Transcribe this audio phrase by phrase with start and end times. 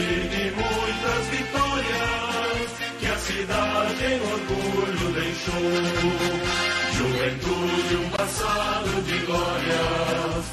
[0.00, 6.40] de muitas vitórias, que a cidade em orgulho deixou.
[6.96, 10.44] Juventude, um passado de glórias,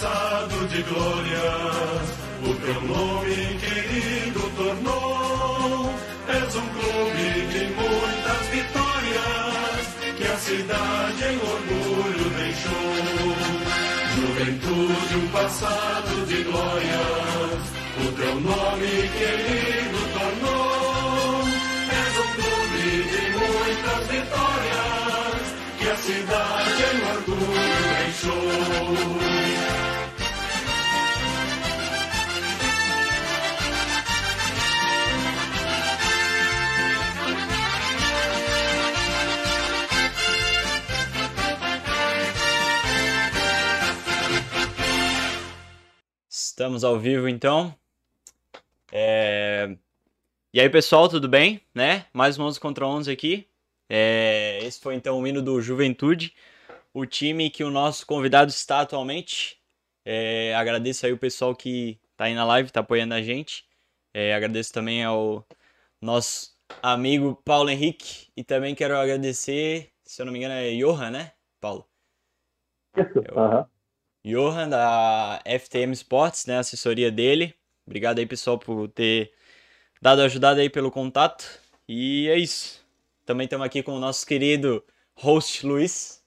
[0.00, 2.06] Passado de glórias,
[2.44, 5.92] o teu nome querido tornou.
[6.28, 9.82] És um clube de muitas vitórias,
[10.16, 12.94] que a cidade em orgulho deixou.
[14.14, 17.60] Juventude, um passado de glórias,
[17.98, 18.86] o teu nome
[19.18, 21.42] querido tornou.
[21.90, 25.42] És um clube de muitas vitórias,
[25.76, 29.47] que a cidade em orgulho deixou.
[46.58, 47.72] Estamos ao vivo então.
[48.92, 49.76] É,
[50.52, 51.60] E aí, pessoal, tudo bem?
[51.72, 52.06] Né?
[52.12, 53.48] Mais um 11 contra 11 aqui.
[53.88, 56.34] É, Esse foi então o hino do Juventude,
[56.92, 59.60] o time que o nosso convidado está atualmente.
[60.04, 63.64] É, Agradeço aí o pessoal que tá aí na live, tá apoiando a gente.
[64.12, 65.46] É, Agradeço também ao
[66.02, 71.12] nosso amigo Paulo Henrique e também quero agradecer, se eu não me engano, é Johan,
[71.12, 71.88] né, Paulo?
[72.96, 73.77] Isso, Eu- aham.
[74.28, 77.54] Johan da FTM Sports, né, assessoria dele.
[77.86, 79.32] Obrigado aí, pessoal, por ter
[80.02, 81.46] dado ajudada aí pelo contato.
[81.88, 82.86] E é isso.
[83.24, 84.84] Também estamos aqui com o nosso querido
[85.14, 86.22] host Luiz.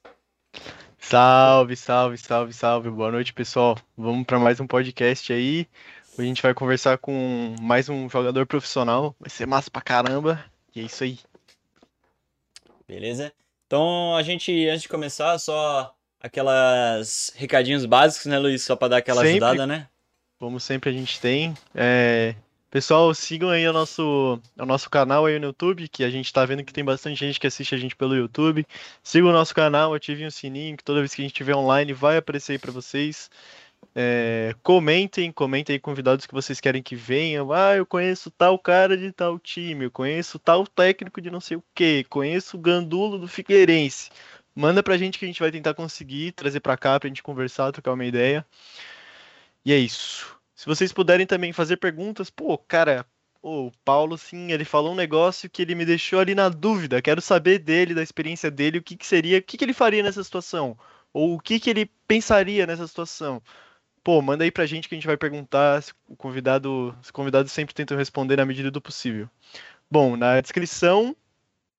[0.98, 2.90] Salve, salve, salve, salve.
[2.90, 3.78] Boa noite, pessoal.
[3.96, 5.68] Vamos para mais um podcast aí.
[6.14, 9.16] Hoje a gente vai conversar com mais um jogador profissional.
[9.20, 10.44] Vai ser massa pra caramba.
[10.76, 11.20] E é isso aí.
[12.88, 13.32] Beleza?
[13.68, 18.64] Então, a gente, antes de começar, só aquelas recadinhos básicos, né, Luiz?
[18.64, 19.32] Só para dar aquela Sempre.
[19.32, 19.88] ajudada, né?
[20.40, 21.54] Como sempre a gente tem.
[21.76, 22.36] É,
[22.72, 26.46] Pessoal, sigam aí o nosso, o nosso canal aí no YouTube, que a gente tá
[26.46, 28.66] vendo que tem bastante gente que assiste a gente pelo YouTube.
[29.04, 31.92] Sigam o nosso canal, ativem o sininho, que toda vez que a gente estiver online
[31.92, 33.30] vai aparecer aí pra vocês.
[33.94, 37.52] É, comentem, comentem aí convidados que vocês querem que venham.
[37.52, 41.58] Ah, eu conheço tal cara de tal time, eu conheço tal técnico de não sei
[41.58, 44.10] o que, conheço o Gandulo do Figueirense.
[44.56, 47.72] Manda pra gente que a gente vai tentar conseguir trazer pra cá pra gente conversar,
[47.72, 48.46] trocar uma ideia.
[49.66, 50.38] E é isso.
[50.56, 53.06] Se vocês puderem também fazer perguntas, pô, cara,
[53.42, 57.02] o Paulo, sim, ele falou um negócio que ele me deixou ali na dúvida.
[57.02, 60.04] Quero saber dele, da experiência dele, o que, que seria, o que, que ele faria
[60.04, 60.78] nessa situação,
[61.14, 63.42] ou o que, que ele pensaria nessa situação.
[64.04, 65.84] Pô, manda aí pra gente que a gente vai perguntar.
[66.08, 69.30] O convidado, os convidados sempre tentam responder na medida do possível.
[69.90, 71.16] Bom, na descrição,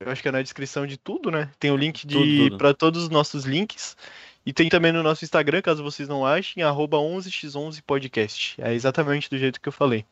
[0.05, 1.51] eu acho que é na descrição de tudo, né?
[1.59, 3.97] Tem o link de para todos os nossos links.
[4.45, 8.61] E tem também no nosso Instagram, caso vocês não achem, arroba 11x11podcast.
[8.61, 10.05] É exatamente do jeito que eu falei.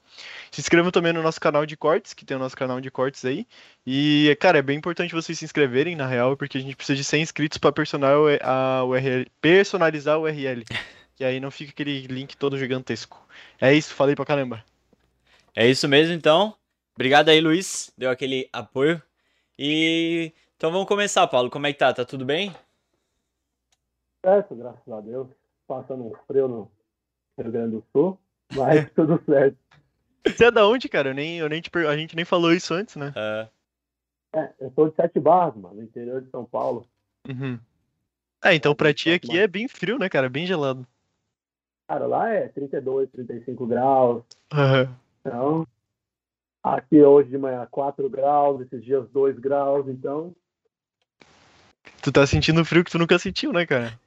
[0.52, 3.24] Se inscrevam também no nosso canal de cortes, que tem o nosso canal de cortes
[3.24, 3.44] aí.
[3.84, 7.02] E, cara, é bem importante vocês se inscreverem, na real, porque a gente precisa de
[7.02, 8.14] 100 inscritos para personalizar
[10.14, 10.64] a URL.
[11.16, 13.20] Que aí não fica aquele link todo gigantesco.
[13.60, 14.64] É isso, falei pra caramba.
[15.56, 16.54] É isso mesmo, então.
[16.94, 17.90] Obrigado aí, Luiz.
[17.98, 19.02] Deu aquele apoio.
[19.62, 21.50] E então vamos começar, Paulo.
[21.50, 21.92] Como é que tá?
[21.92, 22.50] Tá tudo bem?
[24.24, 25.28] Certo, graças a Deus.
[25.66, 26.70] Passando um frio no
[27.38, 28.18] Rio Grande do Sul,
[28.54, 29.58] mas tudo certo.
[30.26, 31.10] Você é da onde, cara?
[31.10, 33.12] Eu nem, eu nem te per- A gente nem falou isso antes, né?
[33.14, 33.48] Ah,
[34.34, 36.86] É, eu sou de Sete Barras, mano, no interior de São Paulo.
[37.28, 37.58] Uhum.
[38.42, 40.30] Ah, então pra ti aqui é bem frio, né, cara?
[40.30, 40.86] Bem gelado.
[41.86, 44.24] Cara, lá é 32, 35 graus.
[44.50, 44.96] Aham.
[45.20, 45.66] Então,
[46.62, 50.34] aqui hoje de manhã 4 graus, esses dias 2 graus, então,
[52.02, 53.98] Tu tá sentindo frio que tu nunca sentiu, né, cara?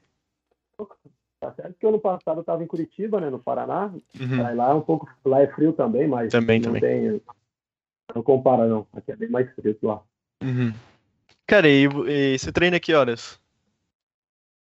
[1.40, 3.92] tá certo que ano passado eu tava em Curitiba, né, no Paraná.
[4.18, 4.46] Uhum.
[4.46, 6.80] Aí lá é um pouco, lá é frio também, mas Também, não também.
[6.80, 7.22] tem,
[8.14, 8.86] não compara não.
[8.94, 10.02] Aqui é bem mais frio que lá.
[10.42, 10.72] Uhum.
[11.46, 13.38] Cara, e, e você treina que horas?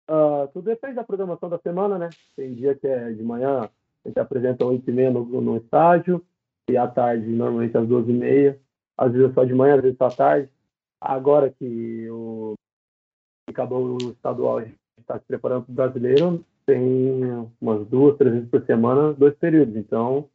[0.08, 2.10] Uh, tudo depende da programação da semana, né?
[2.36, 3.62] Tem dia que é de manhã,
[4.04, 6.24] a gente apresenta 8 e meia no, no estádio,
[6.68, 8.60] e à tarde, normalmente às 12 e meia.
[8.98, 10.48] Às vezes só de manhã, às vezes só à tarde.
[11.00, 12.54] Agora que o
[13.48, 17.22] acabou o estadual, a gente está se preparando para o brasileiro, tem
[17.60, 19.76] umas duas, três vezes por semana, dois períodos.
[19.76, 20.28] Então,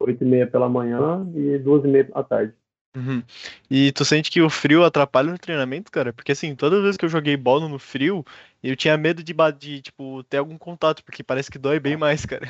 [0.00, 2.54] oito e meia pela manhã e duas e meia à tarde.
[2.94, 3.22] Uhum.
[3.70, 6.12] E tu sente que o frio atrapalha no treinamento, cara?
[6.12, 8.22] Porque assim, toda vez que eu joguei bola no frio,
[8.62, 12.26] eu tinha medo de, de tipo, ter algum contato, porque parece que dói bem mais,
[12.26, 12.48] cara.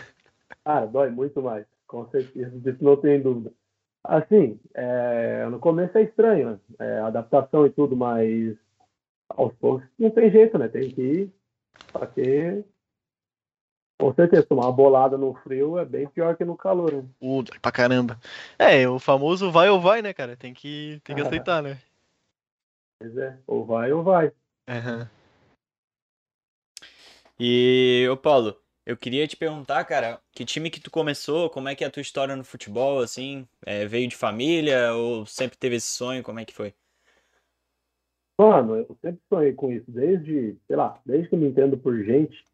[0.64, 3.53] Ah, dói muito mais, com certeza, disso não tem dúvida.
[4.03, 8.56] Assim, é, no começo é estranho, é, adaptação e tudo, mas
[9.29, 10.69] aos poucos não tem jeito, né?
[10.69, 11.33] Tem que ir,
[11.93, 12.65] porque
[14.00, 17.05] com certeza, tomar uma bolada no frio é bem pior que no calor, né?
[17.21, 18.19] Uh, pra caramba.
[18.59, 20.35] É, o famoso vai ou vai, né, cara?
[20.35, 21.79] Tem que, tem que aceitar, né?
[22.99, 24.33] Pois é, ou vai ou vai.
[24.67, 25.06] Uhum.
[27.39, 31.75] E, ô Paulo, eu queria te perguntar, cara, que time que tu começou, como é
[31.75, 33.46] que é a tua história no futebol, assim?
[33.64, 36.23] É, veio de família ou sempre teve esse sonho?
[36.23, 36.75] Como é que foi?
[38.38, 41.96] Mano, eu sempre sonhei com isso, desde, sei lá, desde que eu me entendo por
[42.02, 42.44] gente.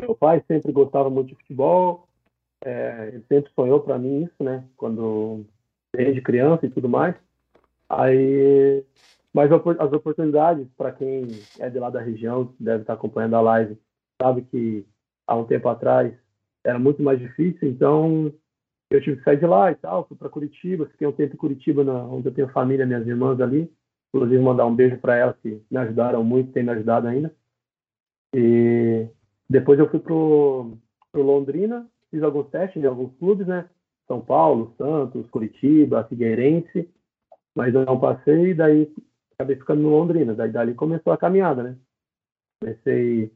[0.00, 2.06] Meu pai sempre gostava muito de futebol,
[2.64, 4.64] é, ele sempre sonhou para mim isso, né?
[4.76, 5.44] Quando
[5.94, 7.16] desde criança e tudo mais.
[7.88, 8.84] Aí,
[9.32, 11.26] mas as oportunidades para quem
[11.58, 13.78] é de lá da região, deve estar acompanhando a live,
[14.20, 14.86] sabe que
[15.26, 16.12] há um tempo atrás
[16.64, 18.32] era muito mais difícil, então
[18.90, 21.38] eu tive que sair de lá e tal, fui para Curitiba, fiquei um tempo em
[21.38, 23.70] Curitiba, na, onde eu tenho família, minhas irmãs ali.
[24.14, 27.34] Inclusive, mandar um beijo para elas que me ajudaram muito, têm me ajudado ainda.
[28.34, 29.06] E
[29.48, 30.78] depois eu fui pro
[31.14, 33.68] Londrina, fiz alguns testes em alguns clubes, né?
[34.06, 36.88] São Paulo, Santos, Curitiba, Figueirense,
[37.54, 38.92] mas eu não passei, daí
[39.34, 40.34] acabei ficando no Londrina.
[40.34, 41.76] Daí dali começou a caminhada, né?
[42.60, 43.32] Comecei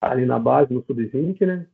[0.00, 1.66] ali na base, no sub-20, né?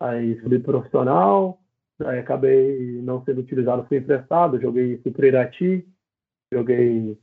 [0.00, 1.60] Aí subi profissional,
[1.98, 5.86] daí acabei não sendo utilizado, fui emprestado, joguei, fui pro Irati,
[6.52, 7.18] joguei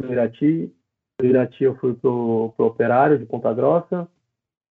[0.00, 0.74] no Irati,
[1.18, 4.08] do Irati eu fui pro, pro Operário de Ponta Grossa,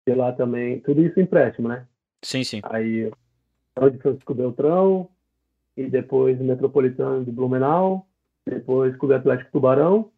[0.07, 1.85] e lá também, tudo isso empréstimo, né?
[2.23, 2.61] Sim, sim.
[2.63, 3.11] Aí,
[3.91, 5.09] de Francisco Beltrão,
[5.79, 8.05] e depois Metropolitano de Blumenau,
[8.45, 10.11] depois Clube Atlético Tubarão.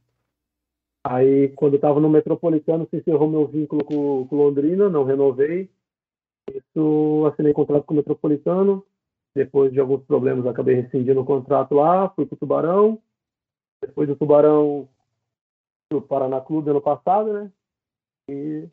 [1.03, 5.69] Aí, quando eu estava no Metropolitano, se encerrou meu vínculo com, com Londrina, não renovei.
[6.49, 8.85] Isso, assinei contrato com o Metropolitano.
[9.35, 13.01] Depois de alguns problemas, acabei rescindindo o contrato lá, fui para o Tubarão.
[13.81, 14.87] Depois do Tubarão,
[15.91, 17.51] o Paraná Clube ano passado, né?
[18.29, 18.69] E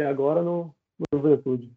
[0.00, 1.70] e agora no, no Juventude.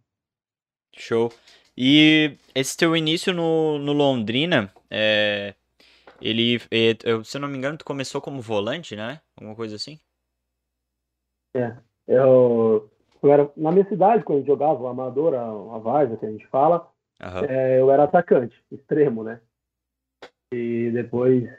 [0.96, 1.32] Show.
[1.78, 5.56] E esse teu início no, no Londrina, é,
[6.24, 9.20] ele, é, se eu não me engano, tu começou como volante, né?
[9.36, 10.00] Alguma coisa assim?
[11.54, 11.76] É.
[12.08, 12.90] Eu,
[13.22, 16.48] eu era, na minha cidade, quando eu jogava o Amador, a, a que a gente
[16.48, 16.90] fala,
[17.22, 17.46] uhum.
[17.50, 19.42] é, eu era atacante, extremo, né?
[20.54, 21.50] E depois,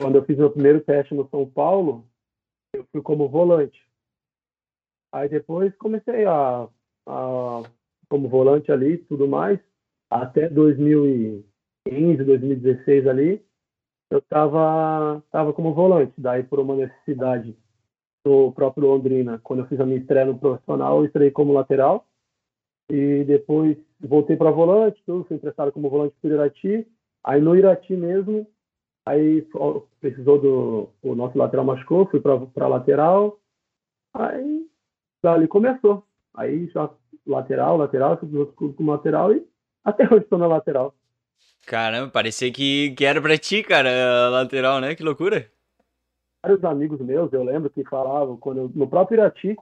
[0.00, 2.06] quando eu fiz meu primeiro teste no São Paulo,
[2.74, 3.84] eu fui como volante.
[5.12, 6.68] Aí depois comecei a,
[7.08, 7.62] a
[8.08, 9.58] como volante ali e tudo mais.
[10.10, 13.45] Até 2015, 2016 ali,
[14.10, 16.12] eu estava tava como volante.
[16.18, 17.56] Daí, por uma necessidade
[18.24, 22.06] do próprio Londrina, quando eu fiz a minha estreia no profissional, eu estreiei como lateral.
[22.90, 26.86] E depois voltei para volante, tudo, fui emprestado como volante para o Irati.
[27.24, 28.46] Aí no Irati mesmo,
[29.04, 29.46] aí
[30.00, 30.90] precisou do.
[31.02, 33.38] O nosso lateral machucou, fui para lateral.
[34.14, 34.66] Aí
[35.24, 36.04] ali começou.
[36.34, 36.90] Aí já
[37.26, 39.46] lateral, lateral, fui outro clube com lateral e
[39.84, 40.94] até hoje estou na lateral.
[41.66, 44.94] Caramba, parecia que, que era pra ti, cara, lateral, né?
[44.94, 45.46] Que loucura.
[46.42, 49.56] Vários amigos meus, eu lembro que falavam, quando eu, no próprio Irati,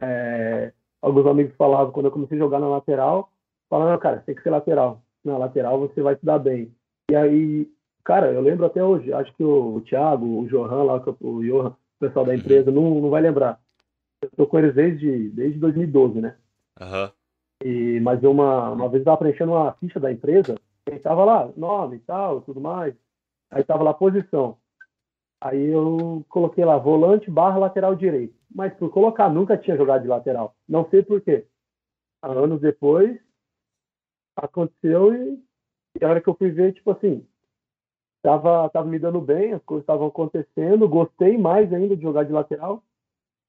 [0.00, 3.32] é, alguns amigos falavam, quando eu comecei a jogar na lateral,
[3.70, 5.02] falavam, cara, tem que ser lateral.
[5.24, 6.74] Na lateral você vai se dar bem.
[7.10, 7.70] E aí,
[8.04, 11.68] cara, eu lembro até hoje, acho que o, o Thiago, o Johan lá, o Johan,
[11.68, 13.58] o pessoal da empresa, não, não vai lembrar
[14.22, 16.36] eu tô com eles desde, desde 2012, né?
[16.80, 17.10] Uhum.
[17.64, 20.56] E, mas uma, uma vez eu tava preenchendo uma ficha da empresa,
[20.88, 22.94] e tava lá, nome e tal, tudo mais.
[23.50, 24.58] Aí tava lá posição.
[25.40, 28.34] Aí eu coloquei lá, volante barra lateral direito.
[28.54, 30.54] Mas por colocar, nunca tinha jogado de lateral.
[30.68, 31.46] Não sei por quê.
[32.22, 33.18] Anos depois,
[34.36, 35.42] aconteceu e,
[35.98, 37.26] e a hora que eu fui ver, tipo assim,
[38.22, 42.32] tava, tava me dando bem, as coisas estavam acontecendo, gostei mais ainda de jogar de
[42.32, 42.84] lateral.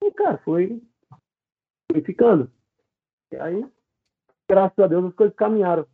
[0.03, 0.81] E, cara, foi,
[1.91, 2.49] foi ficando.
[3.31, 3.65] E aí,
[4.49, 5.85] graças a Deus, as coisas caminharam.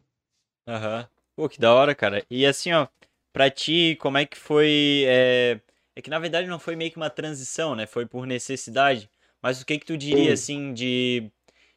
[0.67, 0.99] Aham.
[0.99, 1.16] Uhum.
[1.37, 2.25] Pô, que da hora, cara.
[2.31, 2.87] E assim, ó,
[3.31, 5.03] pra ti, como é que foi.
[5.07, 5.61] É...
[5.95, 7.85] é que na verdade não foi meio que uma transição, né?
[7.85, 9.07] Foi por necessidade.
[9.39, 10.31] Mas o que que tu diria, Sim.
[10.31, 11.31] assim, de,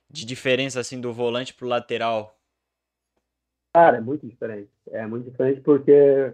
[0.08, 2.34] de diferença, assim, do volante pro lateral?
[3.74, 4.70] Cara, é muito diferente.
[4.88, 6.32] É muito diferente porque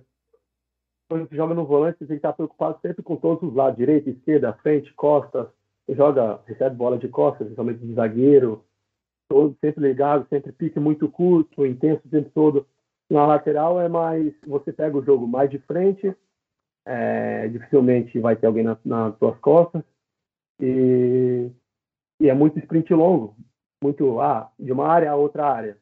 [1.09, 3.77] quando você joga no volante, você tem que estar preocupado sempre com todos os lados,
[3.77, 5.49] direita, esquerda, frente, costas.
[5.85, 8.65] Você joga, recebe bola de costas, principalmente de zagueiro,
[9.29, 12.65] todo sempre ligado, sempre pique muito curto, intenso o tempo todo.
[13.11, 16.15] Na lateral é mais, você pega o jogo mais de frente,
[16.85, 19.83] é, dificilmente vai ter alguém na, nas suas costas,
[20.61, 21.51] e,
[22.21, 23.37] e é muito sprint longo,
[23.83, 25.79] muito ah, de uma área a outra área.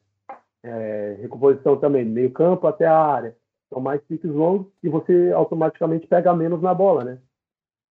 [0.62, 3.36] É, recomposição também, meio campo até a área.
[3.68, 7.18] São mais piques longos e você automaticamente pega menos na bola, né?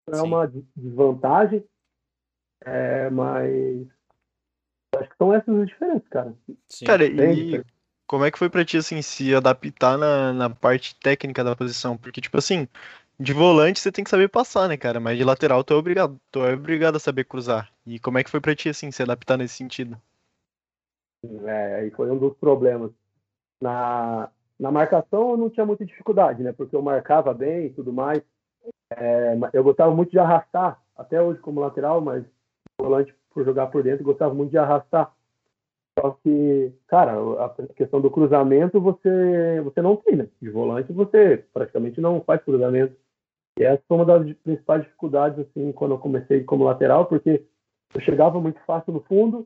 [0.08, 0.28] Então, é Sim.
[0.28, 1.66] uma desvantagem,
[2.64, 3.88] é, mas
[4.96, 6.34] acho que são essas as diferenças, cara.
[6.70, 6.86] Sim.
[6.86, 7.64] Cara, e.
[8.12, 11.96] como é que foi pra ti, assim, se adaptar na, na parte técnica da posição?
[11.96, 12.68] Porque, tipo assim,
[13.18, 15.00] de volante você tem que saber passar, né, cara?
[15.00, 17.72] Mas de lateral tu é obrigado, tu é obrigado a saber cruzar.
[17.88, 19.98] E como é que foi pra ti, assim, se adaptar nesse sentido?
[21.46, 22.92] É, aí foi um dos problemas.
[23.62, 26.52] Na, na marcação eu não tinha muita dificuldade, né?
[26.52, 28.22] Porque eu marcava bem e tudo mais.
[28.90, 32.26] É, eu gostava muito de arrastar, até hoje como lateral, mas
[32.78, 35.14] volante por jogar por dentro, gostava muito de arrastar.
[36.02, 37.14] Só que, cara,
[37.46, 40.28] a questão do cruzamento você, você não tem, né?
[40.42, 42.96] De volante você praticamente não faz cruzamento.
[43.60, 47.46] E essa foi uma das principais dificuldades, assim, quando eu comecei como lateral, porque
[47.94, 49.46] eu chegava muito fácil no fundo,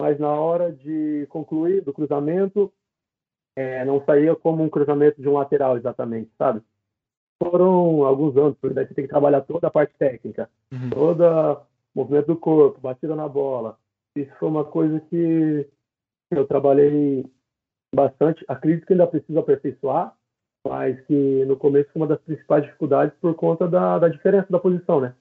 [0.00, 2.72] mas na hora de concluir do cruzamento,
[3.54, 6.62] é, não saía como um cruzamento de um lateral exatamente, sabe?
[7.42, 10.90] Foram alguns anos, porque daí você tem que trabalhar toda a parte técnica, Uhum.
[10.90, 11.60] toda
[11.94, 13.76] movimento do corpo, batida na bola.
[14.16, 15.68] Isso foi uma coisa que
[16.30, 17.24] eu trabalhei
[17.94, 18.44] bastante.
[18.48, 20.16] Acredito que ainda preciso aperfeiçoar,
[20.66, 24.58] mas que no começo foi uma das principais dificuldades por conta da, da diferença da
[24.60, 25.14] posição, né?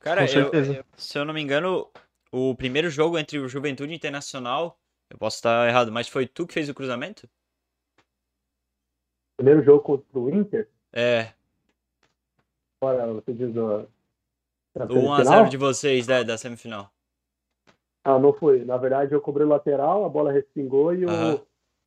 [0.00, 1.90] Cara, eu, eu- se eu não me engano,
[2.32, 4.78] o primeiro jogo entre o Juventude Internacional,
[5.10, 7.28] eu posso estar errado, mas foi tu que fez o cruzamento?
[9.36, 11.32] Primeiro jogo contra o Inter, É,
[12.80, 13.86] agora você diz o
[14.88, 15.48] 1x0 semifinal?
[15.48, 16.92] de vocês, né, da semifinal.
[18.08, 18.64] Ah, não foi.
[18.64, 21.42] Na verdade, eu cobrei o lateral, a bola respingou e o,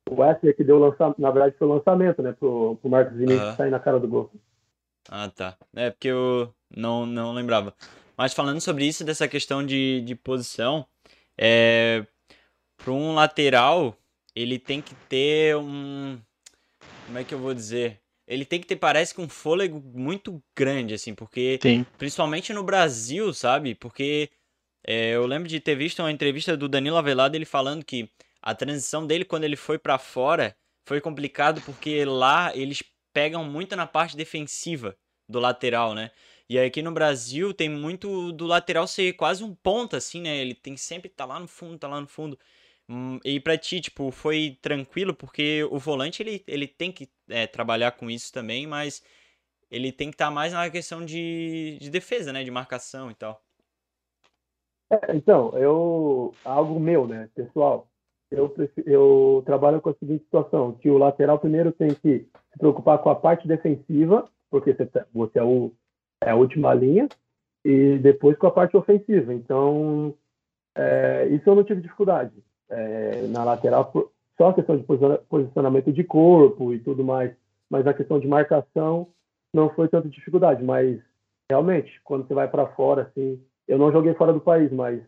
[0.08, 1.20] o Wesley que deu o lançamento.
[1.20, 2.30] Na verdade, foi o lançamento, né?
[2.30, 4.30] Pro, pro Marcos Vinícius sair na cara do gol.
[5.10, 5.56] Ah, tá.
[5.74, 7.74] É porque eu não, não lembrava.
[8.16, 10.86] Mas falando sobre isso, dessa questão de, de posição,
[11.36, 12.06] é,
[12.76, 13.96] para um lateral,
[14.32, 16.20] ele tem que ter um.
[17.06, 17.98] Como é que eu vou dizer?
[18.28, 21.84] Ele tem que ter, parece que um fôlego muito grande, assim, porque Tem.
[21.98, 23.74] principalmente no Brasil, sabe?
[23.74, 24.30] Porque
[24.86, 28.10] é, eu lembro de ter visto uma entrevista do Danilo Avelar ele falando que
[28.40, 33.76] a transição dele quando ele foi pra fora foi complicado porque lá eles pegam muito
[33.76, 34.96] na parte defensiva
[35.28, 36.10] do lateral, né?
[36.48, 40.36] E aqui no Brasil tem muito do lateral ser quase um ponta, assim, né?
[40.38, 42.38] Ele tem sempre tá lá no fundo, tá lá no fundo.
[42.88, 47.46] Hum, E pra ti, tipo, foi tranquilo porque o volante ele, ele tem que é,
[47.46, 49.02] trabalhar com isso também, mas
[49.70, 52.44] ele tem que estar mais na questão de, de defesa, né?
[52.44, 53.42] De marcação e tal.
[54.92, 56.34] É, então, eu.
[56.44, 57.88] Algo meu, né, pessoal.
[58.30, 62.98] Eu, eu trabalho com a seguinte situação: que o lateral primeiro tem que se preocupar
[62.98, 65.72] com a parte defensiva, porque você, tá- você é, o,
[66.22, 67.08] é a última linha,
[67.64, 69.32] e depois com a parte ofensiva.
[69.32, 70.14] Então,
[70.76, 72.32] é, isso eu não tive dificuldade.
[72.70, 73.92] É, na lateral,
[74.36, 77.34] só a questão de posiciona- posicionamento de corpo e tudo mais,
[77.70, 79.08] mas a questão de marcação
[79.54, 80.62] não foi tanta dificuldade.
[80.62, 81.00] Mas,
[81.50, 85.02] realmente, quando você vai para fora, assim, eu não joguei fora do país, mas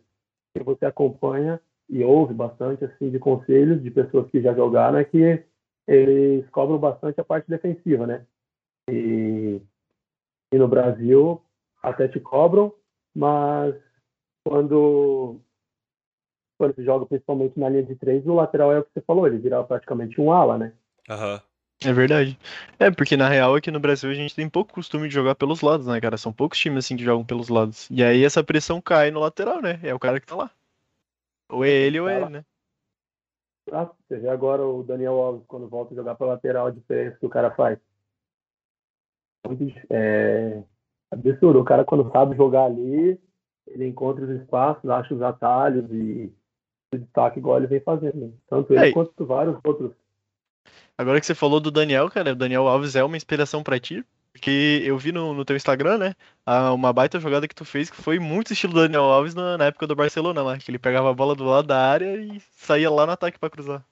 [0.56, 5.04] se você acompanha e ouve bastante assim de conselhos de pessoas que já jogaram é
[5.04, 5.44] que
[5.87, 8.26] eles cobram bastante a parte defensiva, né?
[8.90, 9.61] E,
[10.52, 11.42] e no Brasil
[11.82, 12.73] até te cobram,
[13.14, 13.75] mas
[14.44, 15.40] quando
[16.58, 19.26] quando se joga principalmente na linha de três, o lateral é o que você falou,
[19.26, 20.73] ele vira praticamente um ala, né?
[21.11, 21.42] Aham.
[21.82, 22.38] É verdade.
[22.78, 25.60] É, porque na real aqui no Brasil a gente tem pouco costume de jogar pelos
[25.60, 26.16] lados, né, cara?
[26.16, 27.88] São poucos times assim que jogam pelos lados.
[27.90, 29.78] E aí essa pressão cai no lateral, né?
[29.82, 30.50] É o cara que tá lá.
[31.50, 32.44] Ou é ele ou é ele, né?
[33.72, 37.18] Ah, você vê agora o Daniel Alves quando volta a jogar pela lateral, a diferença
[37.18, 37.78] que o cara faz.
[39.90, 40.62] É
[41.10, 41.60] absurdo.
[41.60, 43.18] O cara, quando sabe jogar ali,
[43.66, 46.32] ele encontra os espaços, acha os atalhos e
[46.92, 48.34] se destaca igual ele vem fazendo.
[48.48, 49.92] Tanto ele É, e- quanto vários outros.
[50.96, 54.04] Agora que você falou do Daniel, cara, o Daniel Alves é uma inspiração pra ti?
[54.32, 56.14] Porque eu vi no, no teu Instagram, né?
[56.72, 59.86] Uma baita jogada que tu fez que foi muito estilo Daniel Alves na, na época
[59.86, 63.06] do Barcelona lá, que ele pegava a bola do lado da área e saía lá
[63.06, 63.84] no ataque pra cruzar.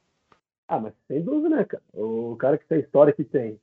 [0.69, 1.83] Ah, mas sem dúvida, né, cara?
[1.93, 3.61] O cara que tem história que tem,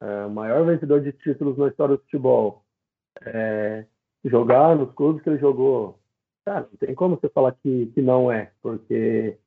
[0.00, 2.62] é, maior vencedor de títulos na história do futebol,
[3.22, 3.86] é,
[4.24, 5.98] jogar nos clubes que ele jogou.
[6.44, 9.38] Cara, não tem como você falar que, que não é, porque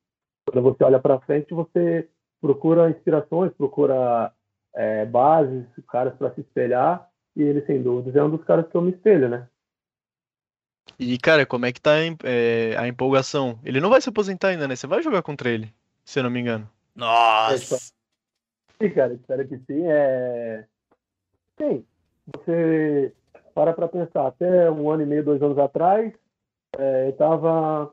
[0.46, 2.08] quando você olha para frente, você
[2.40, 4.32] procura inspirações, procura
[4.74, 8.76] é, bases, caras para se espelhar, e ele, sem dúvidas, é um dos caras que
[8.76, 9.48] eu me espelho, né?
[10.98, 11.92] E, cara, como é que tá
[12.24, 13.58] é, a empolgação?
[13.64, 14.76] Ele não vai se aposentar ainda, né?
[14.76, 15.72] Você vai jogar contra ele,
[16.04, 16.68] se eu não me engano.
[16.94, 17.76] Nossa!
[18.80, 19.84] Sim, cara, espero que sim.
[19.86, 20.66] É...
[21.58, 21.84] Sim,
[22.32, 23.12] você
[23.54, 26.12] para para pensar, até um ano e meio, dois anos atrás,
[26.78, 27.92] é, eu tava.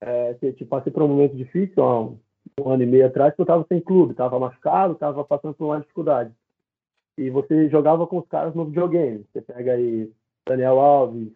[0.00, 2.12] É, tipo, passei por um momento difícil, ó,
[2.60, 5.66] um, ano e meio atrás, que eu tava sem clube, tava machucado, tava passando por
[5.66, 6.32] uma dificuldade.
[7.18, 9.24] E você jogava com os caras no videogame.
[9.32, 10.10] Você pega aí
[10.46, 11.32] Daniel Alves,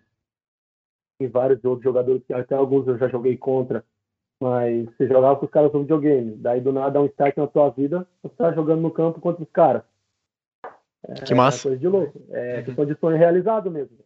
[1.20, 3.84] e vários outros jogadores que até alguns eu já joguei contra,
[4.40, 6.36] mas você jogava com os caras no videogame.
[6.36, 9.42] Daí do nada dá um start na tua vida, você tá jogando no campo contra
[9.42, 9.82] os caras.
[11.06, 11.58] É, que massa.
[11.58, 12.22] É coisa de louco.
[12.30, 13.98] É questão de sonho realizado mesmo.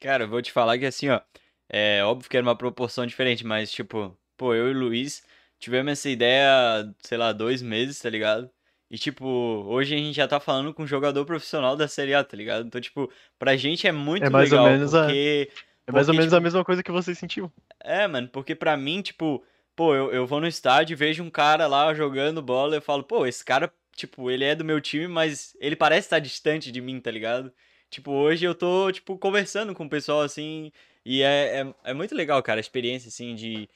[0.00, 1.20] Cara, eu vou te falar que assim, ó,
[1.68, 5.22] é óbvio que era uma proporção diferente, mas tipo, pô, eu e o Luiz
[5.58, 8.50] tivemos essa ideia, sei lá, dois meses, tá ligado?
[8.90, 12.22] E, tipo, hoje a gente já tá falando com um jogador profissional da Série A,
[12.22, 12.66] tá ligado?
[12.66, 15.50] Então, tipo, pra gente é muito é mais legal, ou menos porque...
[15.50, 15.66] A...
[15.88, 16.36] É mais porque, ou menos tipo...
[16.36, 17.52] a mesma coisa que você sentiu.
[17.82, 21.30] É, mano, porque pra mim, tipo, pô, eu, eu vou no estádio e vejo um
[21.30, 24.80] cara lá jogando bola e eu falo, pô, esse cara, tipo, ele é do meu
[24.80, 27.52] time, mas ele parece estar distante de mim, tá ligado?
[27.90, 30.72] Tipo, hoje eu tô, tipo, conversando com o pessoal, assim,
[31.04, 33.68] e é, é, é muito legal, cara, a experiência, assim, de,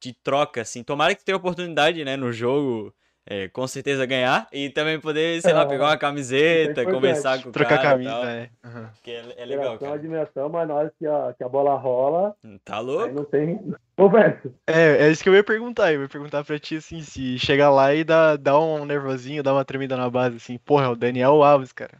[0.00, 0.82] de troca, assim.
[0.82, 2.94] Tomara que tenha oportunidade, né, no jogo
[3.28, 7.48] é, com certeza ganhar e também poder, sei lá, é, pegar uma camiseta, conversar com
[7.48, 7.98] o Trocar cara.
[7.98, 8.50] Trocar camisa, é.
[8.64, 8.88] Uhum.
[9.02, 9.94] Que é, é legal, cara.
[9.94, 12.36] admiração, mas na hora que a, que a bola rola.
[12.64, 13.12] Tá louco?
[13.12, 13.60] não tem
[13.98, 14.54] conversa.
[14.68, 15.92] É, é isso que eu ia perguntar.
[15.92, 19.52] Eu ia perguntar pra ti, assim, se chegar lá e dá, dá um nervosinho, dá
[19.52, 20.56] uma tremida na base, assim.
[20.58, 21.98] Porra, é o Daniel Alves, cara.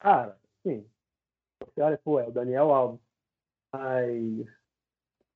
[0.00, 0.36] Cara,
[0.66, 0.84] sim.
[1.62, 3.00] Você olha, pô, é o Daniel Alves.
[3.72, 4.46] Mas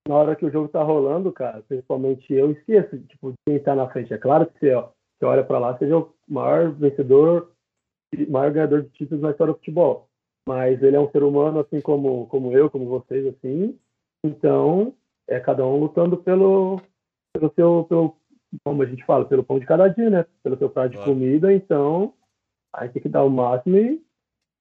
[0.07, 3.75] na hora que o jogo tá rolando, cara, principalmente eu esqueço, tipo, de quem tá
[3.75, 4.15] na frente.
[4.15, 7.53] É claro que você, ó, você olha para lá, seja o maior vencedor,
[8.29, 10.09] maior ganhador de títulos na história do futebol.
[10.49, 13.77] Mas ele é um ser humano, assim como, como eu, como vocês, assim.
[14.25, 14.95] Então,
[15.29, 16.81] é cada um lutando pelo,
[17.35, 18.17] pelo seu, pelo,
[18.65, 20.25] como a gente fala, pelo pão de cada dia, né?
[20.43, 21.53] Pelo seu prato de comida.
[21.53, 22.15] Então,
[22.73, 24.01] aí tem que dar o máximo e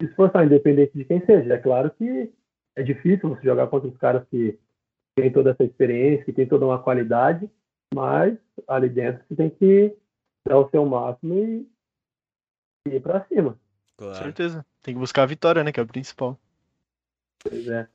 [0.01, 1.53] se esforçar, independente de quem seja.
[1.53, 2.33] É claro que
[2.75, 4.57] é difícil você jogar contra os caras que
[5.15, 7.49] têm toda essa experiência, que têm toda uma qualidade,
[7.93, 9.95] mas ali dentro você tem que
[10.47, 11.67] dar o seu máximo e,
[12.89, 13.57] ir para cima.
[13.97, 14.15] Claro.
[14.15, 14.65] Certeza.
[14.81, 15.71] Tem que buscar a vitória, né?
[15.71, 16.37] Que é o principal.
[17.41, 17.87] Pois é.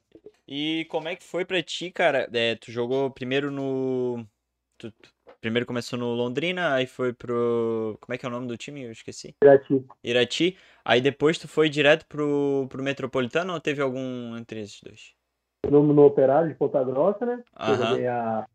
[0.48, 2.28] E como é que foi pra ti, cara?
[2.32, 4.26] É, tu jogou primeiro no.
[4.78, 7.96] Tu, tu, primeiro começou no Londrina, aí foi pro.
[8.00, 8.82] Como é que é o nome do time?
[8.82, 9.36] Eu esqueci.
[9.42, 9.86] Irati.
[10.02, 10.56] Irati.
[10.84, 15.19] Aí depois tu foi direto pro, pro Metropolitano ou teve algum entre esses dois?
[15.68, 17.42] No, no Operário de Ponta Grossa, né?
[17.58, 17.72] Aham.
[17.72, 18.46] Eu joguei a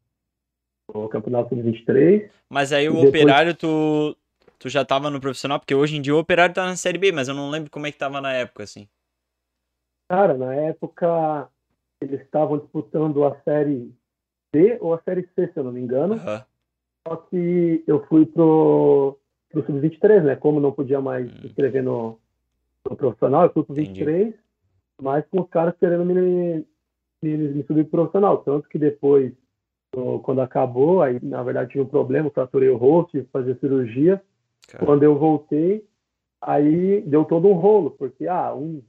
[0.88, 2.30] o Campeonato Sub-23.
[2.50, 3.10] Mas aí o depois...
[3.10, 4.16] Operário, tu,
[4.60, 5.60] tu já tava no profissional?
[5.60, 7.88] Porque hoje em dia o Operário tá na Série B, mas eu não lembro como
[7.88, 8.88] é que tava na época, assim.
[10.10, 11.50] Cara, na época
[12.02, 13.92] eles estavam disputando a Série
[14.54, 16.16] B ou a Série C, se eu não me engano.
[16.16, 16.42] Uhum.
[17.08, 19.18] Só que eu fui pro,
[19.50, 20.36] pro Sub-23, né?
[20.36, 21.46] Como não podia mais Hum.
[21.46, 22.20] inscrever no,
[22.88, 24.04] no profissional, eu fui pro Entendi.
[24.04, 24.34] 23,
[25.02, 26.66] mas com os caras querendo me,
[27.26, 28.38] me, me subir pro profissional.
[28.40, 29.34] Tanto que depois,
[30.24, 34.22] quando acabou, aí na verdade tive um problema, fraturei o rosto, tive que fazer cirurgia.
[34.68, 34.86] Cara.
[34.86, 35.86] Quando eu voltei,
[36.42, 38.82] aí deu todo um rolo, porque ah, um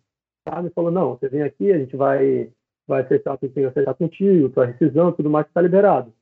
[0.44, 2.50] cara me falou, não, você vem aqui, a gente vai,
[2.86, 6.12] vai acertar o que tem que acertar contigo, tua rescisão, tudo mais, tá liberado.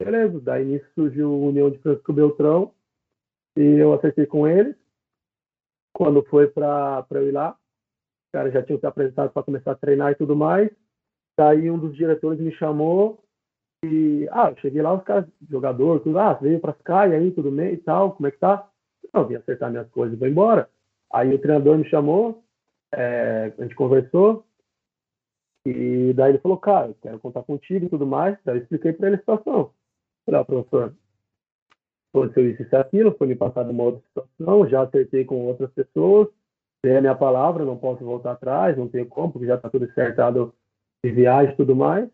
[0.00, 2.72] Beleza, daí nisso surgiu a União de Francisco Beltrão,
[3.56, 4.76] e eu acertei com eles.
[5.92, 9.76] Quando foi para eu ir lá, os caras já tinham se apresentado para começar a
[9.76, 10.70] treinar e tudo mais.
[11.38, 13.22] Daí um dos diretores me chamou
[13.84, 17.48] e, ah, eu cheguei lá, os caras, jogador, tudo, ah, veio para Sky aí, tudo
[17.52, 18.68] bem e tal, como é que tá?
[19.14, 20.68] Não, vim acertar minhas coisas e vou embora.
[21.12, 22.42] Aí o treinador me chamou,
[22.92, 24.44] é, a gente conversou,
[25.64, 28.36] e daí ele falou, cara, eu quero contar contigo e tudo mais.
[28.44, 29.70] Daí eu expliquei para ele a situação.
[30.26, 30.92] Falei, ah, professor,
[32.12, 36.26] aconteceu isso e aquilo, foi me passado uma outra situação, já acertei com outras pessoas,
[36.82, 39.84] dei a minha palavra, não posso voltar atrás, não tenho como, porque já está tudo
[39.84, 40.52] acertado
[41.04, 42.08] de viagem e tudo mais.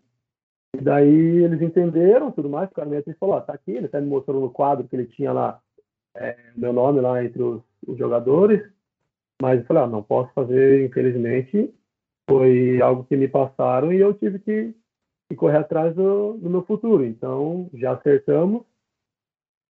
[0.76, 4.00] E daí eles entenderam tudo mais, ficaram meio assim, falou, ó, tá aqui, ele até
[4.00, 5.60] me mostrou no quadro que ele tinha lá
[6.16, 8.62] é, meu nome lá entre os, os jogadores,
[9.42, 11.72] mas eu falei, ah, não posso fazer, infelizmente,
[12.28, 14.74] foi algo que me passaram e eu tive que,
[15.28, 17.04] que correr atrás do, do meu futuro.
[17.04, 18.64] Então, já acertamos,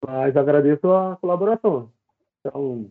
[0.06, 1.90] mas agradeço a colaboração.
[2.40, 2.90] Então,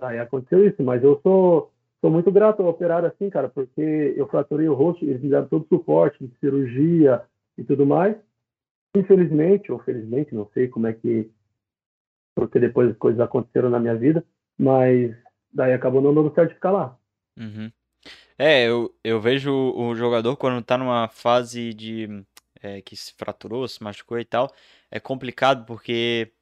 [0.00, 1.71] aí aconteceu isso, mas eu sou,
[2.02, 3.80] sou muito grato ao operário assim, cara, porque
[4.16, 7.22] eu fraturei o rosto, eles me deram todo o suporte cirurgia
[7.56, 8.16] e tudo mais.
[8.94, 11.30] Infelizmente, ou felizmente, não sei como é que.
[12.34, 14.24] Porque depois as coisas aconteceram na minha vida,
[14.58, 15.16] mas
[15.52, 16.98] daí acabou não dando certo ficar lá.
[17.38, 17.70] Uhum.
[18.36, 22.24] É, eu, eu vejo o jogador quando tá numa fase de
[22.60, 24.52] é, que se fraturou, se machucou e tal,
[24.90, 26.32] é complicado porque,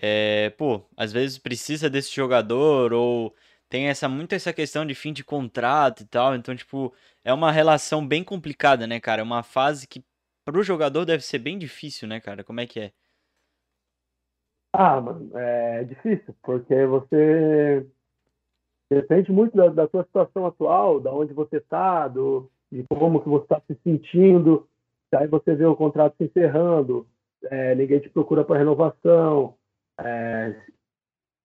[0.00, 3.34] é, pô, às vezes precisa desse jogador ou
[3.68, 6.92] tem essa muito essa questão de fim de contrato e tal, então, tipo,
[7.24, 9.20] é uma relação bem complicada, né, cara?
[9.20, 10.04] É uma fase que
[10.44, 12.44] pro jogador deve ser bem difícil, né, cara?
[12.44, 12.92] Como é que é?
[14.72, 17.86] Ah, mano, é difícil, porque você
[18.90, 23.28] depende muito da, da sua situação atual, da onde você está, do, de como que
[23.28, 24.68] você está se sentindo.
[25.14, 27.06] Aí você vê o contrato se encerrando,
[27.44, 29.54] é, ninguém te procura para renovação.
[29.98, 30.54] É,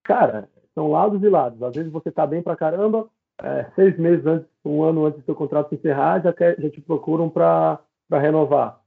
[0.02, 1.62] cara, são lados e lados.
[1.62, 3.08] Às vezes você está bem para caramba,
[3.42, 6.70] é, seis meses antes, um ano antes do seu contrato se encerrar, já, quer, já
[6.70, 7.80] te procuram para
[8.10, 8.80] renovar.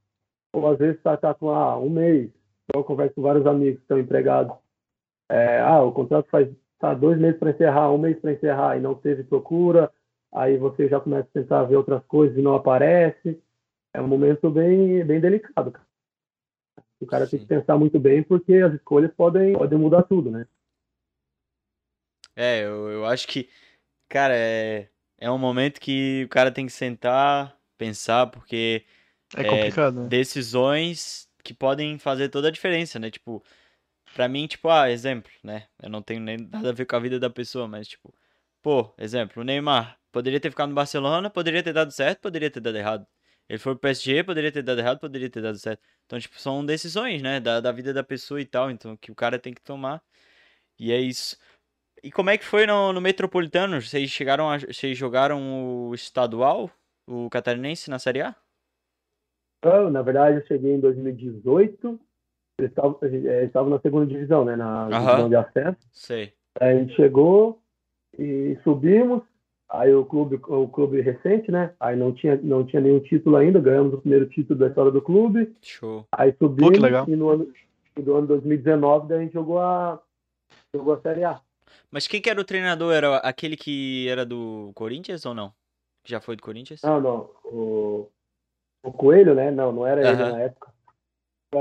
[0.54, 2.30] Ou às vezes está tá com ah, um mês.
[2.74, 4.56] Eu converso com vários amigos que estão empregados.
[5.30, 6.48] É, ah, o contrato faz
[6.80, 9.91] tá dois meses para encerrar, um mês para encerrar e não teve procura,
[10.34, 13.41] aí você já começa a tentar ver outras coisas e não aparece.
[13.93, 15.71] É um momento bem, bem delicado.
[15.71, 15.86] Cara.
[17.00, 17.32] O cara Sim.
[17.32, 20.45] tem que pensar muito bem porque as escolhas podem, podem mudar tudo, né?
[22.36, 23.50] É, eu, eu acho que,
[24.10, 28.86] cara, é, é um momento que o cara tem que sentar, pensar, porque
[29.36, 30.08] é, é complicado, né?
[30.10, 33.10] decisões que podem fazer toda a diferença, né?
[33.10, 33.43] Tipo,
[34.13, 35.67] Pra mim, tipo, ah, exemplo, né?
[35.82, 38.13] Eu não tenho nem nada a ver com a vida da pessoa, mas, tipo,
[38.62, 42.62] pô, exemplo, o Neymar poderia ter ficado no Barcelona, poderia ter dado certo, poderia ter
[42.62, 43.06] dado errado.
[43.50, 45.82] Ele foi pro PSG, poderia ter dado errado, poderia ter dado certo.
[46.06, 47.39] Então, tipo, são decisões, né?
[47.41, 48.71] Da, da vida da pessoa e tal.
[48.71, 50.02] Então, que o cara tem que tomar.
[50.80, 51.38] E é isso.
[52.03, 53.81] E como é que foi no, no Metropolitano?
[53.81, 56.69] Vocês chegaram a, Vocês jogaram o estadual,
[57.08, 58.36] o catarinense, na Série A?
[59.63, 61.99] Não, na verdade, eu cheguei em 2018
[62.58, 62.71] eles
[63.47, 64.55] estavam, na segunda divisão, né?
[64.55, 65.77] Na divisão de acesso.
[65.91, 66.34] Sei.
[66.60, 67.60] Aí a gente chegou
[68.17, 69.21] e subimos.
[69.67, 71.73] Aí o clube, o clube recente, né?
[71.79, 73.60] Aí não tinha, não tinha nenhum título ainda.
[73.60, 75.53] Ganhamos o primeiro título da história do clube.
[75.62, 76.05] Show.
[76.12, 76.77] Aí subimos.
[76.77, 77.05] Pô, legal.
[77.10, 77.51] E no ano,
[77.97, 79.99] no ano 2019 daí a gente jogou a,
[80.73, 81.41] jogou a Série A.
[81.92, 82.94] Mas quem que era o treinador?
[82.94, 85.54] Era aquele que era do Corinthians ou não?
[86.04, 86.82] Já foi do Corinthians?
[86.84, 87.30] Não, não.
[87.44, 88.10] O,
[88.84, 89.52] o Coelho, né?
[89.52, 90.76] Não, não era ele na época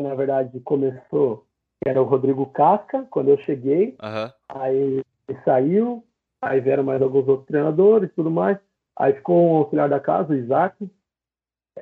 [0.01, 1.47] na verdade, começou,
[1.85, 3.97] era o Rodrigo Casca, quando eu cheguei.
[4.03, 4.33] Uhum.
[4.49, 6.05] Aí ele saiu,
[6.43, 8.59] aí vieram mais alguns outros treinadores e tudo mais.
[8.97, 10.91] Aí ficou um auxiliar da casa, o Isaac.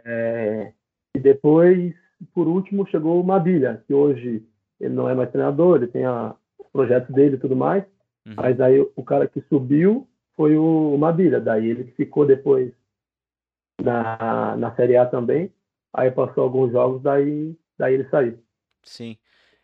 [0.04, 0.72] É,
[1.14, 1.94] e depois,
[2.34, 4.42] por último, chegou o Mabilha, que hoje
[4.80, 7.84] ele não é mais treinador, ele tem a, os projetos dele e tudo mais.
[8.26, 8.34] Uhum.
[8.36, 11.40] Mas aí o cara que subiu foi o Mabilha.
[11.40, 12.72] Daí ele ficou depois
[13.82, 15.52] na, na Série A também.
[15.92, 18.38] Aí passou alguns jogos, daí daí ele saiu.
[18.82, 19.16] Sim.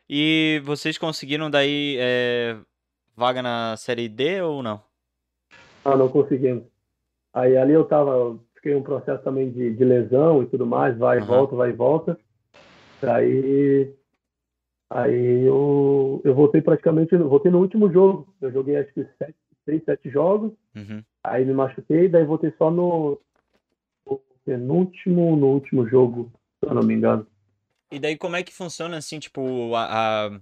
[0.08, 2.56] E vocês conseguiram daí é,
[3.16, 4.82] vaga na Série D ou não?
[5.84, 6.64] Ah, não conseguimos.
[7.32, 11.18] Aí ali eu tava, fiquei um processo também de, de lesão e tudo mais, vai
[11.18, 12.18] e volta, vai e volta.
[13.02, 13.94] Aí,
[14.90, 18.32] aí eu, eu voltei praticamente, voltei no último jogo.
[18.40, 20.52] Eu joguei acho que sete, seis, sete jogos.
[20.74, 21.02] Uhum.
[21.24, 23.20] Aí me machuquei, daí voltei só no,
[24.06, 27.26] no penúltimo, no último jogo, se eu não me engano.
[27.90, 30.40] E daí como é que funciona assim, tipo, a, a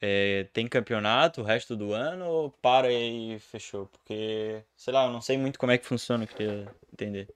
[0.00, 3.86] é, tem campeonato o resto do ano ou para e fechou?
[3.86, 7.28] Porque, sei lá, eu não sei muito como é que funciona, eu queria entender.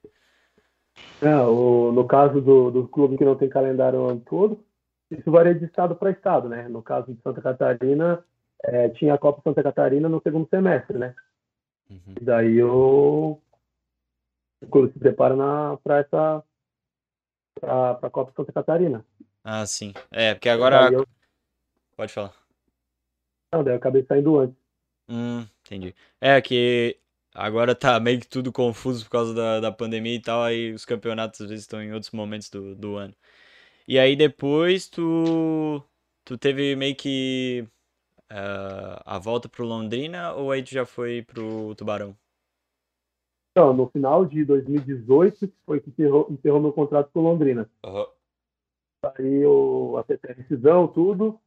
[1.21, 4.64] É, o, no caso do, do clube que não tem calendário o ano todo,
[5.11, 6.67] isso varia de estado para estado, né?
[6.67, 8.23] No caso de Santa Catarina,
[8.63, 11.15] é, tinha a Copa Santa Catarina no segundo semestre, né?
[11.89, 12.15] Uhum.
[12.19, 13.39] E daí o,
[14.61, 15.35] o clube se prepara
[15.83, 16.43] para essa
[17.59, 19.05] para a Copa Santa Catarina.
[19.43, 19.93] Ah, sim.
[20.11, 20.91] É, porque agora.
[20.91, 21.07] Eu...
[21.95, 22.33] Pode falar.
[23.53, 24.57] Não, daí eu acabei saindo antes.
[25.07, 25.95] Hum, entendi.
[26.19, 26.99] É que
[27.33, 30.83] agora tá meio que tudo confuso por causa da, da pandemia e tal, aí os
[30.83, 33.13] campeonatos às vezes estão em outros momentos do, do ano.
[33.87, 35.81] E aí depois tu.
[36.23, 37.67] Tu teve meio que.
[38.31, 42.17] Uh, a volta pro Londrina ou aí tu já foi pro Tubarão?
[43.55, 47.69] Não, no final de 2018 foi que encerrou, encerrou meu contrato com Londrina.
[47.85, 48.05] Uhum.
[49.15, 51.39] Aí eu acertei a decisão, tudo.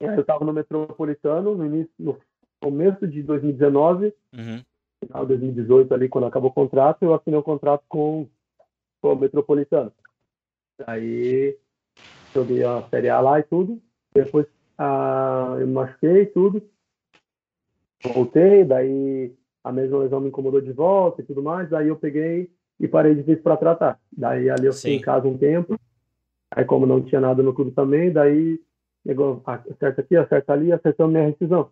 [0.00, 2.18] E aí eu estava no Metropolitano no início, no
[2.60, 4.64] começo de 2019, uhum.
[5.04, 8.26] final de 2018 ali, quando acabou o contrato, eu assinei o um contrato com,
[9.00, 9.92] com o Metropolitano.
[10.86, 11.58] Aí
[12.34, 13.80] joguei a Série A lá e tudo.
[14.14, 14.46] Depois
[14.78, 16.62] ah, eu me machuquei e tudo.
[18.02, 19.32] Voltei, daí
[19.62, 23.14] a mesma lesão me incomodou de volta e tudo mais, daí eu peguei e parei
[23.14, 24.00] de vez para tratar.
[24.10, 24.98] Daí ali eu fiquei Sim.
[24.98, 25.78] em casa um tempo,
[26.50, 28.60] aí como não tinha nada no clube também, daí
[29.04, 31.70] pegou, acerta aqui, acerta ali, acertando minha rescisão.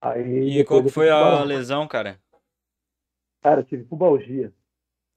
[0.00, 2.18] Aí E qual foi a lesão, cara?
[3.42, 4.52] Cara, eu tive pubalgia.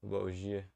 [0.02, 0.68] Pubalgia.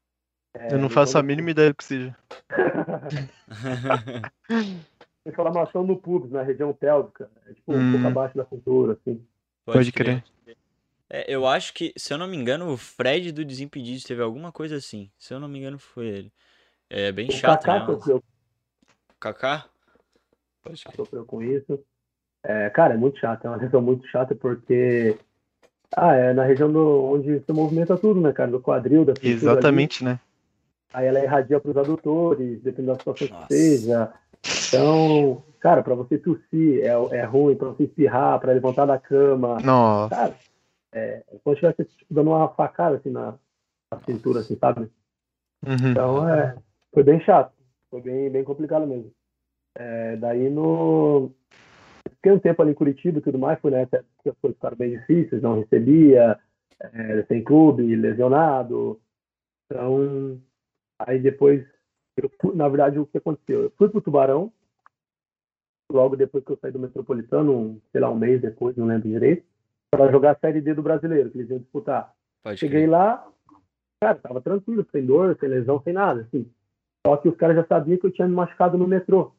[0.53, 2.15] É, Eu não faço a do mínima ideia do que seja.
[5.25, 7.29] inflamação no pubis, na região pélvica.
[7.47, 7.91] É tipo um Hum.
[7.91, 9.23] pouco abaixo da cintura, assim.
[9.65, 10.23] Pode crer.
[11.09, 14.51] É, eu acho que, se eu não me engano, o Fred do Desimpedidos teve alguma
[14.51, 15.11] coisa assim.
[15.19, 16.33] Se eu não me engano, foi ele.
[16.89, 17.85] É bem O chato, Kaká né?
[17.85, 18.23] sofreu,
[19.19, 19.65] Kaká?
[20.61, 20.95] Pode crer.
[20.95, 21.79] sofreu com isso.
[22.43, 25.17] É, cara, é muito chato, é uma lesão muito chata porque.
[25.95, 28.49] Ah, é na região do, onde se movimenta tudo, né, cara?
[28.49, 29.35] Do quadril, da cintura ali.
[29.35, 30.19] Exatamente, né?
[30.93, 33.47] Aí ela irradia para os adutores, dependendo da situação Nossa.
[33.47, 34.13] que seja.
[34.67, 39.59] Então, cara, para você tossir é, é ruim, para você espirrar, para levantar da cama.
[39.61, 40.15] Nossa.
[40.15, 40.35] Cara,
[40.91, 43.35] é, como se estivesse tipo, dando uma facada assim na,
[43.91, 44.89] na cintura, assim, sabe?
[45.65, 45.91] Uhum.
[45.91, 46.55] Então, é,
[46.93, 47.53] foi bem chato.
[47.89, 49.11] Foi bem, bem complicado mesmo.
[49.75, 51.31] É, daí no.
[52.15, 54.55] Fiquei um tempo ali em Curitiba e tudo mais, foi nessa época que as coisas
[54.57, 56.39] ficaram bem difíceis, não recebia,
[56.79, 58.99] é, sem clube, lesionado.
[59.65, 60.39] Então,
[61.07, 61.65] aí depois,
[62.17, 63.63] eu na verdade, o que aconteceu?
[63.63, 64.51] Eu fui pro Tubarão,
[65.91, 69.09] logo depois que eu saí do Metropolitano, um, sei lá, um mês depois, não lembro
[69.09, 69.45] direito,
[69.89, 72.13] para jogar a Série D do Brasileiro, que eles iam disputar.
[72.43, 73.27] Pode Cheguei lá,
[74.01, 76.49] cara, tava tranquilo, sem dor, sem lesão, sem nada, assim.
[77.05, 79.33] Só que os caras já sabiam que eu tinha me machucado no metrô.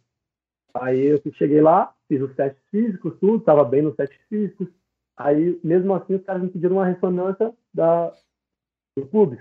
[0.74, 4.68] Aí eu cheguei lá, fiz os testes físicos, tudo, tava bem nos testes físicos.
[5.16, 8.12] Aí, mesmo assim, os caras me pediram uma ressonância da,
[8.96, 9.38] do clube.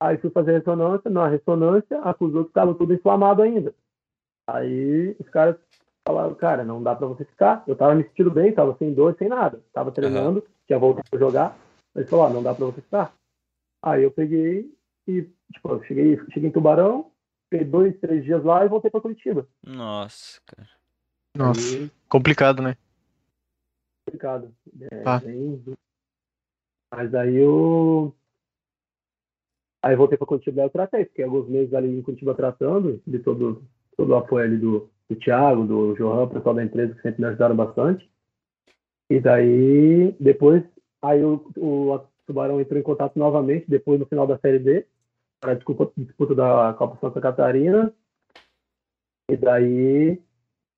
[0.00, 3.74] Aí fui fazer a ressonância, na ressonância acusou que estava tudo inflamado ainda.
[4.48, 5.56] Aí os caras
[6.08, 7.62] falaram, cara, não dá pra você ficar.
[7.66, 9.62] Eu tava me sentindo bem, tava sem dor, sem nada.
[9.72, 11.56] Tava treinando, tinha voltado a jogar.
[11.94, 13.14] Mas falou, ó, não dá pra você ficar.
[13.82, 14.72] Aí eu peguei
[15.06, 17.10] e, tipo, eu cheguei, cheguei em Tubarão,
[17.50, 19.46] fiquei dois, três dias lá e voltei pra Curitiba.
[19.66, 20.68] Nossa, cara.
[21.36, 21.76] Nossa.
[21.76, 22.76] Aí, Complicado, né?
[24.06, 24.52] complicado.
[24.90, 25.18] É, Tá.
[25.18, 25.62] bem-
[26.92, 28.12] Mas aí eu.
[29.82, 33.62] Aí voltei pra Curitiba e tratei, fiquei alguns meses ali em Curitiba tratando, de todo,
[33.96, 37.28] todo o apoio ali do, do Thiago, do Johan, pessoal da empresa que sempre me
[37.28, 38.10] ajudaram bastante.
[39.10, 40.62] E daí, depois,
[41.02, 44.86] aí o, o Tubarão entrou em contato novamente, depois no final da Série D,
[45.40, 47.92] para a disputa, disputa da Copa Santa Catarina.
[49.30, 50.22] E daí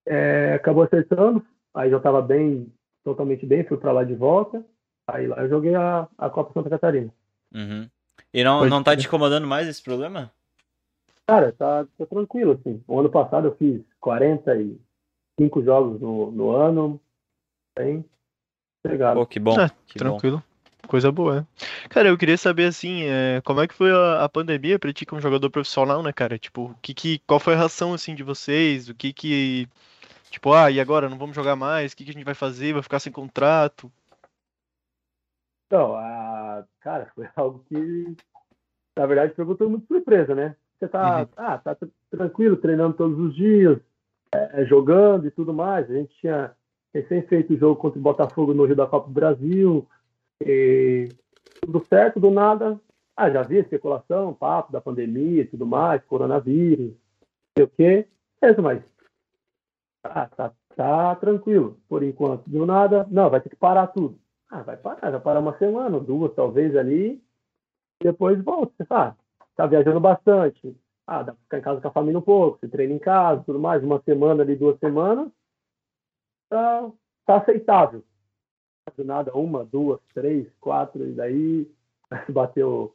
[0.06, 4.64] é, acabou acertando, aí já estava bem, totalmente bem, fui para lá de volta.
[5.08, 7.12] Aí lá eu joguei a, a Copa Santa Catarina.
[7.52, 7.88] Uhum.
[8.32, 10.32] E não, Pode não tá te incomodando mais esse problema?
[11.26, 12.82] Cara, tá, tá tranquilo, assim.
[12.86, 17.00] O ano passado eu fiz 45 jogos no, no ano.
[17.78, 18.04] Bem
[18.82, 19.20] pegado.
[19.20, 19.58] Pô, que bom.
[19.58, 20.10] Ah, que bom.
[20.10, 20.42] Tranquilo.
[20.88, 21.46] Coisa boa, né?
[21.88, 25.06] Cara, eu queria saber assim, é, como é que foi a, a pandemia pra ti
[25.06, 26.38] como jogador profissional, né, cara?
[26.38, 28.88] Tipo, o que que, qual foi a reação assim de vocês?
[28.88, 29.68] O que que,
[30.28, 31.92] tipo, ah, e agora não vamos jogar mais?
[31.92, 32.72] O que que a gente vai fazer?
[32.72, 33.90] Vai ficar sem contrato?
[35.66, 36.21] Então, a,
[36.82, 38.16] cara, foi algo que,
[38.96, 40.56] na verdade, pegou todo mundo de surpresa, né?
[40.78, 41.28] Você tá, Uhum.
[41.36, 43.78] ah, tá tr- tranquilo, treinando todos os dias,
[44.34, 45.88] é, é, jogando e tudo mais.
[45.88, 46.52] A gente tinha
[46.92, 49.88] recém feito o jogo contra o Botafogo no Rio da Copa do Brasil,
[50.44, 51.08] e
[51.60, 52.80] tudo certo, do nada.
[53.16, 56.96] Ah, já vi especulação, papo da pandemia e tudo mais, coronavírus, não
[57.56, 58.08] sei o quê.
[58.40, 58.82] Beleza, mas
[60.04, 62.48] ah, tá, tá tranquilo, por enquanto.
[62.48, 64.18] Do nada, não, vai ter que parar tudo.
[64.52, 67.24] Ah, vai parar, vai parar uma semana, duas talvez ali,
[68.02, 68.70] depois volta.
[68.76, 69.16] Você tá,
[69.56, 70.76] tá viajando bastante.
[71.06, 73.42] Ah, dá pra ficar em casa com a família um pouco, você treina em casa,
[73.46, 75.32] tudo mais, uma semana ali, duas semanas,
[76.50, 76.90] tá,
[77.24, 78.04] tá aceitável.
[78.94, 81.70] Do nada, uma, duas, três, quatro, e daí
[82.28, 82.94] bateu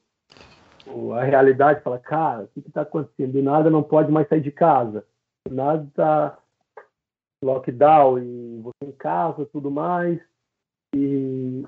[1.20, 3.34] a realidade, fala, cara, o que que tá acontecendo?
[3.34, 5.04] Do nada não pode mais sair de casa.
[5.48, 6.38] Do nada tá
[7.44, 10.22] lockdown e você em casa, tudo mais
[10.96, 11.64] e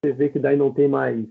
[0.00, 1.26] você vê que daí não tem mais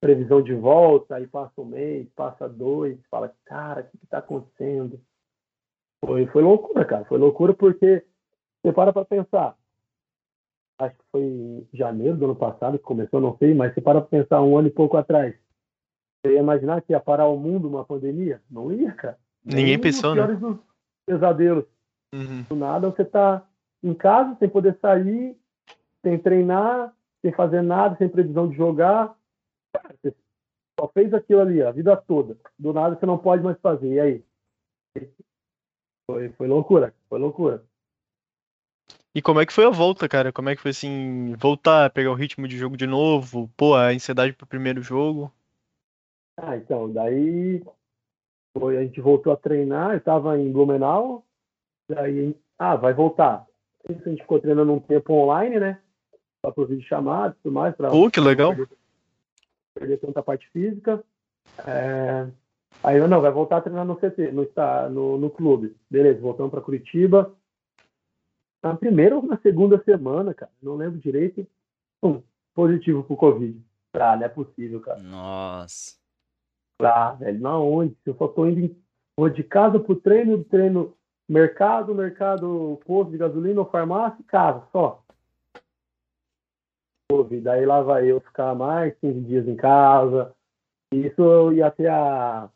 [0.00, 5.00] previsão de volta, aí passa um mês, passa dois, fala, cara, o que está acontecendo?
[6.04, 8.04] Foi, foi loucura, cara, foi loucura porque
[8.62, 9.56] você para para pensar,
[10.78, 14.00] acho que foi em janeiro do ano passado que começou, não sei, mas você para
[14.00, 15.34] para pensar um ano e pouco atrás,
[16.20, 18.42] você ia imaginar que ia parar o mundo uma pandemia?
[18.50, 19.18] Não ia, cara.
[19.44, 20.26] Ninguém pensou, né?
[20.26, 20.58] dos
[21.06, 21.64] pesadelos
[22.14, 22.44] Uhum.
[22.48, 23.44] do nada você tá
[23.82, 25.36] em casa sem poder sair,
[26.04, 29.16] sem treinar, sem fazer nada, sem previsão de jogar.
[30.02, 30.14] Você
[30.78, 32.36] só fez aquilo ali a vida toda.
[32.56, 33.94] Do nada você não pode mais fazer.
[33.94, 34.24] E aí?
[36.08, 37.64] Foi, foi loucura, foi loucura.
[39.14, 40.32] E como é que foi a volta, cara?
[40.32, 43.48] Como é que foi assim, voltar, pegar o ritmo de jogo de novo?
[43.56, 45.32] Pô, a ansiedade pro primeiro jogo?
[46.36, 47.64] Ah, então, daí
[48.58, 51.24] foi, a gente voltou a treinar, eu tava em Blumenau,
[51.88, 53.46] daí, ah, vai voltar.
[53.88, 55.80] A gente ficou treinando um tempo online, né?
[56.44, 57.74] Só por vídeo chamado e tudo mais.
[57.74, 58.54] Pra, Pô, que legal.
[58.54, 58.76] Perder,
[59.72, 61.02] perder tanta parte física.
[61.66, 62.28] É,
[62.82, 64.46] aí eu, não, vai voltar a treinar no CT, no,
[64.90, 65.74] no, no clube.
[65.88, 67.34] Beleza, voltamos para Curitiba.
[68.62, 71.46] Na primeira ou na segunda semana, cara, não lembro direito,
[72.02, 72.22] um,
[72.54, 73.58] positivo pro Covid.
[73.94, 75.00] Ah, não é possível, cara.
[75.00, 75.96] Nossa.
[76.82, 77.96] Ah, velho, na onde?
[78.04, 78.76] Eu só tô indo
[79.16, 80.94] vou de casa pro treino, treino
[81.26, 85.03] mercado, mercado, posto de gasolina ou farmácia, casa, só.
[87.10, 87.40] Covid.
[87.42, 90.34] Daí lá vai eu ficar mais 15 dias em casa.
[90.92, 92.48] Isso ia até a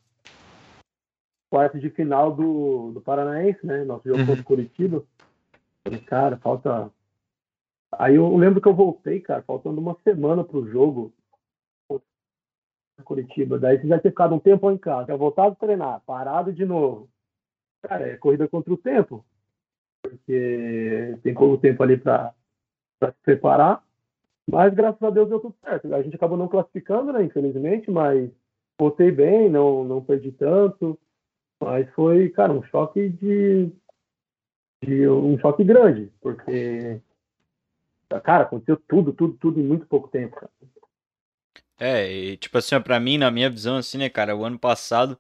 [1.50, 3.84] quarta de final do, do Paranaense, né?
[3.84, 5.04] Nosso jogo contra o Curitiba.
[5.84, 6.90] Falei, cara, falta.
[7.92, 11.12] Aí eu lembro que eu voltei, cara, faltando uma semana pro jogo.
[13.04, 13.58] Curitiba.
[13.58, 16.64] Daí você já ter ficado um tempo em casa, eu voltado a treinar, parado de
[16.64, 17.08] novo.
[17.82, 19.24] Cara, é corrida contra o tempo.
[20.02, 22.34] Porque tem pouco tempo ali para
[23.00, 23.82] se preparar.
[24.50, 25.94] Mas graças a Deus deu tudo certo.
[25.94, 27.22] A gente acabou não classificando, né?
[27.22, 28.30] Infelizmente, mas
[28.80, 30.98] voltei bem, não, não perdi tanto.
[31.62, 33.70] Mas foi, cara, um choque de
[34.82, 37.00] de um choque grande, porque,
[38.22, 40.50] cara, aconteceu tudo, tudo, tudo em muito pouco tempo, cara.
[41.80, 45.18] É, e, tipo assim, pra mim, na minha visão, assim, né, cara, o ano passado,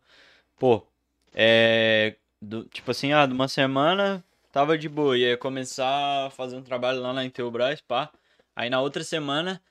[0.58, 0.86] pô,
[1.34, 2.16] é.
[2.40, 6.62] Do, tipo assim, ah, de uma semana tava de boa, ia começar a fazer um
[6.62, 8.12] trabalho lá na Intelbras, pá.
[8.58, 9.62] Aí na outra semana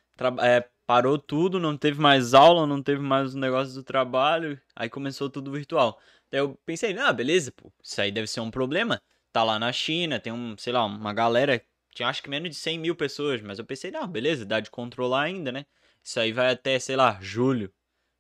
[0.42, 4.90] é, parou tudo, não teve mais aula, não teve mais os negócios do trabalho, aí
[4.90, 6.00] começou tudo virtual.
[6.32, 9.02] Daí eu pensei, ah, beleza, pô, isso aí deve ser um problema
[9.38, 11.62] tá lá na China, tem um, sei lá, uma galera,
[11.94, 14.72] tinha acho que menos de 100 mil pessoas, mas eu pensei, não, beleza, dá de
[14.72, 15.66] controlar ainda, né?
[16.04, 17.72] Isso aí vai até, sei lá, julho,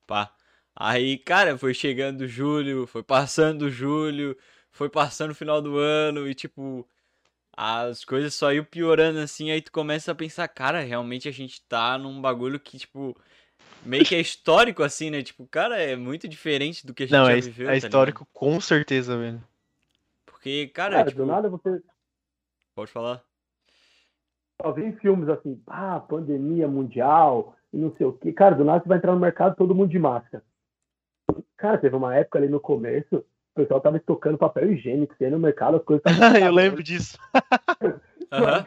[0.05, 0.33] pá.
[0.75, 4.37] Aí, cara, foi chegando julho, foi passando julho,
[4.71, 6.87] foi passando o final do ano e, tipo,
[7.57, 11.61] as coisas só iam piorando assim, aí tu começa a pensar, cara, realmente a gente
[11.63, 13.19] tá num bagulho que, tipo,
[13.83, 15.23] meio que é histórico assim, né?
[15.23, 17.67] Tipo, cara, é muito diferente do que a gente Não, já é, viveu.
[17.67, 18.33] é tá histórico ligado?
[18.33, 19.43] com certeza, velho.
[20.25, 21.81] Porque, cara, Cara, tipo, do nada você
[22.75, 23.23] pode falar.
[24.61, 28.31] só vê em filmes assim, ah, pandemia mundial e não sei o que.
[28.33, 30.43] Cara, do nada você vai entrar no mercado todo mundo de máscara.
[31.57, 33.25] Cara, teve uma época ali no começo,
[33.57, 36.37] pessoal tava estocando papel higiênico, ia no mercado, as coisas estavam.
[36.39, 37.17] eu lembro disso.
[38.31, 38.65] Aham.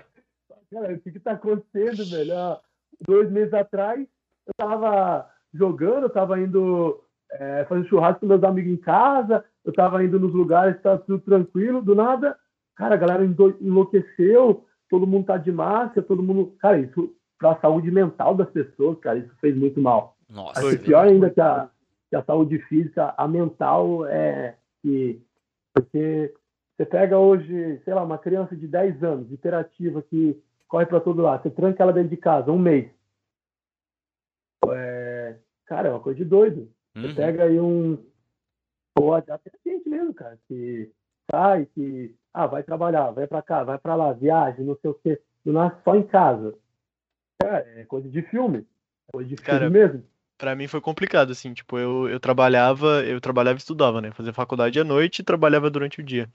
[0.73, 2.37] Cara, o que que tá acontecendo, velho?
[2.37, 2.61] Ah,
[3.07, 4.07] Dois meses atrás,
[4.47, 9.73] eu tava jogando, eu tava indo é, fazer churrasco com meus amigos em casa, eu
[9.73, 12.37] tava indo nos lugares, tava tudo tranquilo, do nada,
[12.77, 16.55] cara, a galera enlouqueceu, todo mundo tá de máscara, todo mundo.
[16.61, 20.17] Cara, isso pra saúde mental das pessoas, cara, isso fez muito mal.
[20.29, 21.69] Nossa, Acho que pior ainda que a,
[22.11, 25.23] que a saúde física, a mental é que.
[25.73, 26.35] Porque
[26.77, 31.23] você pega hoje, sei lá, uma criança de 10 anos, interativa, que corre para todo
[31.23, 32.91] lado, você tranca ela dentro de casa um mês.
[34.69, 36.71] É, cara, é uma coisa de doido.
[36.95, 37.15] Você Uhum.
[37.15, 37.99] pega aí um.
[38.99, 40.91] Ou até gente mesmo, cara, que
[41.31, 42.15] sai, que.
[42.33, 45.21] Ah, vai trabalhar, vai pra cá, vai pra lá, viagem, não sei o quê.
[45.45, 46.57] Do nada só em casa.
[47.41, 48.67] Cara, é coisa de filme.
[49.09, 50.05] É coisa de filme Cara, mesmo.
[50.41, 54.11] Pra mim foi complicado, assim, tipo, eu, eu trabalhava, eu trabalhava e estudava, né?
[54.11, 56.31] Fazia faculdade à noite e trabalhava durante o dia.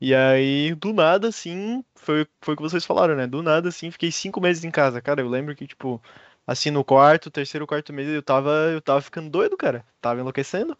[0.00, 3.26] E aí, do nada, assim, foi, foi o que vocês falaram, né?
[3.26, 5.20] Do nada, assim, fiquei cinco meses em casa, cara.
[5.20, 6.00] Eu lembro que, tipo,
[6.46, 9.84] assim, no quarto, terceiro, quarto mês, eu tava, eu tava ficando doido, cara.
[10.00, 10.78] Tava enlouquecendo.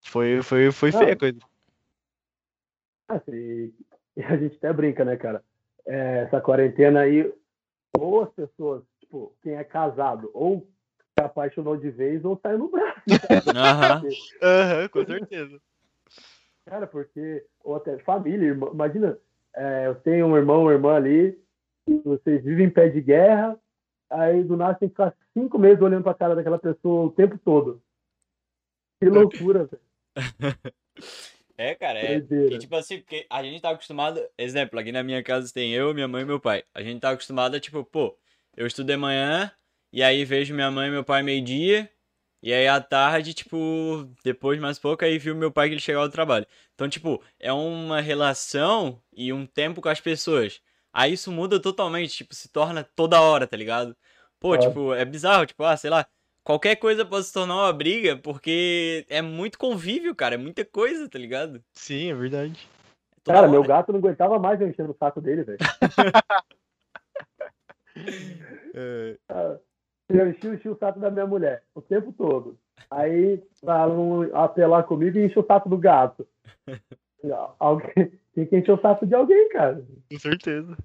[0.00, 1.40] Foi, foi, foi feia a coisa.
[3.28, 5.44] E a gente até brinca, né, cara?
[5.84, 7.30] É, essa quarentena aí,
[7.98, 10.66] ou as pessoas, tipo, quem é casado, ou
[11.18, 13.02] se apaixonou de vez, ou saiu no braço.
[13.54, 14.02] Aham.
[14.42, 15.60] Aham, com certeza.
[16.64, 19.18] Cara, porque, ou até família, irmã, imagina,
[19.54, 21.38] é, eu tenho um irmão, uma irmã ali,
[21.88, 23.58] e vocês vivem em pé de guerra,
[24.08, 27.36] aí do nada tem que ficar cinco meses olhando pra cara daquela pessoa o tempo
[27.38, 27.82] todo.
[29.00, 30.54] Que loucura, velho.
[31.58, 32.16] É, cara, é.
[32.16, 34.20] E tipo assim, porque a gente tá acostumado.
[34.38, 36.64] Exemplo, aqui na minha casa tem eu, minha mãe e meu pai.
[36.74, 38.16] A gente tá acostumado a, tipo, pô,
[38.56, 39.50] eu estudo de manhã,
[39.92, 41.88] e aí vejo minha mãe e meu pai meio-dia,
[42.42, 46.08] e aí à tarde, tipo, depois mais pouco, aí viu meu pai que ele chegava
[46.08, 46.46] do trabalho.
[46.74, 50.60] Então, tipo, é uma relação e um tempo com as pessoas.
[50.92, 53.96] Aí isso muda totalmente, tipo, se torna toda hora, tá ligado?
[54.40, 54.58] Pô, Ah.
[54.58, 56.04] tipo, é bizarro, tipo, ah, sei lá,
[56.42, 61.08] qualquer coisa pode se tornar uma briga, porque é muito convívio, cara, é muita coisa,
[61.08, 61.62] tá ligado?
[61.72, 62.68] Sim, é verdade.
[63.22, 63.68] Toda Cara, meu hora.
[63.68, 65.58] gato não aguentava mais eu enchendo o saco dele, velho.
[68.74, 69.18] É,
[70.08, 72.58] Eu enchi, enchi o saco da minha mulher o tempo todo.
[72.90, 76.26] Aí, pra não apelar comigo, enche o saco do gato.
[77.58, 79.84] Alguém, tem que encher o saco de alguém, cara.
[80.10, 80.76] Com certeza.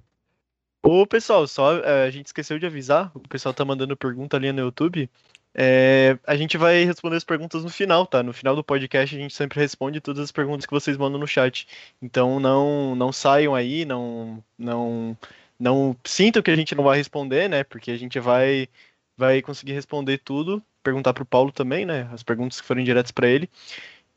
[0.84, 4.52] Ô, pessoal, só é, a gente esqueceu de avisar, o pessoal tá mandando pergunta ali
[4.52, 5.10] no YouTube.
[5.54, 8.22] É, a gente vai responder as perguntas no final, tá?
[8.22, 11.28] No final do podcast a gente sempre responde todas as perguntas que vocês mandam no
[11.28, 11.68] chat.
[12.02, 15.18] Então não não saiam aí, não não
[15.60, 17.64] não sintam que a gente não vai responder, né?
[17.64, 18.70] Porque a gente vai
[19.18, 22.10] vai conseguir responder tudo, perguntar pro Paulo também, né?
[22.14, 23.50] As perguntas que forem diretas para ele.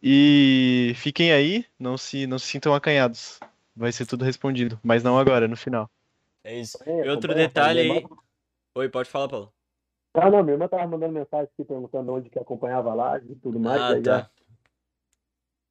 [0.03, 3.41] E fiquem aí, não se não se sintam acanhados.
[3.77, 5.91] Vai ser tudo respondido, mas não agora, no final.
[6.45, 6.79] é isso.
[6.85, 8.07] É, E outro acompanha, detalhe minha aí.
[8.75, 9.53] Oi, pode falar, Paulo.
[10.15, 13.37] Ah, não, minha irmã tava mandando mensagem aqui perguntando onde que acompanhava a live e
[13.37, 13.81] tudo mais.
[13.81, 14.31] Ah, aí já- tá.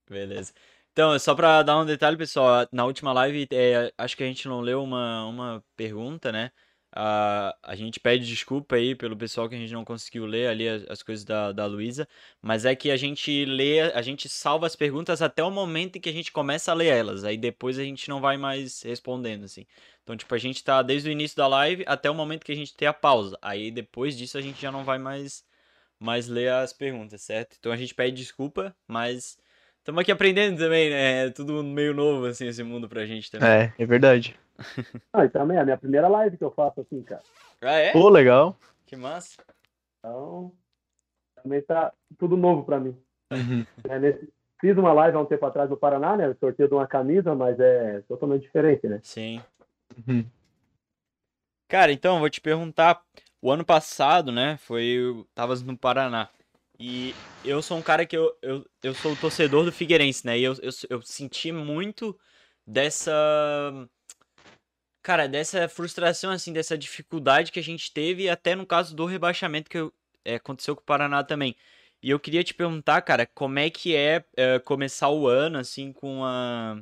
[0.10, 0.54] Beleza.
[0.92, 4.48] Então, só pra dar um detalhe, pessoal, na última live, é, acho que a gente
[4.48, 6.52] não leu uma, uma pergunta, né?
[6.92, 10.68] A, a gente pede desculpa aí pelo pessoal que a gente não conseguiu ler ali
[10.68, 12.08] as, as coisas da, da Luísa,
[12.42, 16.02] mas é que a gente lê, a gente salva as perguntas até o momento em
[16.02, 19.44] que a gente começa a ler elas, aí depois a gente não vai mais respondendo,
[19.46, 19.66] assim.
[20.04, 22.56] Então, tipo, a gente tá desde o início da live até o momento que a
[22.56, 25.46] gente tem a pausa, aí depois disso a gente já não vai mais,
[26.00, 27.56] mais ler as perguntas, certo?
[27.60, 29.38] Então a gente pede desculpa, mas
[29.90, 31.26] estamos aqui aprendendo também, né?
[31.26, 33.50] É tudo meio novo, assim, esse mundo pra gente também.
[33.50, 34.38] É, é verdade.
[35.14, 37.22] Ah, e também é a minha primeira live que eu faço assim, cara.
[37.62, 37.92] Ah, é?
[37.94, 38.56] Pô, legal.
[38.86, 39.38] Que massa.
[39.98, 40.54] Então,
[41.42, 42.96] também tá tudo novo pra mim.
[43.32, 43.66] Uhum.
[43.90, 44.30] É, nesse-
[44.62, 46.36] Fiz uma live há um tempo atrás no Paraná, né?
[46.40, 49.00] Sorteio de uma camisa, mas é totalmente diferente, né?
[49.02, 49.42] Sim.
[50.06, 50.26] Uhum.
[51.70, 53.02] Cara, então, vou te perguntar.
[53.42, 54.58] O ano passado, né?
[54.58, 55.26] Foi.
[55.34, 56.30] Tavas no Paraná.
[56.80, 57.14] E
[57.44, 60.40] eu sou um cara que eu, eu, eu sou o torcedor do Figueirense, né?
[60.40, 62.18] E eu, eu, eu senti muito
[62.66, 63.12] dessa.
[65.02, 69.70] Cara, dessa frustração, assim, dessa dificuldade que a gente teve, até no caso do rebaixamento
[69.70, 69.94] que eu-
[70.26, 71.56] é, aconteceu com o Paraná também.
[72.02, 75.92] E eu queria te perguntar, cara, como é que é, é, começar o ano, assim,
[75.92, 76.82] com a.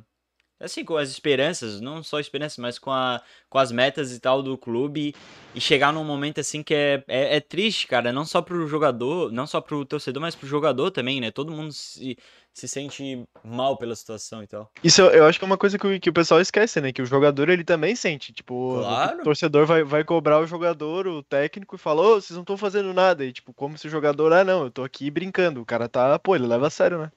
[0.60, 4.42] Assim, com as esperanças, não só esperanças, mas com, a, com as metas e tal
[4.42, 5.14] do clube
[5.54, 9.30] e chegar num momento assim que é, é, é triste, cara, não só pro jogador,
[9.30, 11.30] não só pro torcedor, mas pro jogador também, né?
[11.30, 12.18] Todo mundo se,
[12.52, 14.68] se sente mal pela situação e tal.
[14.82, 16.92] Isso eu, acho que é uma coisa que o, que o pessoal esquece, né?
[16.92, 18.32] Que o jogador ele também sente.
[18.32, 19.20] Tipo, Claro.
[19.20, 22.56] o torcedor vai, vai cobrar o jogador, o técnico, e fala, ô, vocês não estão
[22.56, 23.24] fazendo nada.
[23.24, 25.60] E tipo, como se o jogador, ah, não, eu tô aqui brincando.
[25.60, 27.12] O cara tá, pô, ele leva a sério, né?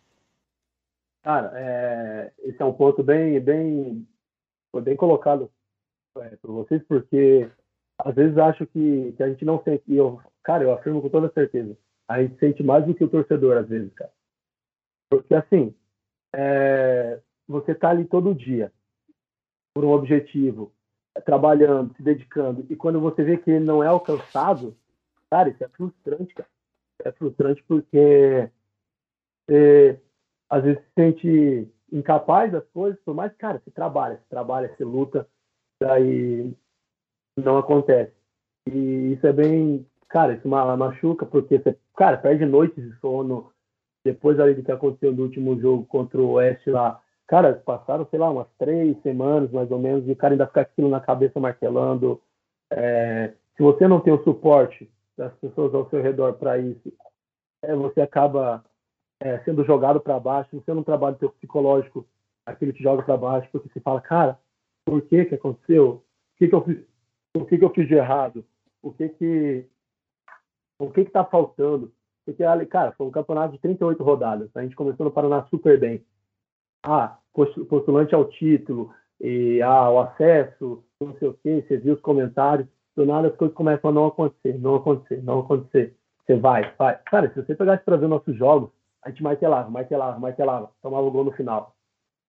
[1.23, 4.07] Cara, é, esse é um ponto bem, bem,
[4.71, 5.51] foi bem colocado
[6.17, 7.49] é, por vocês, porque
[7.99, 11.09] às vezes acho que, que a gente não sente, e eu, cara, eu afirmo com
[11.09, 14.11] toda certeza, a gente sente mais do que o torcedor às vezes, cara.
[15.09, 15.75] Porque assim,
[16.33, 18.71] é, você tá ali todo dia
[19.75, 20.73] por um objetivo,
[21.23, 24.75] trabalhando, se dedicando, e quando você vê que ele não é alcançado,
[25.29, 26.49] cara, isso é frustrante, cara.
[27.03, 28.49] É frustrante porque
[29.47, 29.99] você,
[30.51, 34.83] às vezes se sente incapaz das coisas, por mais, cara, você trabalha, você trabalha, você
[34.83, 35.25] luta,
[35.81, 36.53] daí
[37.37, 38.11] não acontece.
[38.69, 43.49] E isso é bem, cara, isso ma- machuca, porque você, cara, perde noites de sono,
[44.03, 48.19] depois ali do que aconteceu no último jogo contra o Oeste lá, cara, passaram, sei
[48.19, 51.39] lá, umas três semanas, mais ou menos, e o cara ainda fica aquilo na cabeça
[51.39, 52.21] martelando.
[52.69, 56.91] É, se você não tem o suporte das pessoas ao seu redor para isso,
[57.63, 58.63] é, você acaba
[59.21, 62.05] é, sendo jogado para baixo, não trabalha o seu psicológico,
[62.45, 64.37] aquilo te joga para baixo, porque você fala, cara,
[64.83, 65.89] por que que aconteceu?
[65.89, 66.03] O
[66.37, 66.83] que que eu fiz,
[67.35, 68.43] o que que eu fiz de errado?
[68.81, 69.65] O que que
[70.79, 71.93] o que que tá faltando?
[72.25, 74.49] Porque, ali, cara, foi um campeonato de 38 rodadas.
[74.55, 76.03] A gente começou no Paraná super bem.
[76.83, 81.93] Ah, postu- postulante ao título, e ah, o acesso, não sei o quê, você viu
[81.93, 85.95] os comentários, do nada as coisas começam a não acontecer, não acontecer, não acontecer.
[86.25, 86.97] Você vai, vai.
[87.05, 88.71] Cara, se você pegasse para ver nossos jogos,
[89.03, 91.75] a gente martelava, martelava, martelava, tomava o gol no final.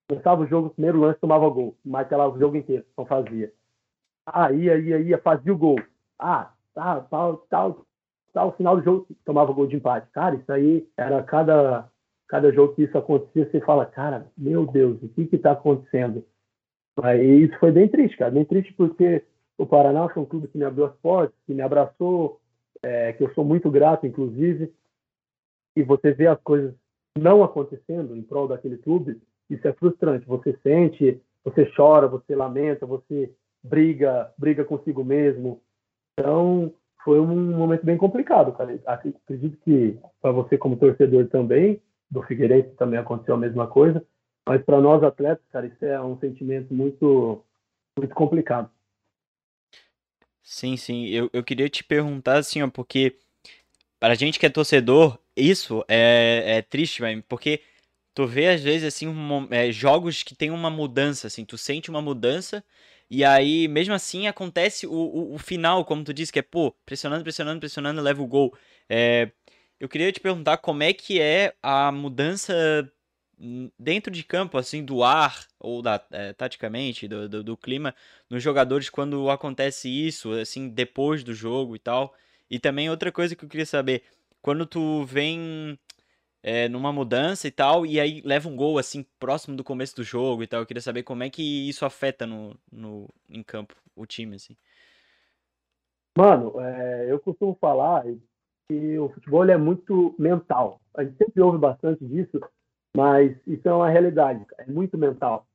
[0.08, 3.52] Começava o jogo, primeiro lance, tomava gol, martelava o jogo inteiro, não fazia.
[4.52, 5.76] Ia, ia, ia, fazia o gol.
[6.18, 7.86] Ah, tá, tal, tal,
[8.32, 10.08] tal, final do jogo, tomava gol de empate.
[10.12, 11.88] Cara, isso aí era cada,
[12.28, 16.24] cada jogo que isso acontecia, você fala, cara, meu Deus, o que que tá acontecendo?
[17.02, 19.24] Aí isso foi bem triste, cara, bem triste porque
[19.58, 22.40] o Paraná foi um clube que me abriu as portas, que me abraçou,
[22.82, 24.72] é, que eu sou muito grato, inclusive,
[25.76, 26.74] e você vê as coisas
[27.18, 29.20] não acontecendo em prol daquele clube,
[29.50, 30.26] isso é frustrante.
[30.26, 35.60] Você sente, você chora, você lamenta, você briga, briga consigo mesmo.
[36.18, 36.72] Então,
[37.04, 38.78] foi um momento bem complicado, cara.
[38.86, 44.04] Ac- Acredito que para você como torcedor também, do Figueirense também aconteceu a mesma coisa.
[44.46, 47.44] Mas para nós atletas, cara, isso é um sentimento muito,
[47.98, 48.70] muito complicado.
[50.42, 51.06] Sim, sim.
[51.06, 53.16] Eu, eu queria te perguntar assim, ó, porque
[54.02, 57.62] para a gente que é torcedor, isso é, é triste, velho, porque
[58.12, 61.88] tu vê às vezes assim um, é, jogos que tem uma mudança, assim, tu sente
[61.88, 62.64] uma mudança
[63.08, 66.72] e aí mesmo assim acontece o, o, o final, como tu disse, que é pô,
[66.84, 68.52] pressionando, pressionando, pressionando, leva o gol.
[68.88, 69.30] É,
[69.78, 72.92] eu queria te perguntar como é que é a mudança
[73.78, 77.94] dentro de campo, assim, do ar, ou da, é, taticamente, do, do, do, clima,
[78.28, 82.12] nos jogadores quando acontece isso, assim, depois do jogo e tal.
[82.52, 84.02] E também outra coisa que eu queria saber,
[84.42, 85.78] quando tu vem
[86.42, 90.04] é, numa mudança e tal, e aí leva um gol, assim, próximo do começo do
[90.04, 93.74] jogo e tal, eu queria saber como é que isso afeta no, no, em campo,
[93.96, 94.54] o time, assim.
[96.14, 98.04] Mano, é, eu costumo falar
[98.68, 100.78] que o futebol é muito mental.
[100.94, 102.38] A gente sempre ouve bastante disso,
[102.94, 105.46] mas isso é uma realidade, é muito mental.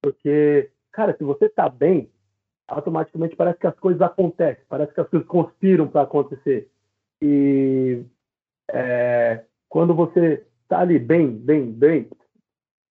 [0.00, 2.10] Porque, cara, se você tá bem,
[2.68, 6.68] automaticamente parece que as coisas acontecem, parece que as coisas conspiram para acontecer.
[7.22, 8.02] E
[8.70, 12.08] é, quando você tá ali bem, bem, bem,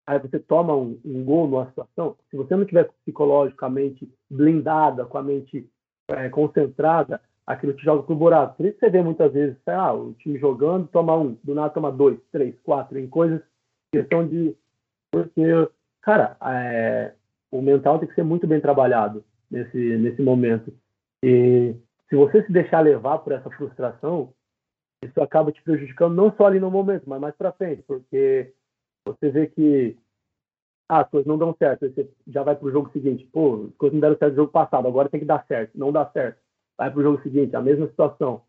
[0.07, 5.17] aí você toma um, um, gol numa situação, se você não tiver psicologicamente blindada, com
[5.17, 5.69] a mente
[6.09, 8.57] é, concentrada, aquilo te joga pro buraco.
[8.57, 11.91] Por isso você vê muitas vezes, ah, o time jogando, toma um, do nada toma
[11.91, 13.41] dois, três, quatro, em coisas
[13.91, 14.55] questão de.
[15.11, 15.43] Porque,
[16.01, 17.13] cara, é,
[17.51, 20.73] o mental tem que ser muito bem trabalhado nesse, nesse momento.
[21.23, 21.75] E
[22.09, 24.33] se você se deixar levar por essa frustração,
[25.03, 28.53] isso acaba te prejudicando não só ali no momento, mas mais para frente, porque
[29.05, 29.97] você vê que
[30.89, 33.75] ah, as coisas não dão certo, você já vai para o jogo seguinte, pô, as
[33.75, 36.39] coisas não deram certo no jogo passado, agora tem que dar certo, não dá certo,
[36.77, 38.43] vai para o jogo seguinte, a mesma situação.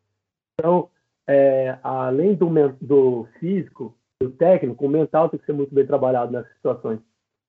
[0.59, 0.90] Então,
[1.26, 2.49] é, além do,
[2.80, 7.01] do físico, o técnico, o mental tem que ser muito bem trabalhado nessas situações.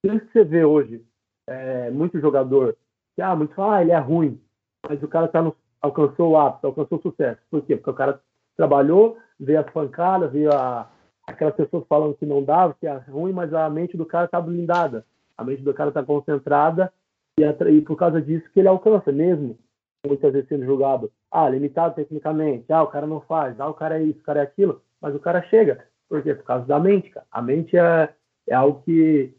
[0.01, 1.05] Por isso que você vê hoje
[1.47, 2.77] é, muito jogador
[3.18, 4.39] que, ah, muito fala, ah, ele é ruim,
[4.88, 7.41] mas o cara tá no, alcançou o ápice, alcançou o sucesso.
[7.49, 7.76] Por quê?
[7.76, 8.22] Porque o cara
[8.55, 10.88] trabalhou, veio as pancadas, veio a,
[11.26, 14.39] aquelas pessoas falando que não dava, que é ruim, mas a mente do cara tá
[14.39, 15.03] blindada,
[15.36, 16.93] a mente do cara tá concentrada
[17.39, 19.57] e, e por causa disso que ele alcança mesmo,
[20.05, 23.99] muitas vezes sendo julgado, ah, limitado tecnicamente, ah, o cara não faz, ah, o cara
[23.99, 25.84] é isso, o cara é aquilo, mas o cara chega.
[26.07, 26.36] Por quê?
[26.36, 27.26] Por causa da mente, cara.
[27.32, 28.13] A mente é,
[28.47, 29.34] é algo que,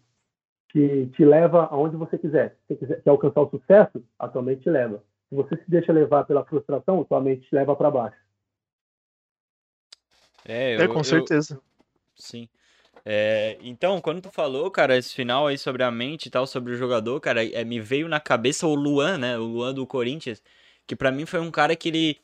[0.68, 2.56] que te leva aonde você quiser.
[2.66, 5.02] Se você quiser quer alcançar o sucesso, a tua mente te leva.
[5.28, 8.16] Se você se deixa levar pela frustração, a tua mente te leva para baixo.
[10.46, 11.54] É, eu, é com certeza.
[11.54, 11.62] Eu,
[12.16, 12.48] sim.
[13.04, 16.72] É, então, quando tu falou, cara, esse final aí sobre a mente e tal, sobre
[16.72, 19.38] o jogador, cara, é, me veio na cabeça o Luan, né?
[19.38, 20.42] O Luan do Corinthians,
[20.86, 22.18] que para mim foi um cara que ele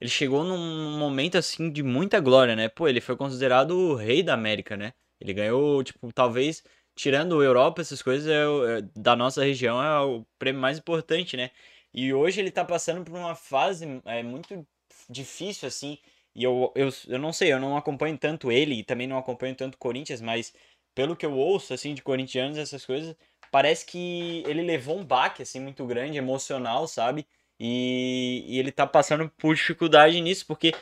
[0.00, 2.68] ele chegou num momento assim de muita glória, né?
[2.70, 4.94] Pô, ele foi considerado o rei da América, né?
[5.20, 6.64] Ele ganhou, tipo, talvez
[7.00, 11.50] tirando Europa, essas coisas é, é, da nossa região é o prêmio mais importante, né?
[11.94, 14.66] E hoje ele tá passando por uma fase é, muito
[15.08, 15.98] difícil, assim.
[16.34, 19.54] E eu, eu, eu não sei, eu não acompanho tanto ele e também não acompanho
[19.56, 20.52] tanto Corinthians, mas
[20.94, 23.16] pelo que eu ouço, assim, de corintianos, essas coisas,
[23.50, 27.26] parece que ele levou um baque, assim, muito grande, emocional, sabe?
[27.58, 30.72] E, e ele tá passando por dificuldade nisso, porque,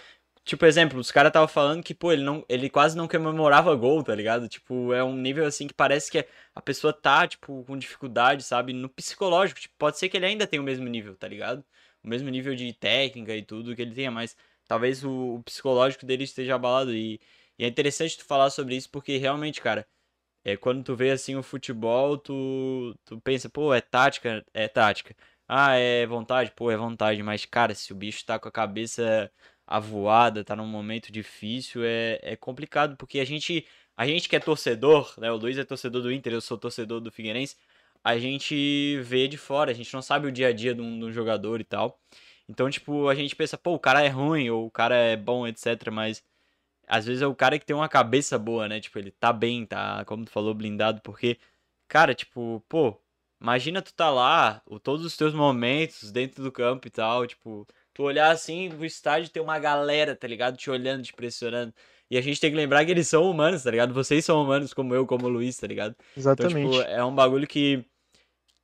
[0.48, 4.02] tipo, exemplo, os caras estavam falando que, pô, ele, não, ele quase não comemorava gol,
[4.02, 4.48] tá ligado?
[4.48, 8.72] Tipo, é um nível assim que parece que a pessoa tá, tipo, com dificuldade, sabe?
[8.72, 11.62] No psicológico, tipo, pode ser que ele ainda tenha o mesmo nível, tá ligado?
[12.02, 14.34] O mesmo nível de técnica e tudo que ele tenha, mas
[14.66, 16.94] talvez o, o psicológico dele esteja abalado.
[16.94, 17.20] E,
[17.58, 19.86] e, é interessante tu falar sobre isso, porque realmente, cara,
[20.44, 25.14] é, quando tu vê assim o futebol, tu, tu pensa, pô, é tática, é tática.
[25.46, 26.52] Ah, é vontade?
[26.52, 29.30] Pô, é vontade, mas cara, se o bicho tá com a cabeça
[29.68, 33.66] avoada, tá num momento difícil, é, é complicado, porque a gente,
[33.96, 35.30] a gente que é torcedor, né?
[35.30, 37.56] O Luiz é torcedor do Inter, eu sou torcedor do Figueirense,
[38.02, 40.98] a gente vê de fora, a gente não sabe o dia a dia de um,
[40.98, 42.00] de um jogador e tal.
[42.48, 45.46] Então, tipo, a gente pensa, pô, o cara é ruim, ou o cara é bom,
[45.46, 46.24] etc, mas
[46.88, 48.80] às vezes é o cara que tem uma cabeça boa, né?
[48.80, 51.38] Tipo, ele tá bem, tá, como tu falou, blindado, porque,
[51.88, 52.98] cara, tipo, pô,
[53.40, 57.66] Imagina tu tá lá, o, todos os teus momentos dentro do campo e tal, tipo,
[57.98, 60.56] tu olhar assim o estádio tem uma galera, tá ligado?
[60.56, 61.74] Te olhando, te pressionando.
[62.08, 63.92] E a gente tem que lembrar que eles são humanos, tá ligado?
[63.92, 65.96] Vocês são humanos como eu, como o Luiz, tá ligado?
[66.16, 66.60] Exatamente.
[66.60, 67.84] Então, tipo, é um bagulho que,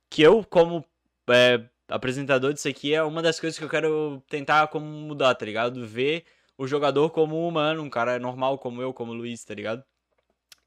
[0.09, 0.85] que eu, como
[1.29, 5.45] é, apresentador disso aqui, é uma das coisas que eu quero tentar como mudar, tá
[5.45, 5.85] ligado?
[5.85, 6.23] Ver
[6.57, 9.83] o jogador como um humano, um cara normal como eu, como o Luiz, tá ligado?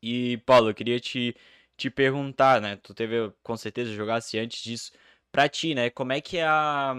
[0.02, 1.34] E, Paulo, eu queria te
[1.74, 2.76] te perguntar, né?
[2.76, 4.92] Tu teve com certeza jogasse antes disso.
[5.32, 5.88] Pra ti, né?
[5.88, 6.94] Como é que é a,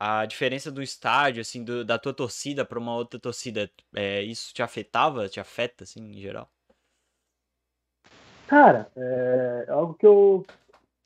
[0.00, 3.70] a diferença do estádio, assim, do, da tua torcida para uma outra torcida?
[3.94, 6.50] É, isso te afetava, te afeta, assim, em geral?
[8.48, 10.44] Cara, é, é algo que eu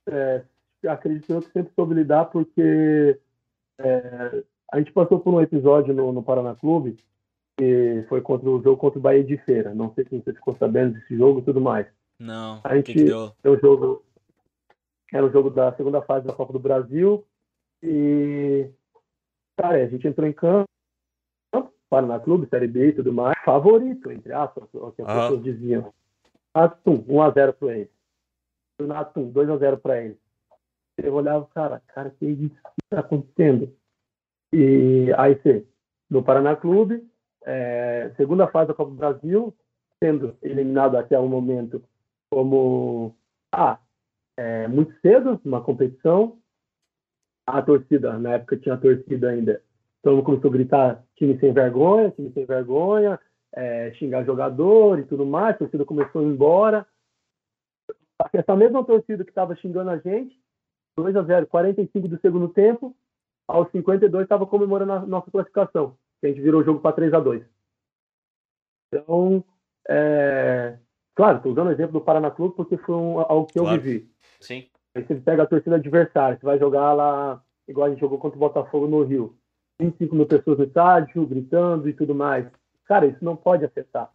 [0.06, 0.44] é,
[0.86, 3.18] acredito eu que sempre soube lidar, porque
[3.78, 6.96] é, a gente passou por um episódio no, no Paraná Clube,
[7.58, 9.74] que foi contra o jogo contra o Bahia de Feira.
[9.74, 11.86] Não sei se você ficou sabendo desse jogo e tudo mais.
[12.18, 13.32] Não, A gente que que deu?
[13.42, 14.04] é um jogo
[15.12, 17.24] era o jogo da segunda fase da Copa do Brasil
[17.82, 18.68] e
[19.56, 20.68] cara, a gente entrou em campo
[21.94, 25.94] Paraná Clube, Série B e tudo mais, favorito, entre aspas, o que as pessoas diziam.
[26.52, 27.90] Atum, 1x0 pro eles.
[28.96, 30.18] Atum, 2x0 pra eles.
[30.96, 33.72] Eu olhava, cara, cara, que isso que tá acontecendo?
[34.52, 35.64] E aí você,
[36.10, 37.08] no Paraná Clube,
[37.44, 39.54] é, segunda fase da Copa do Brasil,
[40.02, 41.80] sendo eliminado até o momento
[42.28, 43.14] como
[43.52, 43.78] ah,
[44.36, 46.38] é, muito cedo uma competição.
[47.46, 49.62] A torcida, na época tinha torcida ainda.
[50.04, 53.18] Mundo começou a gritar time sem vergonha, time sem vergonha,
[53.54, 55.54] é, xingar jogador e tudo mais.
[55.54, 56.86] A torcida começou a ir embora.
[58.32, 60.38] Essa mesma torcida que estava xingando a gente,
[60.96, 62.94] 2 a 0 45 do segundo tempo,
[63.48, 65.96] aos 52 estava comemorando a nossa classificação.
[66.20, 67.42] Que a gente virou o jogo para 3 a 2
[68.92, 69.44] Então,
[69.88, 70.78] é,
[71.14, 73.80] claro, estou usando o exemplo do Paraná Clube porque foi um, algo que eu Claro.
[73.80, 74.10] vivi.
[74.40, 74.68] Sim.
[74.94, 78.36] Aí você pega a torcida adversária, você vai jogar lá, igual a gente jogou contra
[78.36, 79.36] o Botafogo no Rio.
[79.80, 82.46] 25 mil pessoas no estádio, gritando e tudo mais.
[82.84, 84.10] Cara, isso não pode afetar.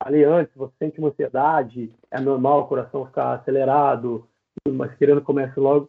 [0.00, 4.26] Ali antes, você sente uma ansiedade, é normal o coração ficar acelerado,
[4.68, 5.88] mas querendo começa logo.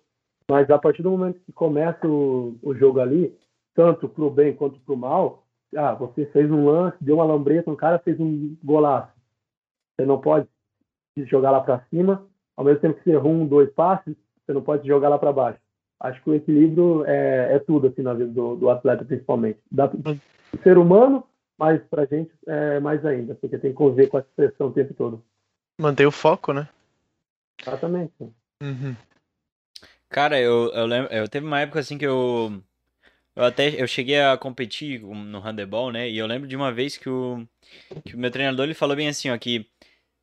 [0.49, 3.37] Mas a partir do momento que começa o, o jogo ali,
[3.75, 5.43] tanto pro bem quanto pro mal,
[5.75, 9.13] ah, você fez um lance, deu uma lambreta, um cara fez um golaço.
[9.95, 10.47] Você não pode
[11.17, 12.27] jogar lá para cima,
[12.59, 14.13] ao mesmo tempo que você errou um, dois passes,
[14.45, 15.59] você não pode jogar lá para baixo.
[15.97, 19.59] Acho que o equilíbrio é, é tudo assim na vida do, do atleta, principalmente.
[20.61, 21.23] Ser humano,
[21.57, 24.93] mas pra gente é mais ainda, porque tem que conviver com essa pressão o tempo
[24.93, 25.23] todo.
[25.79, 26.67] Manter o foco, né?
[27.61, 28.11] Exatamente.
[28.61, 28.93] Uhum.
[30.09, 32.61] Cara, eu, eu lembro, eu teve uma época assim que eu
[33.37, 36.09] eu até eu cheguei a competir com- no handebol, né?
[36.09, 37.47] E eu lembro de uma vez que o
[38.03, 39.65] que o meu treinador ele falou bem assim, ó, que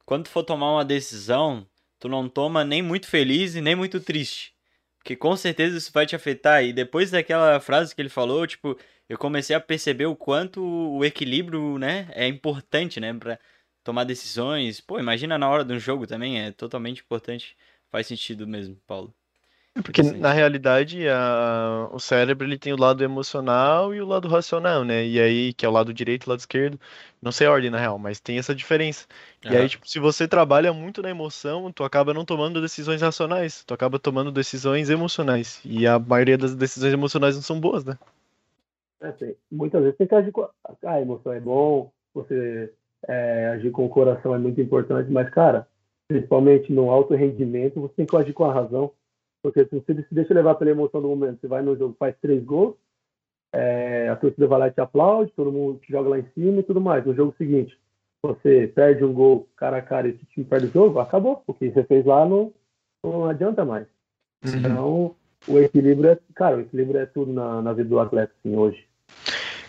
[0.05, 1.67] quando tu for tomar uma decisão,
[1.99, 4.55] tu não toma nem muito feliz e nem muito triste.
[4.99, 6.65] Porque com certeza isso vai te afetar.
[6.65, 8.77] E depois daquela frase que ele falou, tipo,
[9.09, 13.39] eu comecei a perceber o quanto o equilíbrio, né, é importante, né, Pra
[13.85, 14.81] tomar decisões.
[14.81, 17.57] Pô, imagina na hora de um jogo também, é totalmente importante.
[17.91, 19.16] Faz sentido mesmo, Paulo.
[19.83, 20.19] Porque Sim.
[20.19, 25.05] na realidade a- o cérebro ele tem o lado emocional e o lado racional, né?
[25.07, 26.81] E aí, que é o lado direito e o lado esquerdo.
[27.21, 29.07] Não sei a ordem na real, mas tem essa diferença.
[29.45, 33.65] E aí, tipo, se você trabalha muito na emoção, tu acaba não tomando decisões racionais,
[33.65, 35.61] tu acaba tomando decisões emocionais.
[35.65, 37.99] E a maioria das decisões emocionais não são boas, né?
[39.01, 40.51] É, tem- muitas vezes tem que agir com a,
[40.87, 42.73] a emoção é bom, você
[43.07, 45.69] é, agir com o coração é muito importante, mas, cara,
[46.09, 48.91] principalmente no alto rendimento, você tem que agir com a razão.
[49.53, 52.17] Porque se você se deixa levar pela emoção do momento, você vai no jogo, faz
[52.21, 52.75] três gols,
[53.53, 56.61] é, a torcida vai lá e te aplaude, todo mundo te joga lá em cima
[56.61, 57.07] e tudo mais.
[57.07, 57.79] No jogo seguinte,
[58.23, 61.71] você perde um gol cara a cara e o time perde o jogo, acabou, porque
[61.71, 62.53] você fez lá não,
[63.05, 63.87] não adianta mais.
[64.45, 65.15] Então,
[65.47, 68.85] o equilíbrio é, cara, o equilíbrio é tudo na, na vida do atleta, assim, hoje.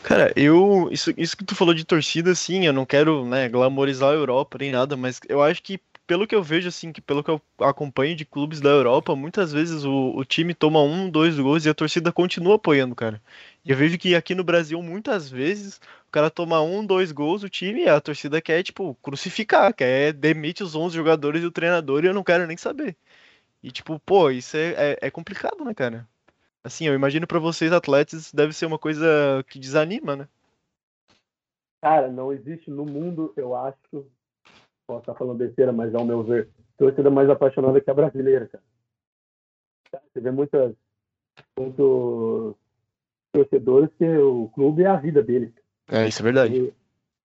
[0.03, 0.89] Cara, eu.
[0.91, 4.57] Isso, isso que tu falou de torcida, assim, eu não quero, né, glamorizar a Europa
[4.59, 7.41] nem nada, mas eu acho que, pelo que eu vejo, assim, que pelo que eu
[7.59, 11.69] acompanho de clubes da Europa, muitas vezes o, o time toma um, dois gols e
[11.69, 13.21] a torcida continua apoiando, cara.
[13.65, 15.77] E eu vejo que aqui no Brasil, muitas vezes,
[16.07, 20.63] o cara toma um, dois gols, o time, a torcida quer, tipo, crucificar, quer demite
[20.63, 22.95] os 11 jogadores e o treinador e eu não quero nem saber.
[23.61, 26.07] E, tipo, pô, isso é, é, é complicado, né, cara?
[26.63, 30.27] Assim, eu imagino pra vocês, atletas, deve ser uma coisa que desanima, né?
[31.81, 34.05] Cara, não existe no mundo, eu acho,
[34.87, 38.63] posso estar falando besteira, mas ao meu ver, torcida mais apaixonada que a brasileira, cara.
[39.91, 40.73] Você vê muitas,
[41.59, 42.55] muitos
[43.33, 45.51] torcedores que o clube é a vida deles.
[45.89, 46.55] É, isso é verdade.
[46.55, 46.73] E,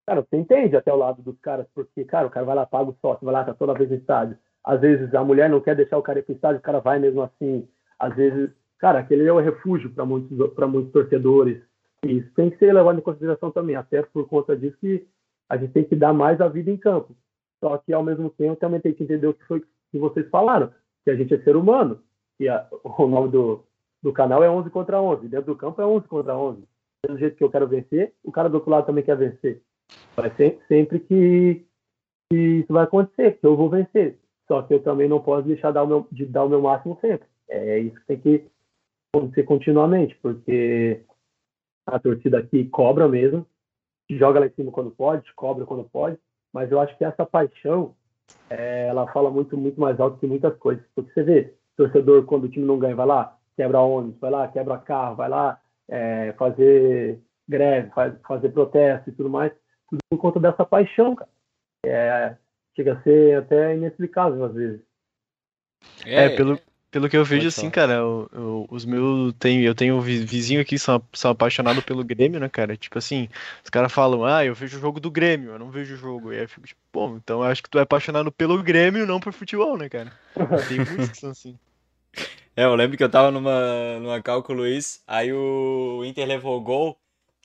[0.07, 2.91] cara, você entende até o lado dos caras, porque, cara, o cara vai lá, paga
[2.91, 4.37] o sócio, vai lá, tá toda vez no estádio.
[4.65, 6.99] Às vezes a mulher não quer deixar o cara ir pro estádio, o cara vai
[6.99, 7.69] mesmo assim.
[7.99, 11.61] Às vezes, cara, aquele é o refúgio para muitos, pra muitos torcedores.
[12.05, 15.07] E isso tem que ser levado em consideração também, até por conta disso que
[15.49, 17.15] a gente tem que dar mais a vida em campo.
[17.63, 20.73] Só que, ao mesmo tempo, também tem que entender o que foi que vocês falaram,
[21.05, 22.01] que a gente é ser humano.
[22.41, 23.65] E a, o nome do,
[24.03, 25.29] do canal é 11 contra 11.
[25.29, 26.63] Dentro do campo é 11 contra 11.
[27.07, 29.63] Do jeito que eu quero vencer, o cara do outro lado também quer vencer.
[30.37, 31.65] Ser sempre que,
[32.31, 34.19] que isso vai acontecer, que eu vou vencer.
[34.49, 37.27] Só que eu também não posso deixar dar meu, de dar o meu máximo sempre.
[37.49, 38.45] É isso que tem que
[39.15, 41.03] acontecer continuamente, porque
[41.87, 43.47] a torcida aqui cobra mesmo,
[44.11, 46.19] joga lá em cima quando pode, cobra quando pode,
[46.53, 47.95] mas eu acho que essa paixão
[48.51, 50.85] é, ela fala muito, muito mais alto que muitas coisas.
[50.95, 54.49] Porque você vê, torcedor, quando o time não ganha, vai lá, quebra ônibus, vai lá,
[54.49, 59.53] quebra carro, vai lá é, fazer greve, faz, fazer protesto e tudo mais,
[59.89, 61.31] tudo por conta dessa paixão, cara.
[61.85, 62.37] É,
[62.77, 64.81] chega a ser até inexplicável às vezes.
[66.07, 66.59] É, é pelo,
[66.93, 69.33] pelo que eu vejo, assim, cara, eu, eu, os meus.
[69.39, 72.77] Tem, eu tenho vizinho aqui que são, são apaixonados pelo Grêmio, né, cara?
[72.77, 73.31] Tipo assim,
[73.65, 76.31] os caras falam, ah, eu vejo o jogo do Grêmio, eu não vejo o jogo.
[76.31, 79.07] E aí eu fico tipo, pô, então eu acho que tu é apaixonado pelo Grêmio,
[79.07, 80.13] não por futebol, né, cara?
[80.69, 81.59] Tem muitos que são assim.
[82.55, 86.61] É, eu lembro que eu tava numa, numa cálculo isso, aí o Inter levou o
[86.61, 86.99] gol.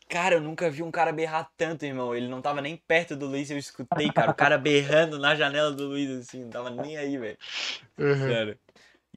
[0.09, 2.13] Cara, eu nunca vi um cara berrar tanto, irmão.
[2.13, 5.71] Ele não tava nem perto do Luiz, eu escutei, cara, o cara berrando na janela
[5.71, 7.37] do Luiz, assim, não tava nem aí, velho.
[7.97, 8.27] Uhum.
[8.27, 8.59] Sério.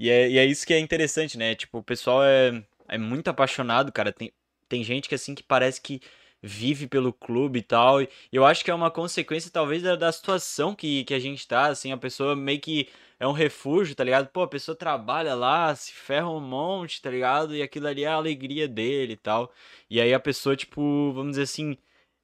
[0.01, 1.55] E é, e é isso que é interessante, né?
[1.55, 4.11] Tipo, o pessoal é, é muito apaixonado, cara.
[4.11, 4.33] Tem,
[4.67, 6.01] tem gente que, assim, que parece que
[6.43, 8.01] vive pelo clube e tal.
[8.03, 11.47] E eu acho que é uma consequência, talvez, da, da situação que, que a gente
[11.47, 11.93] tá, assim.
[11.93, 12.89] A pessoa meio que
[13.19, 14.29] é um refúgio, tá ligado?
[14.31, 17.55] Pô, a pessoa trabalha lá, se ferra um monte, tá ligado?
[17.55, 19.53] E aquilo ali é a alegria dele e tal.
[19.91, 21.77] E aí a pessoa, tipo, vamos dizer assim,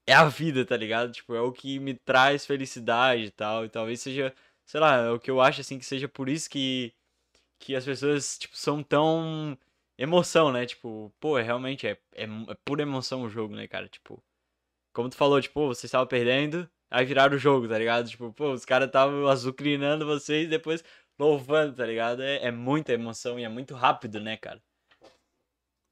[0.07, 1.13] é a vida, tá ligado?
[1.13, 3.65] Tipo, é o que me traz felicidade e tal.
[3.67, 6.49] E talvez seja, sei lá, é o que eu acho, assim, que seja por isso
[6.51, 6.95] que
[7.59, 9.57] que as pessoas, tipo, são tão
[9.99, 10.67] emoção, né?
[10.67, 13.89] Tipo, pô, é, realmente é, é, é pura emoção o jogo, né, cara?
[13.89, 14.23] Tipo,
[14.93, 18.09] como tu falou, tipo, você estava perdendo, aí viraram o jogo, tá ligado?
[18.09, 20.85] Tipo, pô, os caras estavam azucrinando vocês e depois
[21.19, 22.23] louvando, tá ligado?
[22.23, 24.61] É, é muita emoção e é muito rápido, né, cara?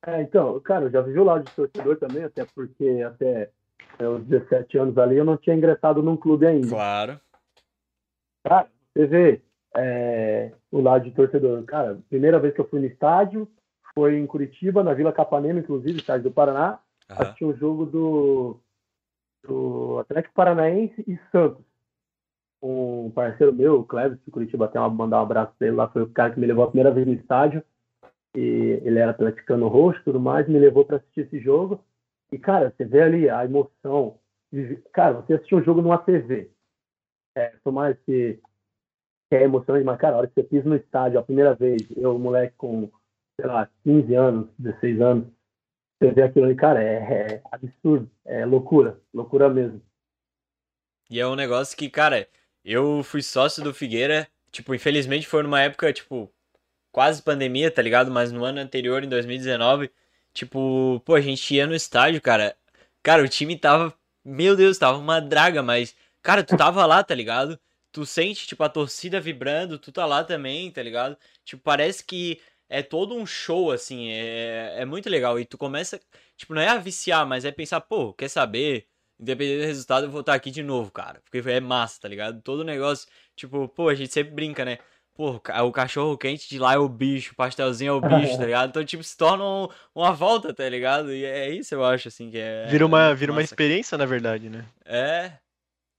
[0.07, 3.51] É, então, cara, eu já vivi o lado de torcedor também, até porque até
[3.99, 6.69] é, os 17 anos ali eu não tinha ingressado num clube ainda.
[6.69, 7.21] Claro.
[8.47, 9.43] Cara, você vê,
[9.77, 11.63] é, o lado de torcedor.
[11.65, 13.49] Cara, primeira vez que eu fui no estádio
[13.95, 16.81] foi em Curitiba, na Vila Capanema, inclusive, estádio do Paraná.
[17.11, 17.17] Uhum.
[17.19, 18.61] Assisti um jogo do,
[19.47, 21.65] do Atlético Paranaense e Santos.
[22.63, 26.03] Um parceiro meu, o Cleves, de Curitiba, até mandar um abraço pra ele lá, foi
[26.03, 27.63] o cara que me levou a primeira vez no estádio.
[28.35, 31.81] E ele era atleticano roxo e tudo mais, me levou para assistir esse jogo.
[32.33, 34.19] E, cara, você vê ali a emoção.
[34.93, 36.51] Cara, você assistiu um jogo numa TV.
[37.37, 37.97] É, por mais
[39.29, 41.83] que é emocionante, mas, cara, a hora que você pisa no estádio a primeira vez,
[41.97, 42.91] eu, moleque com,
[43.41, 45.27] sei lá, 15 anos, 16 anos,
[45.99, 49.81] você vê aquilo ali, cara, é, é absurdo, é loucura, loucura mesmo.
[51.11, 52.29] E é um negócio que, cara,
[52.65, 56.31] eu fui sócio do Figueira, tipo, infelizmente foi numa época, tipo,
[56.91, 58.11] quase pandemia, tá ligado?
[58.11, 59.91] Mas no ano anterior, em 2019,
[60.33, 62.57] tipo, pô, a gente ia no estádio, cara.
[63.03, 63.95] Cara, o time tava,
[64.25, 67.59] meu Deus, tava uma draga, mas, cara, tu tava lá, tá ligado?
[67.95, 71.17] Tu sente, tipo, a torcida vibrando, tu tá lá também, tá ligado?
[71.45, 75.39] Tipo, parece que é todo um show, assim, é, é muito legal.
[75.39, 76.01] E tu começa,
[76.37, 78.89] tipo, não é a viciar, mas é pensar, pô, quer saber?
[79.19, 81.23] Independente do resultado, eu vou estar aqui de novo, cara.
[81.25, 82.43] Porque é massa, tá ligado?
[82.43, 84.79] Todo negócio, tipo, pô, a gente sempre brinca, né?
[85.15, 88.45] Pô, o cachorro quente de lá é o bicho, o pastelzinho é o bicho, tá
[88.45, 88.71] ligado?
[88.71, 91.15] Então, tipo, se torna um, uma volta, tá ligado?
[91.15, 92.67] E é isso, eu acho, assim, que é.
[92.67, 94.65] Vira uma, vira uma experiência, na verdade, né?
[94.85, 95.35] É,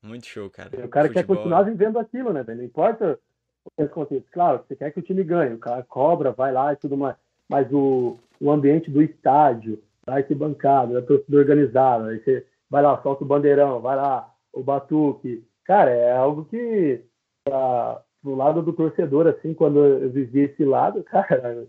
[0.05, 0.69] muito show, cara.
[0.85, 1.13] O cara Futebol.
[1.13, 3.19] quer continuar vivendo aquilo, né, Não importa
[3.65, 4.25] o que acontece.
[4.31, 7.15] Claro, você quer que o time ganhe, o cara cobra, vai lá e tudo mais.
[7.49, 13.01] Mas o, o ambiente do estádio, da arquibancada, da torcida organizada, aí você vai lá,
[13.01, 15.43] solta o bandeirão, vai lá, o batuque.
[15.63, 17.03] Cara, é algo que,
[17.43, 21.67] pra, pro lado do torcedor, assim, quando eu vivi esse lado, cara,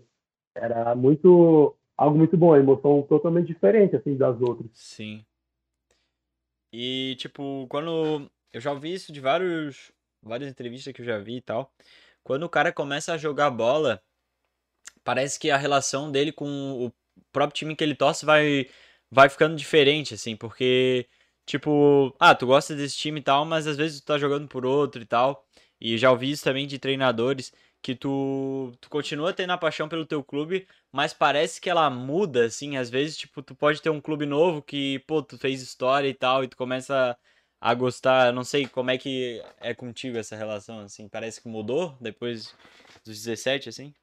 [0.55, 4.69] era muito algo muito bom, emoção totalmente diferente assim das outras.
[4.73, 5.25] Sim.
[6.71, 8.29] E, tipo, quando.
[8.53, 9.91] Eu já ouvi isso de vários.
[10.21, 11.71] Várias entrevistas que eu já vi e tal.
[12.23, 14.01] Quando o cara começa a jogar bola,
[15.03, 16.47] parece que a relação dele com
[16.85, 16.91] o
[17.31, 18.67] próprio time que ele torce vai,
[19.11, 21.07] vai ficando diferente, assim, porque.
[21.45, 24.65] Tipo, ah, tu gosta desse time e tal, mas às vezes tu tá jogando por
[24.65, 25.47] outro e tal.
[25.79, 27.53] E já ouvi isso também de treinadores
[27.87, 32.43] que tu, tu continua tendo a paixão pelo teu clube, mas parece que ela muda,
[32.43, 36.09] assim, às vezes, tipo, tu pode ter um clube novo que, pô, tu fez história
[36.09, 37.17] e tal, e tu começa
[37.61, 41.95] a gostar, não sei como é que é contigo essa relação, assim, parece que mudou
[42.01, 42.53] depois
[43.05, 43.93] dos 17, assim?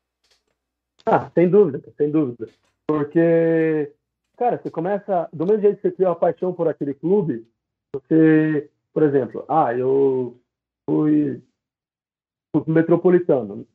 [1.05, 2.49] Ah, sem dúvida, sem dúvida,
[2.89, 3.93] porque,
[4.39, 7.47] cara, você começa, do mesmo jeito que você cria uma paixão por aquele clube,
[7.95, 10.41] você, por exemplo, ah, eu
[10.89, 11.43] fui
[12.67, 13.67] metropolitano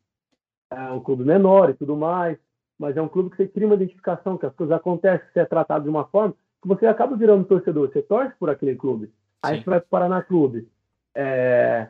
[0.72, 2.38] é um clube menor e tudo mais,
[2.78, 5.46] mas é um clube que você cria uma identificação, que as coisas acontecem, você é
[5.46, 9.12] tratado de uma forma que você acaba virando torcedor, você torce por aquele clube.
[9.42, 9.64] Aí Sim.
[9.64, 10.68] você vai para o Paraná Clube.
[11.16, 11.88] É...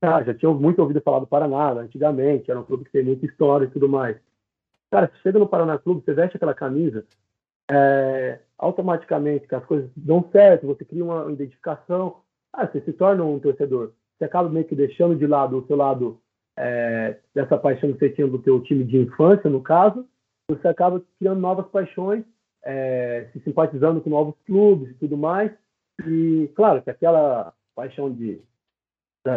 [0.00, 1.80] Ah, já tinha muito ouvido falar do Paraná né?
[1.82, 4.16] antigamente, era um clube que tem muita história e tudo mais.
[4.90, 7.04] Cara, você chega no Paraná Clube, você veste aquela camisa,
[7.70, 8.38] é...
[8.56, 12.18] automaticamente que as coisas dão certo, você cria uma identificação,
[12.52, 13.92] ah, você se torna um torcedor.
[14.16, 16.20] você acaba meio que deixando de lado o seu lado
[16.56, 20.08] é, dessa paixão que você tinha do teu time de infância, no caso,
[20.48, 22.24] você acaba criando novas paixões,
[22.64, 25.52] é, se simpatizando com novos clubes e tudo mais.
[26.06, 28.40] E, claro, que aquela paixão de,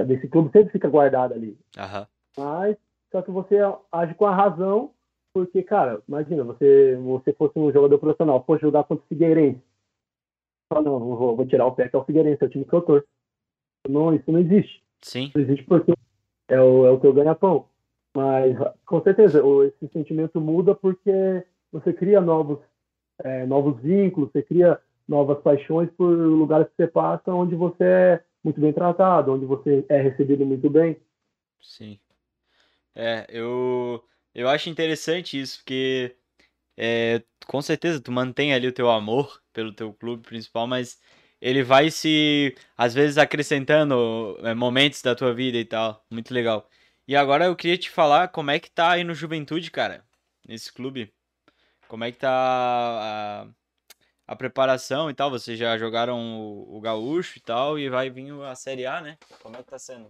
[0.07, 1.57] desse clube sempre fica guardada ali.
[1.77, 2.07] Aham.
[2.37, 2.77] Mas,
[3.11, 3.57] só que você
[3.91, 4.91] age com a razão,
[5.33, 9.61] porque, cara, imagina, você, você fosse um jogador profissional, fosse jogar contra o Figueirense.
[10.71, 12.65] Fala, não, não vou, vou tirar o pé que é o Figueirense, é o time
[12.65, 13.07] que eu torço.
[13.87, 14.83] Não, isso não existe.
[15.01, 15.31] Sim.
[15.33, 15.93] Não existe porque
[16.49, 17.67] é o, é o teu ganha-pão.
[18.15, 22.59] Mas, com certeza, esse sentimento muda porque você cria novos,
[23.23, 28.23] é, novos vínculos, você cria novas paixões por lugares que você passa onde você é
[28.43, 30.97] muito bem tratado, onde você é recebido muito bem.
[31.61, 31.99] Sim.
[32.95, 36.15] É, eu, eu acho interessante isso, porque
[36.77, 40.99] é, com certeza tu mantém ali o teu amor pelo teu clube principal, mas
[41.41, 46.03] ele vai se, às vezes, acrescentando é, momentos da tua vida e tal.
[46.11, 46.67] Muito legal.
[47.07, 50.03] E agora eu queria te falar como é que tá aí no Juventude, cara,
[50.47, 51.13] nesse clube.
[51.87, 53.47] Como é que tá a,
[54.27, 55.31] a preparação e tal?
[55.31, 59.17] Vocês já jogaram o, o Gaúcho e tal, e vai vir a Série A, né?
[59.41, 60.09] Como é que tá sendo?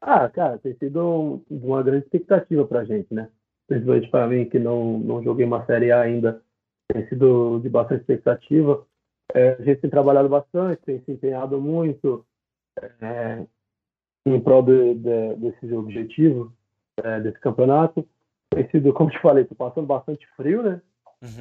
[0.00, 3.28] Ah, cara, tem sido um- uma grande expectativa pra gente, né?
[3.66, 6.42] Principalmente para mim, que não, não joguei uma Série A ainda,
[6.92, 8.86] tem sido de bastante expectativa.
[9.36, 12.24] É, a gente tem trabalhado bastante, tem se empenhado muito
[13.02, 13.46] é,
[14.24, 16.50] em prol de, de, desse objetivo,
[16.96, 18.08] é, desse campeonato.
[18.48, 20.80] Tem sido, como te falei, tô passando bastante frio, né?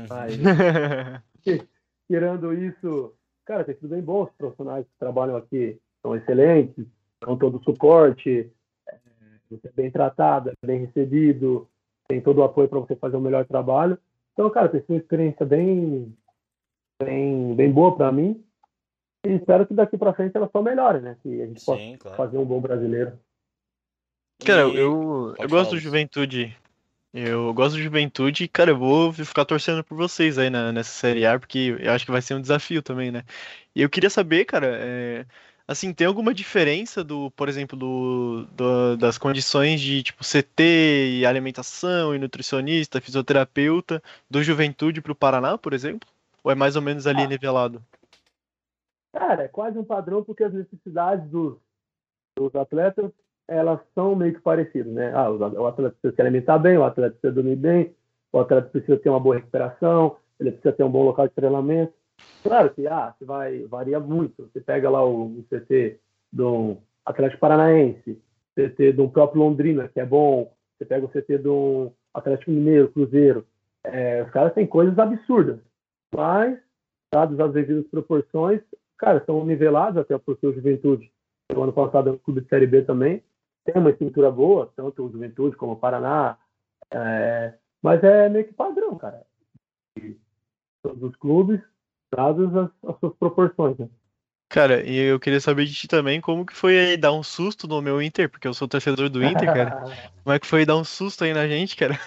[0.10, 0.38] Mas,
[2.06, 3.14] tirando isso,
[3.46, 4.24] cara, tem sido bem bom.
[4.24, 6.86] Os profissionais que trabalham aqui são excelentes,
[7.26, 8.52] dão todo o suporte,
[8.90, 8.98] é,
[9.50, 11.66] você é bem tratado, é bem recebido,
[12.10, 13.98] tem todo o apoio para você fazer o melhor trabalho.
[14.34, 16.14] Então, cara, tem sido uma experiência bem,
[17.02, 18.44] bem, bem boa para mim.
[19.26, 21.18] E espero que daqui para frente ela só melhore, né?
[21.22, 22.18] Que a gente possa Sim, claro.
[22.18, 23.20] fazer um bom brasileiro.
[24.46, 26.58] Cara, E- eu, eu pode gosto falar, do Juventude.
[27.14, 30.92] Eu gosto do Juventude e, cara, eu vou ficar torcendo por vocês aí na- nessa
[30.92, 33.24] Série A, porque eu acho que vai ser um desafio também, né?
[33.74, 35.26] E eu queria saber, cara, é,
[35.66, 41.26] assim, tem alguma diferença do, por exemplo, do, do- das condições de, tipo, CT e
[41.26, 46.08] alimentação e nutricionista, fisioterapeuta do Juventude pro Paraná, por exemplo?
[46.46, 47.28] Ou é mais ou menos ali Ah.
[47.28, 47.82] nivelado?
[49.12, 51.58] Cara, é quase um padrão porque as necessidades dos,
[52.38, 53.12] dos atletas
[53.48, 55.12] elas são meio que parecidas, né?
[55.14, 57.96] Ah, o atleta precisa se alimentar bem, o atleta precisa dormir bem,
[58.32, 61.94] o atleta precisa ter uma boa recuperação, ele precisa ter um bom local de treinamento.
[62.44, 64.50] Claro que ah, você vai varia muito.
[64.52, 66.00] Você pega lá o, o CT
[66.32, 68.22] do Atlético Paranaense,
[68.56, 73.46] CT um próprio Londrina, que é bom, você pega o CT do Atlético Mineiro, Cruzeiro.
[73.84, 75.60] É, os caras têm coisas absurdas,
[76.14, 76.60] mas
[77.14, 78.62] dadas as devidas proporções,
[78.98, 81.12] cara, são nivelados até porque o Juventude,
[81.54, 83.24] no ano passado, é um clube de Série B também,
[83.64, 86.38] tem uma estrutura boa, tanto o Juventude como o Paraná,
[86.92, 89.26] é, mas é meio que padrão, cara.
[89.98, 90.18] E
[90.84, 91.60] Todos os clubes,
[92.16, 93.90] dadas as, as suas proporções, né?
[94.50, 97.68] Cara, e eu queria saber de ti também como que foi aí dar um susto
[97.68, 99.84] no meu Inter, porque eu sou torcedor do Inter, cara.
[100.24, 102.00] Como é que foi dar um susto aí na gente, cara?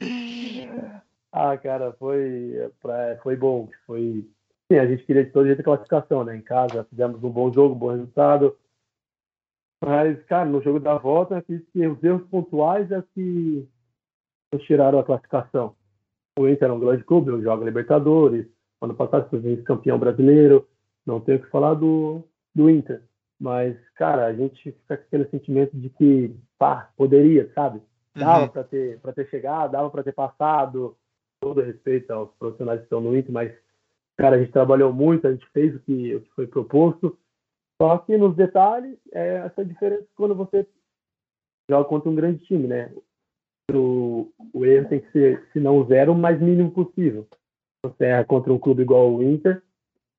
[1.32, 3.68] ah, cara, foi, pra- foi bom.
[3.86, 4.26] Foi,
[4.70, 6.36] sim, a gente queria de todo jeito a classificação, né?
[6.36, 8.56] Em casa, fizemos um bom jogo, um bom resultado.
[9.82, 13.66] Mas, cara, no jogo da volta, eu acredito que os erros pontuais é que
[14.52, 15.74] nos tiraram a classificação.
[16.38, 18.46] O Inter é um grande clube, joga Libertadores.
[18.80, 20.68] Ano passado foi vice-campeão brasileiro.
[21.06, 22.22] Não tenho o que falar do,
[22.54, 23.02] do Inter.
[23.38, 27.80] Mas, cara, a gente fica com aquele sentimento de que, pá, poderia, sabe?
[28.14, 28.48] Dava Uhum.
[28.48, 30.94] para ter, pra ter chegado, dava para ter passado.
[31.40, 33.52] Todo respeito aos profissionais que estão no Inter, mas,
[34.16, 37.18] cara, a gente trabalhou muito, a gente fez o que, o que foi proposto.
[37.80, 40.66] Só que nos detalhes, é essa diferença quando você
[41.70, 42.92] joga contra um grande time, né?
[43.72, 47.26] O, o erro tem que ser, se não zero, o mais mínimo possível.
[47.84, 49.62] Você erra contra um clube igual o Inter,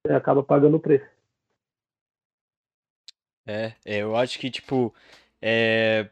[0.02, 1.06] você acaba pagando o preço.
[3.46, 4.94] É, é, eu acho que, tipo,
[5.42, 6.10] é,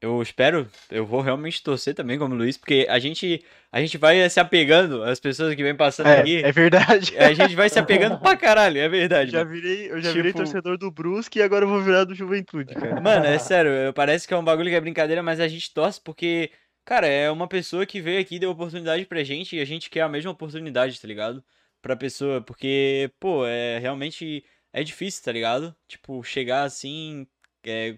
[0.00, 4.28] eu espero, eu vou realmente torcer também como Luiz, porque a gente, a gente vai
[4.30, 7.16] se apegando às pessoas que vem passando aqui, É, é verdade.
[7.18, 9.30] a gente vai se apegando pra caralho, é verdade.
[9.32, 12.14] Já virei, eu já virei Tipo- torcedor do Brusque e agora eu vou virar do
[12.14, 13.00] Juventude, cara.
[13.02, 16.00] Mano, é sério, parece que é um bagulho que é brincadeira, mas a gente torce
[16.00, 16.50] porque,
[16.84, 19.90] cara, é uma pessoa que veio aqui e deu oportunidade pra gente e a gente
[19.90, 21.42] quer a mesma oportunidade, tá ligado?
[21.82, 25.74] Pra pessoa, porque, pô, é realmente é difícil, tá ligado?
[25.88, 27.26] Tipo, chegar assim,
[27.64, 27.96] é,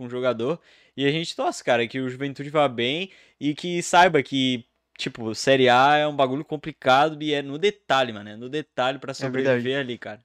[0.00, 0.58] com um jogador
[0.96, 4.64] e a gente torce, cara, que o Juventude vá bem e que saiba que,
[4.96, 8.98] tipo, Série A é um bagulho complicado e é no detalhe, mano, é no detalhe
[8.98, 9.36] pra verdade.
[9.36, 10.24] sobreviver ali, cara.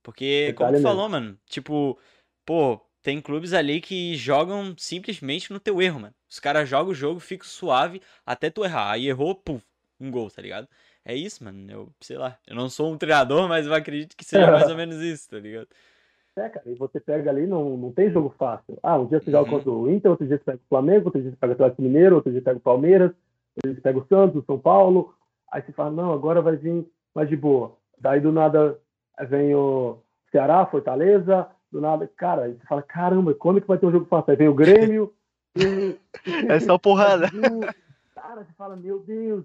[0.00, 1.98] Porque, como tu falou, mano, tipo,
[2.46, 6.14] pô, tem clubes ali que jogam simplesmente no teu erro, mano.
[6.30, 8.92] Os caras jogam o jogo, ficam suave até tu errar.
[8.92, 9.64] Aí errou, puf,
[9.98, 10.68] um gol, tá ligado?
[11.04, 11.70] É isso, mano.
[11.70, 14.76] Eu, sei lá, eu não sou um treinador, mas eu acredito que seja mais ou
[14.76, 15.68] menos isso, tá ligado?
[16.38, 18.78] É, cara, e você pega ali, não, não tem jogo fácil.
[18.82, 19.56] Ah, um dia você joga uhum.
[19.56, 21.82] contra o Inter, outro dia você pega o Flamengo, outro dia você pega o Atlético
[21.82, 23.10] Mineiro, outro dia você pega o Palmeiras,
[23.56, 25.14] outro dia você pega o Santos, o São Paulo.
[25.50, 27.76] Aí você fala, não, agora vai vir mais de boa.
[27.98, 28.78] Daí do nada
[29.28, 29.98] vem o
[30.30, 34.06] Ceará, Fortaleza, do nada, cara, aí você fala, caramba, quando que vai ter um jogo
[34.06, 34.30] fácil?
[34.30, 35.12] Aí vem o Grêmio.
[35.56, 35.98] e...
[36.48, 37.28] É só porrada.
[38.14, 39.44] Cara, você fala, meu Deus.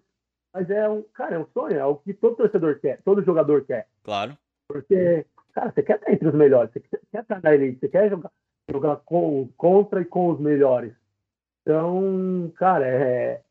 [0.54, 3.64] Mas é um, cara, é um sonho, é o que todo torcedor quer, todo jogador
[3.66, 3.88] quer.
[4.04, 4.38] Claro.
[4.68, 6.80] Porque, cara, você quer estar entre os melhores, você
[7.12, 8.32] quer estar na elite, você quer jogar,
[8.70, 10.94] jogar com, contra e com os melhores.
[11.62, 13.42] Então, cara, é,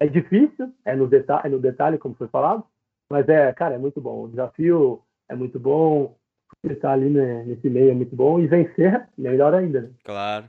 [0.00, 2.64] é difícil, é no, detalhe, é no detalhe, como foi falado,
[3.10, 4.24] mas é, cara, é muito bom.
[4.24, 6.16] O desafio é muito bom,
[6.64, 9.82] estar ali né, nesse meio é muito bom, e vencer, melhor ainda.
[9.82, 9.90] Né?
[10.04, 10.48] Claro.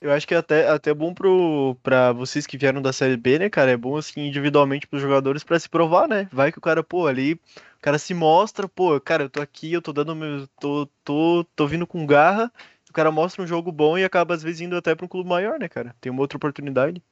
[0.00, 3.36] Eu acho que é até, até bom pro, pra vocês que vieram da Série B,
[3.36, 3.72] né, cara?
[3.72, 6.28] É bom, assim, individualmente pros jogadores para se provar, né?
[6.32, 7.40] Vai que o cara, pô, ali,
[7.78, 10.48] o cara se mostra, pô, cara, eu tô aqui, eu tô dando meu.
[10.60, 12.52] tô, tô, tô vindo com garra,
[12.90, 15.28] o cara mostra um jogo bom e acaba, às vezes, indo até pra um clube
[15.28, 15.94] maior, né, cara?
[16.00, 17.02] Tem uma outra oportunidade.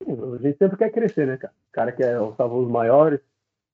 [0.00, 1.52] A gente sempre quer crescer, né, cara?
[1.52, 3.20] O cara quer os maiores,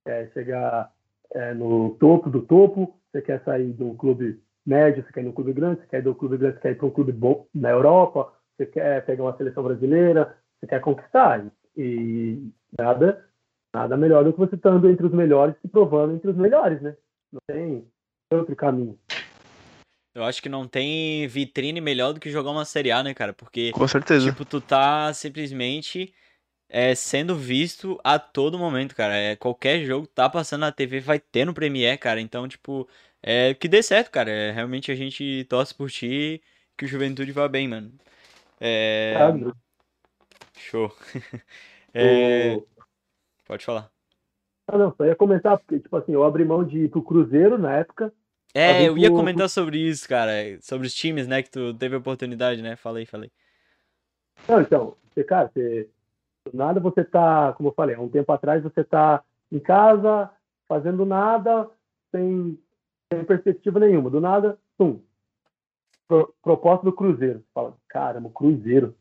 [0.05, 0.91] quer chegar
[1.33, 5.25] é, no topo do topo, você quer sair de um clube médio, você quer ir
[5.25, 7.11] no clube grande, você quer ir do clube grande, você quer ir para um clube
[7.11, 11.45] bom na Europa, você quer pegar uma seleção brasileira, você quer conquistar.
[11.77, 13.25] E nada,
[13.73, 16.95] nada melhor do que você estando entre os melhores se provando entre os melhores, né?
[17.31, 17.87] Não tem
[18.31, 18.97] outro caminho.
[20.13, 23.33] Eu acho que não tem vitrine melhor do que jogar uma Série A, né, cara?
[23.33, 24.29] Porque, Com certeza.
[24.29, 26.13] tipo, tu tá simplesmente
[26.69, 29.15] é, sendo visto a todo momento, cara.
[29.15, 32.21] É, qualquer jogo tá passando na TV, vai ter no Premiere, cara.
[32.21, 32.87] Então, tipo,
[33.23, 34.29] é, que dê certo, cara.
[34.29, 36.43] É, realmente a gente torce por ti
[36.77, 37.91] que o Juventude vá bem, mano.
[38.61, 39.15] É...
[40.55, 40.95] Show.
[41.91, 42.61] é...
[43.45, 43.89] Pode falar.
[44.67, 47.57] Ah, não, só ia comentar, porque, tipo assim, eu abri mão de ir pro Cruzeiro
[47.57, 48.13] na época.
[48.53, 49.17] É, eu ia pro...
[49.17, 50.31] comentar sobre isso, cara.
[50.61, 52.75] Sobre os times, né, que tu teve a oportunidade, né?
[52.75, 53.31] Falei, falei.
[54.47, 55.89] Não, então, você, cara, você.
[56.53, 60.29] Nada você tá, como eu falei, há um tempo atrás você tá em casa,
[60.67, 61.69] fazendo nada,
[62.11, 62.59] sem
[63.13, 64.09] sem perspectiva nenhuma.
[64.09, 64.99] Do nada, pum.
[66.07, 67.43] Pro, proposta do Cruzeiro.
[67.53, 68.95] Fala, caramba, o Cruzeiro.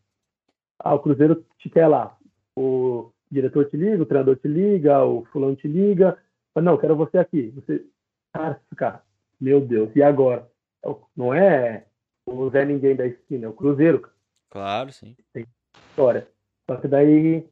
[0.78, 2.16] Ah, o Cruzeiro te quer lá.
[2.56, 6.18] O diretor te liga, o treinador te liga, o fulano te liga.
[6.54, 7.48] Mas não, quero você aqui.
[7.56, 7.84] Você,
[8.32, 9.02] cara, cara,
[9.40, 10.46] meu Deus, e agora?
[10.84, 11.86] É não é
[12.26, 14.08] o Zé Ninguém da esquina, é o Cruzeiro.
[14.50, 15.16] Claro, sim.
[15.32, 15.46] Tem
[15.88, 16.28] história.
[16.68, 17.48] Só que daí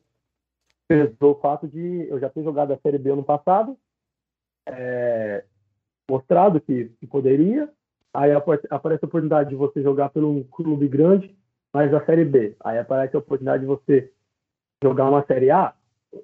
[0.87, 3.77] pesou o fato de eu já ter jogado a Série B ano passado.
[4.69, 5.45] É,
[6.11, 7.71] mostrado que, que poderia.
[8.13, 11.35] Aí aparece a oportunidade de você jogar pelo um clube grande,
[11.73, 12.57] mas a Série B.
[12.63, 14.13] Aí aparece a oportunidade de você
[14.83, 15.75] jogar uma Série A.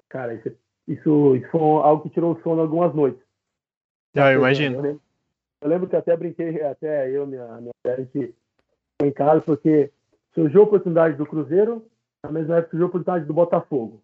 [0.09, 0.51] Cara, isso,
[0.87, 3.21] isso, isso foi algo que tirou o sono algumas noites.
[4.15, 4.77] Ah, eu imagino.
[4.77, 5.01] Eu lembro,
[5.61, 8.33] eu lembro, que até brinquei, até eu, minha, minha a gente
[8.99, 9.91] foi em casa, porque
[10.33, 11.85] surgiu a oportunidade do Cruzeiro,
[12.23, 14.01] na mesma época surgiu a oportunidade do Botafogo.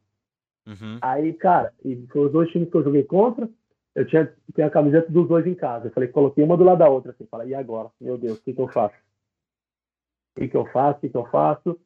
[0.68, 0.97] Uhum.
[1.01, 3.49] Aí, cara, e foram os dois times que eu joguei contra
[3.95, 5.88] eu tinha, tinha a camiseta dos dois em casa.
[5.88, 7.12] Eu falei, coloquei uma do lado da outra.
[7.12, 7.89] Assim, falei, e agora?
[8.01, 8.95] Meu Deus, o que, que eu faço?
[10.36, 10.97] O que, que eu faço?
[10.97, 11.80] O que, que eu faço?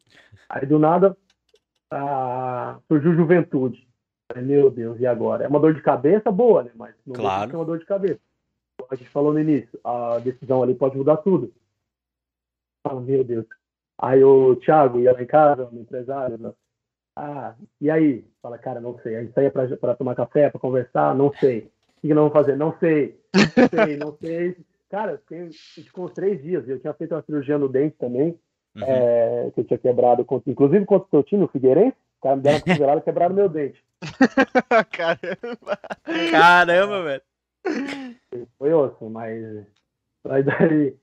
[0.47, 1.17] Aí do nada
[1.91, 3.87] ah, surgiu juventude.
[4.35, 5.45] Meu Deus, e agora?
[5.45, 6.71] É uma dor de cabeça boa, né?
[6.75, 7.51] Mas não claro.
[7.51, 8.19] é uma dor de cabeça.
[8.89, 11.53] A gente falou no início, a decisão ali pode mudar tudo.
[12.83, 13.45] Ah, meu Deus.
[13.97, 16.53] Aí o Thiago ia lá em casa, meu empresário, né?
[17.15, 18.23] ah, e aí?
[18.41, 19.15] Fala, cara, não sei.
[19.15, 21.71] A gente saía para tomar café, para conversar, não sei.
[21.97, 22.55] O que, não vou fazer?
[22.55, 23.19] Não sei.
[23.33, 24.57] Não sei, não sei.
[24.89, 25.49] Cara, fiquei,
[25.83, 26.67] ficou uns três dias.
[26.67, 28.37] Eu tinha feito uma cirurgia no dente também,
[28.77, 28.83] uhum.
[28.87, 31.97] é, que eu tinha quebrado, inclusive contra o seu time, o Figueirense.
[32.19, 33.83] O cara me deram uma cotovelada e quebraram meu dente.
[34.91, 35.79] Caramba!
[36.31, 37.21] Caramba, velho!
[38.57, 39.65] Foi osso, mas.
[40.23, 40.95] Mas daí.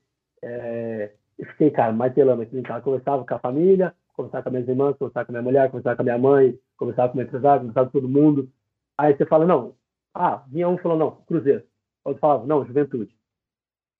[0.43, 2.81] É, eu fiquei, cara, mais telando aqui em casa.
[2.81, 5.95] Conversava com a família, conversava com as minhas irmãs, conversava com a minha mulher, conversava
[5.95, 8.49] com a minha mãe, conversava com o meu empresário, conversava com todo mundo.
[8.97, 9.75] Aí você fala, não,
[10.13, 11.63] ah, vinha um falando, não, Cruzeiro.
[12.03, 13.15] Outro falava, não, Juventude.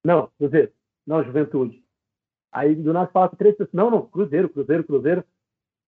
[0.04, 0.72] Não, Cruzeiro.
[1.06, 1.84] Não, Juventude.
[2.56, 5.26] Aí do nada falava três pessoas, não, não, Cruzeiro, Cruzeiro, Cruzeiro.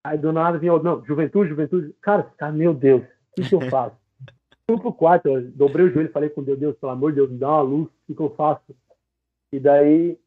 [0.04, 1.96] Aí do nada vinha não, Juventude, Juventude.
[2.02, 3.96] Cara, cara meu Deus, o que, que eu faço?
[4.70, 7.16] Fui pro quarto, eu dobrei o joelho e falei com Deus, Deus, pelo amor de
[7.16, 8.76] Deus, me dá uma luz, o que, que eu faço?
[9.54, 10.20] E daí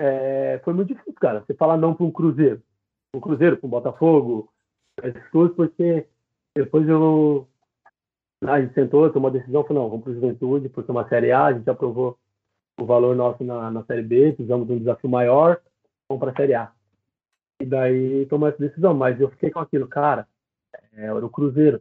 [0.00, 2.62] é, foi muito difícil, cara, você falar não para um Cruzeiro.
[3.12, 4.48] Um Cruzeiro, para um Botafogo,
[5.02, 6.06] essas coisas, porque
[6.54, 7.48] depois eu
[8.44, 11.08] a gente sentou, tomou uma decisão, falou, não, vamos para o Juventude, porque é uma
[11.08, 12.16] Série A, a gente aprovou
[12.82, 15.60] o valor nosso na, na Série B, precisamos de um desafio maior,
[16.08, 16.72] vamos para a Série A.
[17.60, 20.26] E daí tomou essa decisão, mas eu fiquei com aquilo, cara,
[20.92, 21.80] é, era o Cruzeiro.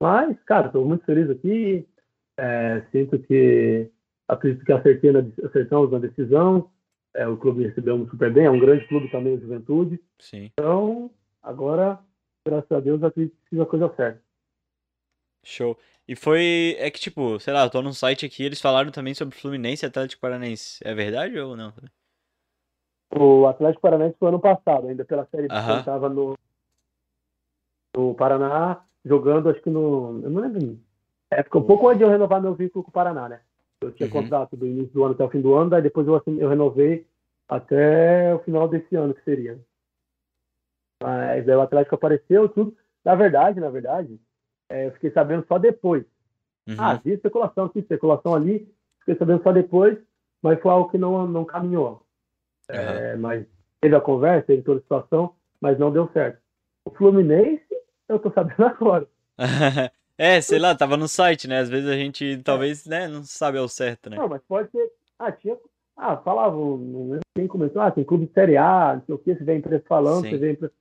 [0.00, 1.86] Mas, cara, estou muito feliz aqui,
[2.36, 3.88] é, sinto que
[4.26, 6.70] acredito que acertei na, acertamos na decisão,
[7.14, 10.00] é, o clube recebeu super bem, é um grande clube também, o Juventude.
[10.18, 10.50] Sim.
[10.52, 11.10] Então,
[11.42, 12.00] agora,
[12.44, 14.23] graças a Deus, acredito que fiz a coisa certa.
[15.44, 15.76] Show.
[16.06, 16.76] E foi.
[16.78, 19.84] É que, tipo, sei lá, eu tô num site aqui, eles falaram também sobre Fluminense
[19.84, 20.80] e Atlético Paranaense.
[20.84, 21.72] É verdade ou não?
[23.16, 25.54] O Atlético Paranaense foi ano passado, ainda pela Série B.
[25.54, 26.34] Ele tava no,
[27.96, 30.20] no Paraná, jogando, acho que no.
[30.22, 30.78] Eu não lembro.
[31.30, 33.40] É, ficou um pouco antes de eu renovar meu vínculo com o Paraná, né?
[33.80, 34.12] Eu tinha Uhum.
[34.12, 37.06] contrato do início do ano até o fim do ano, daí depois eu, eu renovei
[37.48, 39.58] até o final desse ano, que seria.
[41.02, 42.76] Mas aí o Atlético apareceu, tudo.
[43.04, 44.18] Na verdade, na verdade,
[44.68, 46.04] é, eu fiquei sabendo só depois.
[46.68, 46.76] Uhum.
[46.78, 48.68] Ah, vi especulação aqui, especulação ali,
[49.00, 49.98] fiquei sabendo só depois,
[50.42, 52.04] mas foi algo que não, não caminhou.
[52.68, 53.46] É, mas
[53.80, 56.38] teve a conversa, teve toda a situação, mas não deu certo.
[56.84, 57.64] O Fluminense,
[58.08, 59.06] eu tô sabendo agora.
[60.16, 61.58] é, sei lá, tava no site, né?
[61.58, 64.16] Às vezes a gente talvez, né, não sabe ao certo, né?
[64.16, 64.90] Não, mas pode ser.
[65.18, 65.56] Ah, tinha.
[65.96, 69.44] Ah, lembro quem comentou, ah, tem clube de Série A, não sei o que, se
[69.44, 70.30] vem empresa falando, Sim.
[70.30, 70.72] se vem empresa.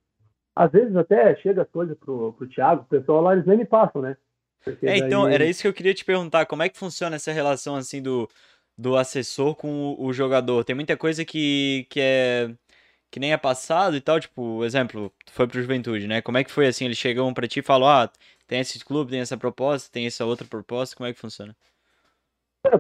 [0.56, 4.02] Às vezes até chega coisa pro, pro Thiago, o pessoal lá, eles nem me passam,
[4.02, 4.16] né?
[4.64, 6.46] Porque É, então, daí- era isso que eu queria te perguntar.
[6.46, 8.30] Como é que funciona essa relação, assim, do,
[8.78, 10.64] do assessor com o, o jogador?
[10.64, 12.50] Tem muita coisa que, que é...
[13.10, 16.20] Que nem é passado e tal, tipo, exemplo, foi pro Juventude, né?
[16.20, 18.10] Como é que foi, assim, eles chegam pra ti e falam, ah,
[18.48, 21.56] tem esse clube, tem essa proposta, tem essa outra proposta, como é que funciona?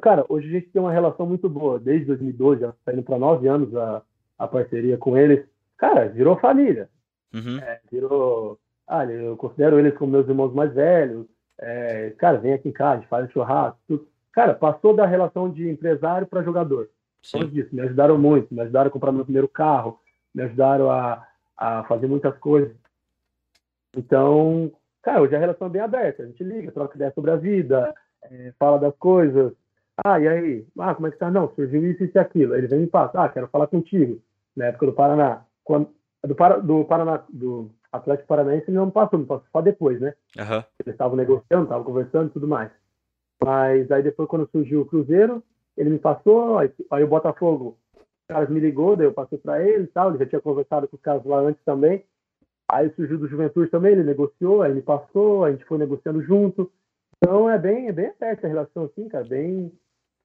[0.02, 1.80] Cara, hoje a gente tem uma relação muito boa.
[1.80, 4.02] Desde 2012, já tá indo para nove anos a,
[4.40, 5.46] a parceria com eles.
[5.78, 6.90] Cara, virou família.
[7.34, 8.60] Uhum, É, virou.
[8.88, 11.26] Ah, eu considero eles como meus irmãos mais velhos.
[11.60, 13.80] É, cara, vem aqui em casa, faz churrasco.
[13.88, 14.08] Tudo.
[14.32, 16.90] Cara, passou da relação de empresário para jogador.
[17.22, 17.48] Sim.
[17.48, 17.74] disso.
[17.74, 18.54] Me ajudaram muito.
[18.54, 20.00] Me ajudaram a comprar meu primeiro carro.
[20.34, 21.26] Me ajudaram a,
[21.56, 22.76] a fazer muitas coisas.
[23.96, 24.72] Então,
[25.02, 26.24] cara, hoje a relação é bem aberta.
[26.24, 29.54] A gente liga, troca ideia sobre a vida, é, fala das coisas.
[30.04, 30.68] Ah, e aí?
[30.80, 31.30] Ah, como é que tá?
[31.30, 32.56] Não, surgiu isso, isso e aquilo.
[32.56, 33.24] Ele vem e me passa.
[33.24, 34.20] Ah, quero falar contigo.
[34.56, 35.46] Na época do Paraná.
[35.64, 35.90] Quando,
[36.26, 40.14] do, Para, do Paraná, do Atlético Paranaense, ele não passou, me passou só depois, né?
[40.38, 42.72] Aham, Eles estavam negociando, estavam conversando e tudo mais.
[43.44, 45.44] Mas aí depois, quando surgiu o Cruzeiro,
[45.78, 49.62] ele me passou, aí, aí o Botafogo, os caras me ligou, daí eu passei para
[49.62, 52.06] ele e tal, ele já tinha conversado com os caras lá antes também.
[52.72, 56.72] Aí surgiu do Juventude também, ele negociou, aí me passou, a gente foi negociando junto.
[57.18, 59.72] Então é bem, é bem aberta a relação assim, cara, bem,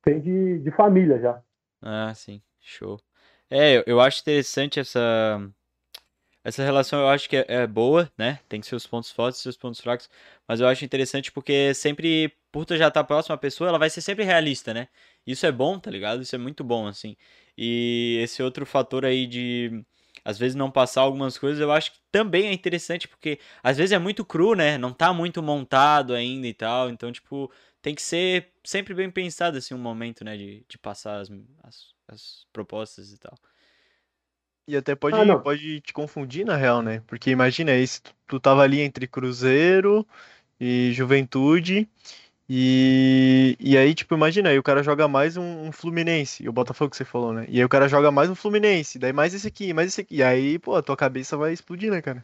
[0.07, 1.43] bem de, de família já.
[1.83, 2.99] Ah, sim, show.
[3.51, 5.41] É, eu, eu acho interessante essa
[6.49, 8.41] essa relação, eu acho que é, é boa, né?
[8.49, 10.09] Tem seus pontos fortes seus pontos fracos,
[10.47, 13.91] mas eu acho interessante porque sempre, por tu já estar próximo à pessoa, ela vai
[13.91, 14.89] ser sempre realista, né?
[15.27, 16.23] Isso é bom, tá ligado?
[16.23, 17.17] Isso é muito bom, assim.
[17.57, 19.85] E esse outro fator aí de
[20.25, 23.93] às vezes não passar algumas coisas, eu acho que também é interessante porque às vezes
[23.93, 24.79] é muito cru, né?
[24.79, 29.59] Não tá muito montado ainda e tal, então, tipo, tem que ser sempre bem pensado,
[29.59, 30.37] assim, um momento, né?
[30.37, 31.31] De, de passar as,
[31.63, 33.35] as, as propostas e tal.
[34.69, 37.03] E até pode, Ah, pode te confundir, na real, né?
[37.07, 40.07] Porque imagina, esse, tu, tu tava ali entre Cruzeiro
[40.61, 41.89] e Juventude,
[42.51, 46.91] e, e aí, tipo, imagina, aí o cara joga mais um, um Fluminense, o Botafogo
[46.91, 47.47] que você falou, né?
[47.49, 50.17] E aí o cara joga mais um Fluminense, daí mais esse aqui, mais esse aqui,
[50.17, 52.23] e aí, pô, a tua cabeça vai explodir, né, cara?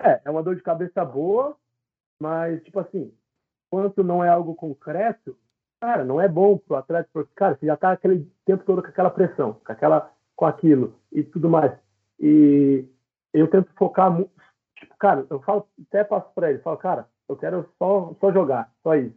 [0.00, 1.56] É, é uma dor de cabeça boa,
[2.20, 3.12] mas, tipo assim,
[3.70, 5.38] quanto não é algo concreto,
[5.80, 8.88] cara, não é bom pro atleta, porque, cara, você já tá aquele tempo todo com
[8.88, 11.72] aquela pressão, com aquela, com aquilo e tudo mais.
[12.20, 12.84] E
[13.32, 14.30] eu tento focar muito,
[14.76, 18.72] tipo, cara, eu falo, até passo pra ele, falo, cara, eu quero só, só jogar,
[18.82, 19.16] só isso.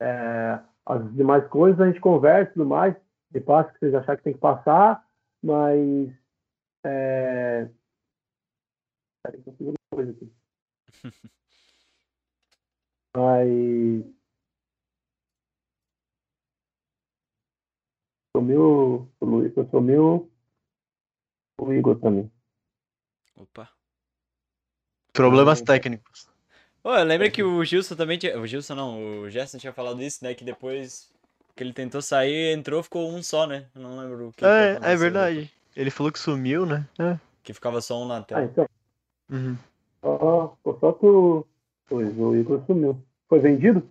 [0.00, 2.96] É, as demais coisas a gente conversa e tudo mais,
[3.34, 5.04] e passa o que vocês acharem que tem que passar,
[5.42, 6.10] mas
[6.84, 7.68] é,
[9.22, 10.32] Peraí, que eu fiz uma coisa aqui.
[13.14, 14.21] Mas.
[18.36, 20.30] Sumiu o Luiz, sumiu
[21.60, 22.30] o Igor também.
[23.36, 23.68] Opa.
[25.12, 26.28] Problemas Não, técnicos.
[26.82, 28.38] Ô, eu lembro que o Gilson também tinha.
[28.40, 30.34] O Gilson não, o Gerson tinha falado isso, né?
[30.34, 31.12] Que depois
[31.54, 33.66] que ele tentou sair, entrou, ficou um só, né?
[33.74, 35.52] Eu não lembro o que que É, é verdade.
[35.76, 36.88] Ele falou que sumiu, né?
[36.98, 37.02] É.
[37.12, 38.44] depois, Que ficava só um na Ah, tela.
[38.44, 38.66] então.
[39.30, 39.56] Uhum.
[40.02, 41.46] Ó, ó, só tu.
[41.86, 43.00] Pois, o Igor sumiu.
[43.28, 43.86] Foi vendido?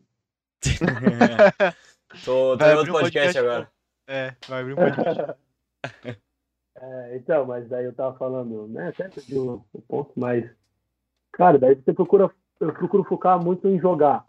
[2.25, 3.70] tô tô Vai em outro podcast podcast, agora.
[4.11, 5.35] É, vai abrir um podcast.
[6.75, 8.89] É, então, mas daí eu tava falando, né?
[8.89, 10.49] Até perdi o, o ponto, mas.
[11.31, 12.29] Cara, daí você procura.
[12.59, 14.25] Eu procuro focar muito em jogar.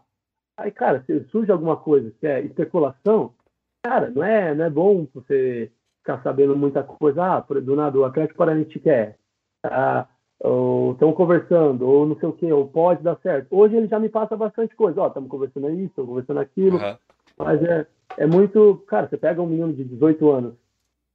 [0.56, 3.34] Aí, cara, se surge alguma coisa que é especulação,
[3.82, 7.24] cara, não é, não é bom você ficar sabendo muita coisa.
[7.24, 9.18] Ah, do nada, o Atlético Paranaense quer.
[9.64, 10.06] Ah,
[10.38, 13.48] ou estão conversando, ou não sei o que, ou pode dar certo.
[13.50, 15.00] Hoje ele já me passa bastante coisa.
[15.00, 16.78] Ó, estamos conversando isso, estamos conversando aquilo.
[16.78, 16.96] Uhum.
[17.44, 17.86] Mas é,
[18.18, 18.82] é muito.
[18.86, 20.54] Cara, você pega um menino de 18 anos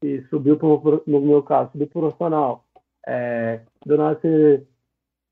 [0.03, 2.65] e subiu, pro, no meu caso, subiu pro profissional.
[3.05, 4.63] É, do nada você.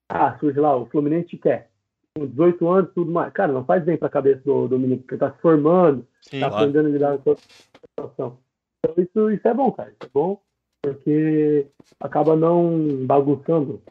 [0.10, 1.70] Ah, surge lá, o Fluminense te quer.
[2.16, 3.34] Com 18 anos, tudo mais.
[3.34, 6.40] Cara, não faz bem para a cabeça do, do menino, porque tá se formando, Sim,
[6.40, 6.64] tá claro.
[6.64, 8.40] aprendendo a lidar com a situação.
[8.80, 9.90] Então, isso, isso é bom, cara.
[9.90, 10.42] Isso é bom,
[10.82, 11.68] porque
[12.00, 13.82] acaba não bagunçando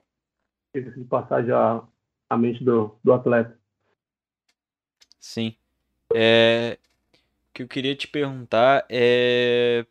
[0.74, 1.82] de passagem a,
[2.31, 3.59] a mente do, do atleta.
[5.20, 5.55] Sim.
[6.14, 6.78] É,
[7.55, 9.86] que eu queria te perguntar é.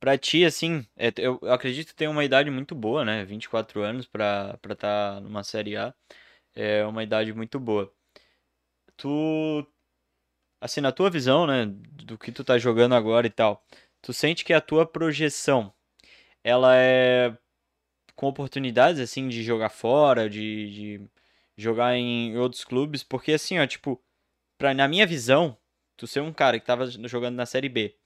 [0.00, 3.24] Pra ti, assim, é, eu acredito que tem uma idade muito boa, né?
[3.24, 5.94] 24 anos pra estar tá numa Série A.
[6.54, 7.92] É uma idade muito boa.
[8.96, 9.66] Tu.
[10.60, 11.66] Assim, na tua visão, né?
[11.66, 13.64] Do que tu tá jogando agora e tal.
[14.02, 15.72] Tu sente que a tua projeção
[16.44, 17.36] ela é
[18.16, 21.10] com oportunidades assim de jogar fora, de, de
[21.56, 24.02] jogar em outros clubes, porque assim, ó, tipo,
[24.58, 25.56] pra, na minha visão,
[25.96, 27.96] tu ser um cara que tava jogando na Série B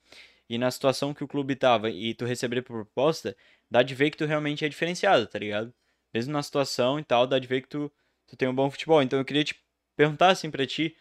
[0.49, 3.37] e na situação que o clube tava e tu receber proposta,
[3.71, 5.73] dá de ver que tu realmente é diferenciado, tá ligado?
[6.13, 7.93] Mesmo na situação e tal, dá de ver que tu,
[8.27, 9.03] tu tem um bom futebol.
[9.03, 9.55] Então eu queria te
[9.97, 10.97] perguntar assim pra ti,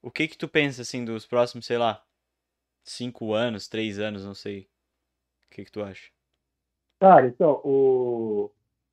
[0.00, 2.02] o que que tu pensa assim dos próximos, sei lá,
[2.84, 4.68] cinco anos, três anos, não sei.
[5.46, 6.10] O que que tu acha?
[7.00, 8.50] Cara, então, o,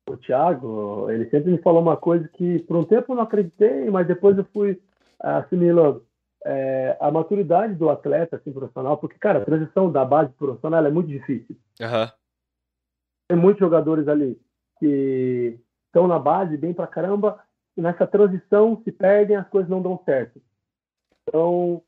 [0.08, 3.88] o Thiago, ele sempre me falou uma coisa que por um tempo eu não acreditei,
[3.88, 4.80] mas depois eu fui
[5.20, 6.04] assimilando.
[6.44, 10.90] É, a maturidade do atleta assim, profissional, porque, cara, a transição da base profissional é
[10.90, 11.56] muito difícil.
[11.80, 12.08] Uhum.
[13.28, 14.40] Tem muitos jogadores ali
[14.78, 17.38] que estão na base bem pra caramba,
[17.76, 20.40] e nessa transição se perdem, as coisas não dão certo.
[21.22, 21.82] Então,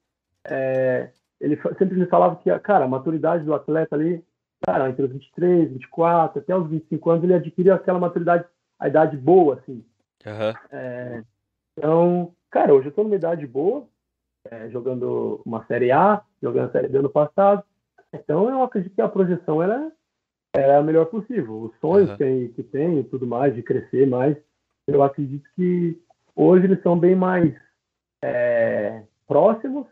[0.46, 1.10] é,
[1.40, 4.22] ele sempre me falava que, cara, a maturidade do atleta ali
[4.62, 8.44] cara, entre os 23, 24, até os 25 anos, ele adquiriu aquela maturidade,
[8.78, 9.84] a idade boa, assim.
[10.24, 10.54] Uhum.
[10.70, 11.22] É,
[11.76, 13.86] então, cara, hoje eu tô numa idade boa,
[14.50, 17.62] é, jogando uma Série A, jogando a Série B ano passado.
[18.12, 19.90] Então, eu acredito que a projeção era,
[20.54, 21.62] era a melhor possível.
[21.62, 22.16] Os sonhos uhum.
[22.16, 24.36] que, que tem e tudo mais, de crescer mais,
[24.86, 26.00] eu acredito que
[26.34, 27.54] hoje eles são bem mais
[28.22, 29.86] é, próximos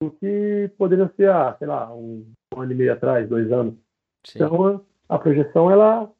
[0.00, 3.74] do que poderiam ser, ah, sei lá, um, um ano e meio atrás, dois anos.
[4.26, 4.38] Sim.
[4.38, 6.12] Então, a projeção, ela,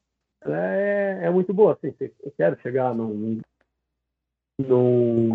[0.42, 1.74] ela é, é, muito boa.
[1.74, 3.40] Assim, eu quero chegar num,
[4.60, 5.32] num,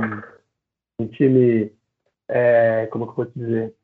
[1.00, 1.72] num time,
[2.32, 3.76] é, como que eu posso dizer?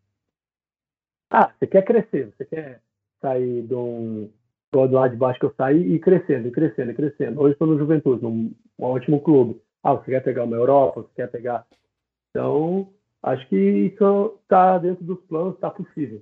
[1.30, 2.82] Ah, você quer crescer, você quer
[3.22, 4.32] sair de um
[4.72, 7.42] do lado de baixo que eu saí e crescendo, e crescendo, e crescendo.
[7.42, 9.62] Hoje estou no Juventude, num um ótimo clube.
[9.84, 11.66] Ah, você quer pegar uma Europa, você quer pegar.
[12.30, 12.94] Então,
[13.24, 16.22] acho que isso está dentro dos planos, está possível.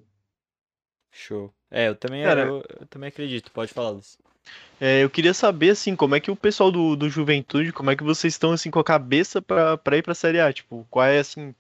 [1.11, 1.53] Show.
[1.69, 4.18] É, eu também, Cara, eu, eu também acredito, pode falar, Luiz.
[4.80, 7.95] É, eu queria saber, assim, como é que o pessoal do, do Juventude, como é
[7.95, 10.53] que vocês estão, assim, com a cabeça pra ir pra Série A?
[10.53, 11.56] Tipo, qual é, assim,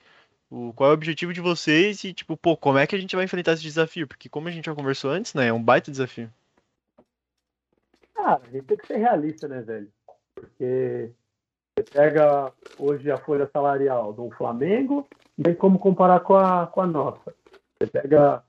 [0.49, 3.15] o, qual é o objetivo de vocês e, tipo, pô, como é que a gente
[3.15, 4.07] vai enfrentar esse desafio?
[4.07, 6.29] Porque, como a gente já conversou antes, né, é um baita desafio.
[8.17, 9.91] Ah, a gente tem que ser realista, né, velho?
[10.33, 11.11] Porque
[11.77, 15.07] você pega hoje a folha salarial do Flamengo,
[15.37, 17.33] não tem como comparar com a, com a nossa.
[17.77, 18.43] Você pega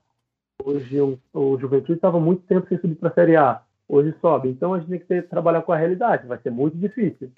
[0.65, 3.63] Hoje o, o Juventude estava muito tempo sem subir para a Série A.
[3.89, 4.49] Hoje sobe.
[4.49, 6.27] Então a gente tem que ter, trabalhar com a realidade.
[6.27, 7.31] Vai ser muito difícil.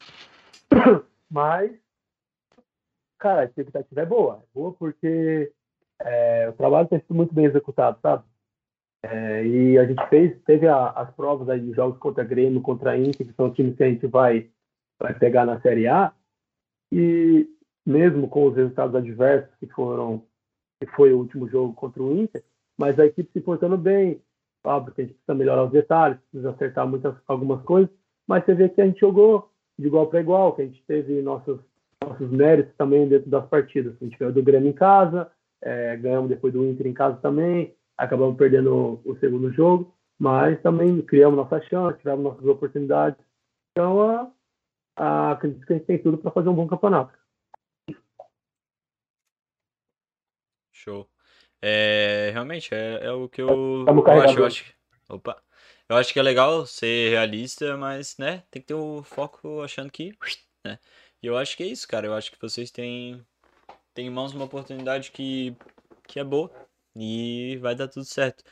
[1.31, 1.73] Mas,
[3.19, 4.43] cara, a expectativa é boa.
[4.43, 5.53] É boa porque
[6.01, 8.25] é, o trabalho tem sido muito bem executado, sabe?
[9.03, 12.97] É, e a gente fez, teve a, as provas aí de jogos contra Grêmio, contra
[12.99, 14.51] Inter, que são times que a gente vai,
[14.99, 16.13] vai pegar na Série A.
[16.93, 17.49] E
[17.87, 20.23] mesmo com os resultados adversos que foram,
[20.81, 22.45] que foi o último jogo contra o Inter,
[22.77, 24.21] mas a equipe se portando bem.
[24.65, 27.91] Óbvio que a gente precisa melhorar os detalhes, precisa acertar muitas, algumas coisas,
[28.27, 31.23] mas você vê que a gente jogou de igual para igual, que a gente teve
[31.23, 31.61] nossos,
[32.09, 33.95] nossos méritos também dentro das partidas.
[34.01, 35.31] A gente ganhou do Grêmio em casa,
[35.63, 40.61] é, ganhamos depois do Inter em casa também, acabamos perdendo o, o segundo jogo, mas
[40.63, 43.19] também criamos nossa chance, tivemos nossas oportunidades.
[43.73, 44.33] Então, a,
[44.97, 47.17] a, acredito que a gente tem tudo para fazer um bom campeonato.
[50.73, 51.09] Show.
[51.61, 54.39] É, realmente, é, é o que eu, eu acho.
[54.39, 54.75] Eu acho,
[55.09, 55.43] opa,
[55.89, 59.91] eu acho que é legal ser realista, mas, né, tem que ter o foco achando
[59.91, 60.17] que,
[60.65, 60.79] né?
[61.23, 62.07] E eu acho que é isso, cara.
[62.07, 63.25] Eu acho que vocês têm,
[63.95, 65.57] têm em mãos uma oportunidade que,
[66.07, 66.51] que é boa
[66.95, 68.45] e vai dar tudo certo.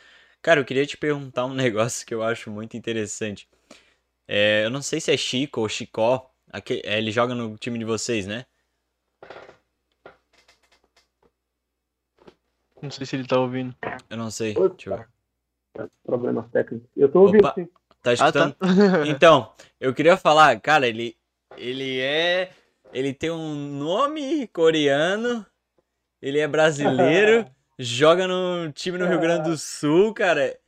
[0.43, 3.49] Cara, eu queria te perguntar um negócio que eu acho muito interessante.
[4.29, 6.31] É, eu não sei se é Chico ou Chicó.
[6.53, 8.47] Aqui, é, ele joga no time de vocês, né?
[12.83, 13.75] Não sei se ele tá ouvindo.
[14.09, 14.57] Eu não sei.
[14.57, 14.69] Opa.
[14.75, 15.91] Deixa eu ver.
[16.05, 16.89] Problemas técnicos.
[16.97, 17.55] Eu tô ouvindo, Opa.
[17.55, 17.69] sim.
[18.03, 18.15] Tá Ah, tá.
[18.15, 18.57] escutando?
[19.09, 21.17] Então, eu queria falar, cara, ele,
[21.57, 22.53] ele é.
[22.93, 25.45] Ele tem um nome coreano,
[26.23, 27.45] ele é brasileiro,
[27.79, 30.59] joga no time no Rio Grande do Sul, cara.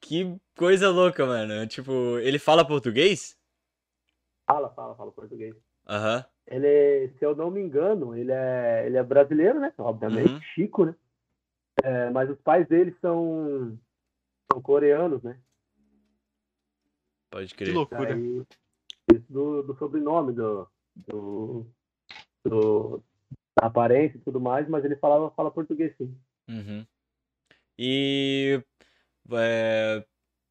[0.00, 1.66] Que coisa louca, mano.
[1.66, 3.36] Tipo, ele fala português?
[4.46, 5.54] Fala, fala, fala português.
[5.88, 6.24] Aham.
[6.46, 9.72] Ele, se eu não me engano, ele é, ele é brasileiro, né?
[9.78, 10.40] Obviamente, Uhum.
[10.54, 10.94] Chico, né?
[11.82, 13.78] É, mas os pais dele são,
[14.50, 15.38] são coreanos, né?
[17.30, 17.74] Pode Que crer.
[17.74, 18.14] loucura.
[18.14, 18.59] Aí, isso
[19.30, 21.66] do, do sobrenome, do, do,
[22.44, 23.02] do-
[23.58, 26.14] da aparência e tudo mais, mas ele falava, fala português sim.
[26.48, 26.84] Uhum.
[27.78, 28.62] E
[29.32, 30.04] é,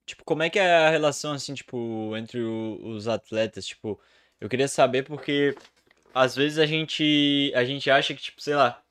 [0.05, 3.65] tipo, como é que é a relação assim, tipo, entre o- os atletas?
[3.65, 3.99] Tipo,
[4.39, 5.55] eu queria saber porque
[6.13, 8.81] às vezes a gente a gente acha que, tipo, sei lá,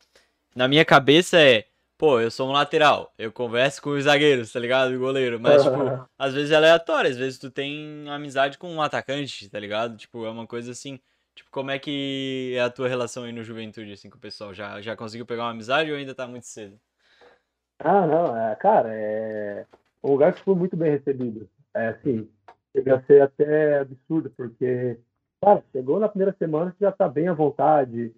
[0.55, 1.67] na minha cabeça é,
[1.99, 4.95] pô, eu sou um lateral, eu converso com os zagueiros, tá ligado?
[4.95, 5.75] O goleiro, mas tipo,
[6.17, 9.97] às vezes é aleatório, às vezes tu tem amizade com um atacante, tá ligado?
[9.97, 11.01] Tipo, é uma coisa assim.
[11.35, 14.55] Tipo, como é que é a tua relação aí no Juventude, assim, com o pessoal?
[14.55, 16.79] Já, já conseguiu pegar uma amizade ou ainda tá muito cedo?
[17.81, 19.65] Ah, não, é, cara, é
[20.03, 21.49] um lugar que foi muito bem recebido.
[21.75, 22.29] É assim,
[22.77, 24.99] chega a ser até absurdo, porque,
[25.41, 28.13] cara, chegou na primeira semana, você já tá bem à vontade,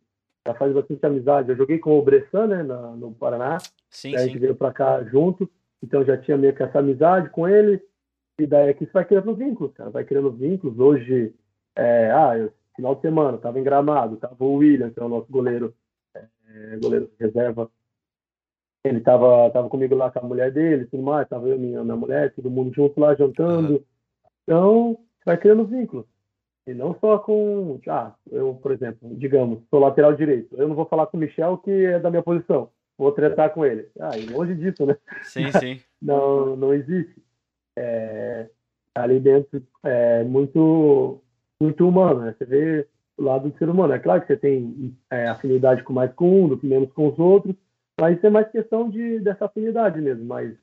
[0.47, 1.51] já faz bastante amizade.
[1.51, 3.59] Eu joguei com o Bressan, né, na- no Paraná,
[3.89, 5.51] Sim, a gente veio pra cá junto,
[5.83, 7.83] então já tinha meio que essa amizade com ele,
[8.39, 10.79] e daí aqui você vai criando vínculos, cara, vai criando vínculos.
[10.79, 11.35] Hoje,
[11.77, 15.09] é, ah, eu, final de semana, tava em Gramado, tava o William, que é o
[15.09, 15.75] nosso goleiro,
[16.15, 17.71] é, goleiro de reserva,
[18.83, 21.85] ele tava, tava comigo lá com a mulher dele, tudo mais, tava eu e minha,
[21.85, 23.85] minha mulher, todo mundo junto lá jantando.
[24.45, 26.07] Então, você vai criando vínculos.
[26.67, 30.55] E não só com, ah, eu, por exemplo, digamos, sou lateral direito.
[30.57, 32.71] Eu não vou falar com o Michel, que é da minha posição.
[32.99, 33.89] Vou tretar com ele.
[33.99, 34.97] Ah, e longe disso, né?
[35.23, 35.81] Sim, sim.
[36.01, 37.21] Não, não existe.
[37.77, 38.49] É,
[38.95, 41.21] ali dentro é muito,
[41.61, 42.35] muito humano, né?
[42.37, 43.93] Você vê o lado do ser humano.
[43.93, 47.09] É claro que você tem é, afinidade com mais com um, do que menos com
[47.09, 47.55] os outros,
[47.99, 50.55] mas isso é mais questão de, dessa afinidade mesmo, mas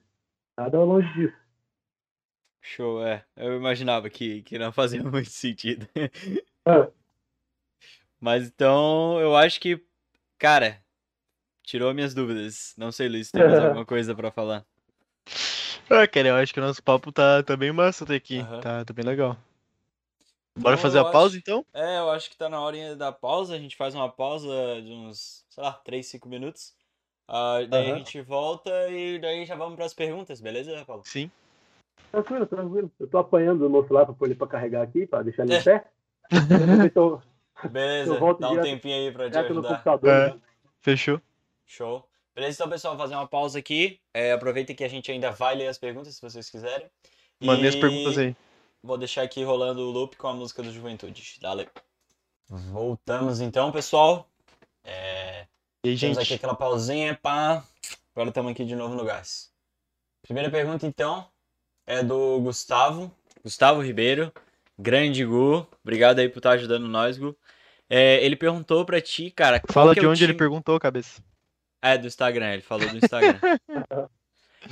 [0.57, 1.46] nada longe disso.
[2.67, 3.23] Show, é.
[3.35, 5.87] Eu imaginava que, que não fazia muito sentido.
[5.95, 6.91] É.
[8.19, 9.81] Mas então, eu acho que,
[10.37, 10.83] cara,
[11.63, 12.73] tirou minhas dúvidas.
[12.77, 14.65] Não sei, Luiz, tem mais alguma coisa pra falar?
[15.89, 18.39] Ah, cara, eu acho que o nosso papo tá, tá bem massa até aqui.
[18.39, 18.61] Aham.
[18.61, 19.37] Tá, tá bem legal.
[20.57, 21.65] Bora Então, fazer a pausa acho- então?
[21.73, 23.55] É, eu acho que tá na hora da pausa.
[23.55, 26.75] A gente faz uma pausa de uns, sei lá, 3, 5 minutos.
[27.27, 27.97] Ah, daí a Aham.
[27.99, 31.03] gente volta e daí já vamos pras perguntas, beleza, Paulo?
[31.05, 31.29] Sim.
[32.11, 32.91] Tranquilo, tranquilo.
[32.99, 35.53] Eu tô apanhando o meu celular pra pôr ele pra carregar aqui, pra deixar ele
[35.55, 35.59] É.
[35.59, 35.85] em pé.
[36.89, 37.21] Eu tô
[37.69, 39.69] Beleza, Eu volto dá um direto- tempinho aí pra te ajudar.
[39.69, 40.09] computador.
[40.09, 40.33] É.
[40.33, 40.39] né?
[40.79, 41.19] Fechou?
[41.65, 42.07] Show.
[42.35, 43.99] Beleza, então, pessoal, vou fazer uma pausa aqui.
[44.13, 46.87] É, aproveita que a gente ainda vai ler as perguntas, se vocês quiserem.
[47.41, 48.35] Mandei as E perguntas aí.
[48.83, 51.39] Vou deixar aqui rolando o loop com a música do Juventude.
[51.41, 51.67] Dale.
[52.47, 54.27] Voltamos então, pessoal.
[54.83, 55.47] É,
[55.83, 56.37] E aí, temos aqui gente?
[56.37, 57.63] aquela pausinha, pá.
[58.15, 59.51] Agora estamos aqui de novo no gás.
[60.21, 61.27] Primeira pergunta, então,
[61.87, 63.11] é do Gustavo.
[63.43, 64.31] Gustavo Ribeiro.
[64.77, 65.65] Grande Gu.
[65.81, 67.35] Obrigado aí por estar ajudando nós, Gu.
[67.89, 71.23] É, ele perguntou pra ti, cara, Fala é de o onde ele time- perguntou, cabeça.
[71.81, 73.39] É, do Instagram, ele falou do Instagram.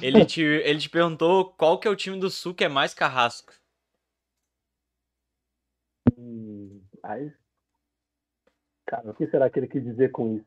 [0.02, 2.94] ele, te, ele te perguntou qual que é o time do Sul que é mais
[2.94, 3.54] carrasco.
[6.18, 7.32] Hum, aí,
[8.86, 10.46] cara, o que será que ele quis dizer com isso?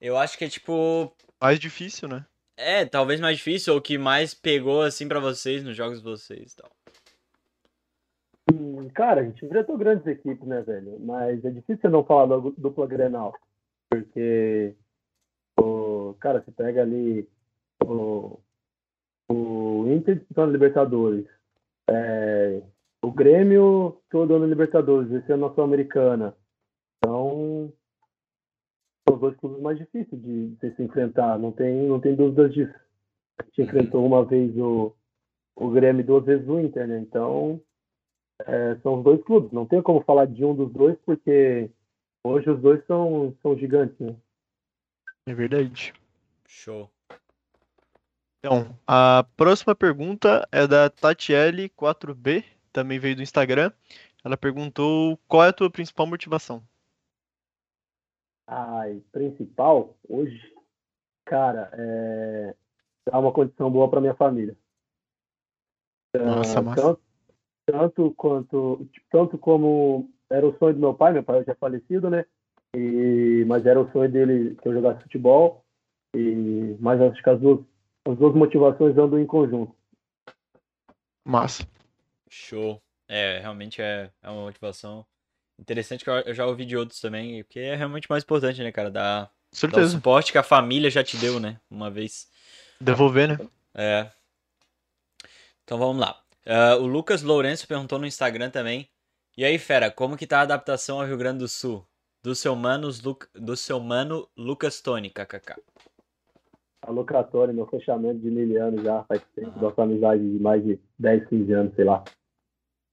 [0.00, 1.14] Eu acho que é tipo.
[1.40, 2.26] Mais difícil, né?
[2.64, 6.52] É, talvez mais difícil, ou que mais pegou assim pra vocês nos jogos de vocês
[6.52, 6.70] e tal.
[8.52, 10.98] Hum, Cara, a gente enfrentou grandes equipes, né, velho?
[11.00, 13.34] Mas é difícil não falar da dupla Grenal.
[13.88, 14.74] Porque,
[15.58, 17.28] o, cara, você pega ali
[17.84, 18.38] o,
[19.30, 21.26] o Inter disputando a Libertadores.
[21.88, 22.62] É,
[23.02, 26.34] o Grêmio todo ano Libertadores, esse ano a Sul-Americana.
[29.22, 32.74] Dois clubes mais difíceis de, de se enfrentar, não tem, não tem dúvidas disso.
[33.38, 34.92] A gente enfrentou uma vez o,
[35.54, 36.98] o Grêmio duas vezes o Inter, né?
[36.98, 37.62] Então,
[38.44, 39.52] é, são os dois clubes.
[39.52, 41.70] Não tem como falar de um dos dois, porque
[42.24, 44.16] hoje os dois são, são gigantes, né?
[45.26, 45.94] É verdade.
[46.48, 46.90] Show.
[48.40, 52.42] Então, a próxima pergunta é da Tatiele4B,
[52.72, 53.70] também veio do Instagram.
[54.24, 56.60] Ela perguntou qual é a tua principal motivação?
[58.54, 60.38] Ai, principal, hoje,
[61.24, 62.54] cara, é
[63.10, 64.54] dar uma condição boa para minha família.
[66.14, 66.82] Nossa, Ah, massa.
[66.82, 67.02] Tanto,
[67.64, 72.10] tanto quanto, tanto como era o sonho do meu pai, meu pai já é falecido,
[72.10, 72.26] né?
[72.76, 75.64] E, mas era o sonho dele que eu jogasse futebol.
[76.14, 77.64] E, mas acho que as duas,
[78.06, 79.74] as duas motivações andam em conjunto.
[81.24, 81.66] Massa.
[82.28, 82.82] Show.
[83.08, 85.06] É, realmente é, é uma motivação
[85.62, 88.90] interessante que eu, já ouvi de outros também, porque é realmente mais importante, né, cara?
[88.90, 89.90] Dar, dar o Certeza.
[89.90, 91.58] suporte que a família já te deu, né?
[91.70, 92.28] Uma vez.
[92.80, 93.48] Devolver, né?
[93.74, 94.10] É.
[95.64, 96.20] Então vamos lá.
[96.44, 98.88] Ah, o Lucas Lourenço perguntou no Instagram também.
[99.36, 101.86] E aí, fera, como que tá a adaptação ao Rio Grande do Sul?
[102.22, 105.54] Do seu mano, Lu- do seu mano Lucas Tony, kkk.
[106.82, 109.50] A locatória, meu fechamento de mil anos já faz tempo.
[109.50, 109.60] Aham.
[109.62, 112.04] Nossa amizade de mais de 10, 15 anos, sei lá.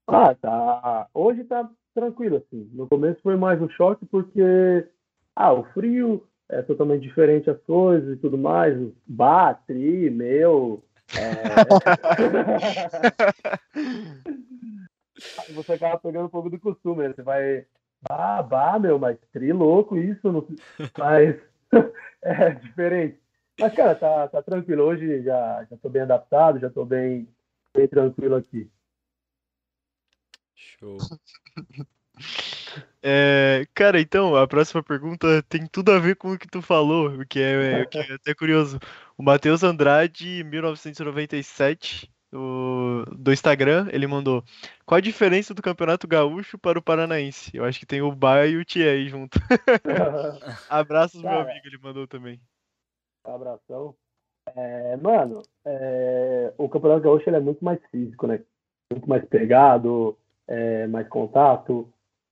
[0.08, 1.10] Ah, tá.
[1.14, 2.70] Hoje tá tranquilo, assim.
[2.74, 4.88] No começo foi mais um choque porque,
[5.36, 8.76] ah, o frio é totalmente diferente as coisas e tudo mais.
[9.06, 10.84] Bar, tri, meu.
[11.16, 11.44] É...
[15.54, 17.14] Você acaba pegando um pouco do costume, né?
[17.14, 17.66] Você vai.
[18.10, 20.32] Ah, bah, meu, mas tri louco isso.
[20.32, 20.48] Não...
[20.98, 21.36] Mas
[22.24, 23.20] é diferente.
[23.60, 24.84] Mas, cara, tá, tá tranquilo.
[24.84, 27.28] Hoje já, já tô bem adaptado, já tô bem,
[27.76, 28.70] bem tranquilo aqui.
[30.60, 30.98] Show.
[33.02, 37.08] É, cara, então, a próxima pergunta tem tudo a ver com o que tu falou,
[37.08, 38.78] o que é, que é até curioso.
[39.18, 44.44] O Matheus Andrade, 1997, do, do Instagram, ele mandou:
[44.86, 47.56] Qual a diferença do Campeonato Gaúcho para o Paranaense?
[47.56, 49.40] Eu acho que tem o Ba e o Tia aí junto.
[50.70, 51.52] Abraços, meu Cara.
[51.52, 52.40] amigo, ele mandou também.
[53.24, 53.96] Abração.
[54.56, 58.42] É, mano, é, o Campeonato Gaúcho ele é muito mais físico, né?
[58.92, 60.18] Muito mais pegado,
[60.50, 61.88] é, mais contato.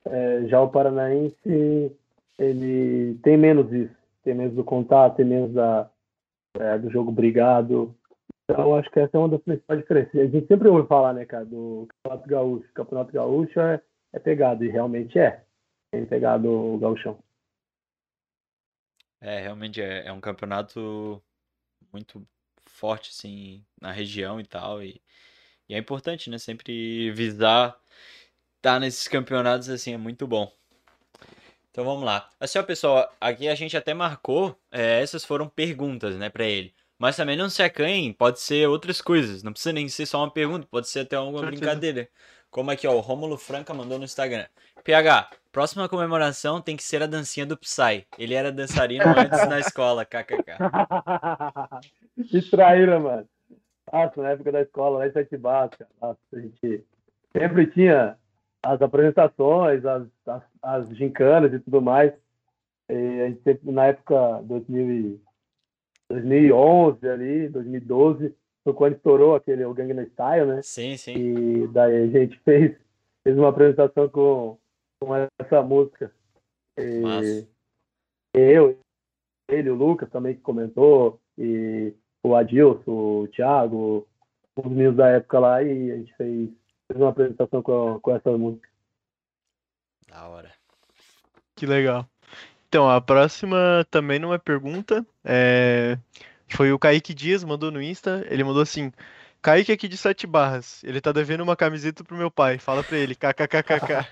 [0.06, 1.96] É, já o Paranaense,
[2.38, 3.96] ele tem menos isso.
[4.24, 5.90] Tem menos do contato, tem menos da,
[6.56, 7.96] é, do jogo brigado.
[8.44, 10.20] Então, acho que essa é uma das principais diferenças.
[10.20, 12.70] A gente sempre ouve falar, né, cara, do Campeonato Gaúcho.
[12.70, 13.82] O Campeonato Gaúcho é,
[14.14, 15.44] é pegado, e realmente é.
[15.92, 17.18] Tem pegado o gauchão.
[19.22, 21.22] É, realmente é, é um campeonato
[21.92, 22.26] muito
[22.66, 24.84] forte, assim, na região e tal.
[24.84, 25.02] E,
[25.70, 26.38] e é importante, né?
[26.38, 27.78] Sempre visar
[28.58, 30.52] estar nesses campeonatos, assim, é muito bom.
[31.72, 32.30] Então vamos lá.
[32.40, 36.74] Assim, ó, pessoal, aqui a gente até marcou, é, essas foram perguntas, né, pra ele.
[36.98, 39.44] Mas também não se acanhem, pode ser outras coisas.
[39.44, 41.60] Não precisa nem ser só uma pergunta, pode ser até alguma Certeza.
[41.62, 42.10] brincadeira.
[42.50, 44.48] Como aqui, ó, o Rômulo Franca mandou no Instagram.
[44.84, 48.08] PH, próxima comemoração tem que ser a dancinha do Psy.
[48.18, 50.58] Ele era dançarino antes na escola, kkk.
[52.32, 53.30] Distraíram, mano.
[53.92, 55.90] Nossa, na época da escola, lá em Sete Barras, cara.
[56.02, 56.84] Nossa, a gente
[57.36, 58.18] sempre tinha
[58.64, 62.14] as apresentações, as, as, as gincanas e tudo mais.
[62.90, 65.22] E a gente sempre, na época 2000 e-
[66.10, 68.34] 2011 ali, 2012,
[68.64, 70.62] foi quando estourou aquele o Gangnam Style, né?
[70.62, 71.14] Sim, sim.
[71.14, 72.76] E daí a gente fez,
[73.24, 74.58] fez uma apresentação com,
[75.02, 76.12] com essa música.
[76.78, 77.48] E Massa.
[78.34, 78.80] eu,
[79.50, 81.94] ele, o Lucas também que comentou, e
[82.28, 84.08] o Adilson, o Thiago,
[84.56, 86.50] os meninos da época lá, e a gente fez,
[86.88, 88.68] fez uma apresentação com, com essa música.
[90.10, 90.52] Da hora.
[91.56, 92.06] Que legal.
[92.68, 95.06] Então, a próxima também não é pergunta.
[95.24, 95.98] É...
[96.50, 98.26] Foi o Kaique Dias, mandou no Insta.
[98.30, 98.92] Ele mandou assim:
[99.42, 100.84] Kaique aqui de Sete Barras.
[100.84, 102.58] Ele tá devendo uma camiseta pro meu pai.
[102.58, 104.08] Fala pra ele, kkkk.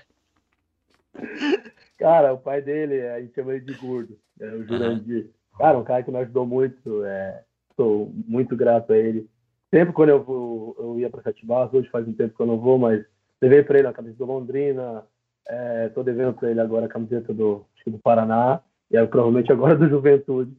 [1.98, 5.30] Cara, o pai dele, a gente chama ele de gordo, é o Jurandir.
[5.56, 7.42] Cara, um cara que me ajudou muito, é,
[7.76, 9.28] sou muito grato a ele.
[9.72, 12.46] Sempre quando eu, vou, eu ia para Sete Barras, hoje faz um tempo que eu
[12.46, 13.04] não vou, mas
[13.40, 15.04] levei para ele a camiseta do Londrina,
[15.48, 19.06] é, tô devendo para ele agora a camiseta do, acho que do Paraná, e aí,
[19.06, 20.56] provavelmente agora do Juventude.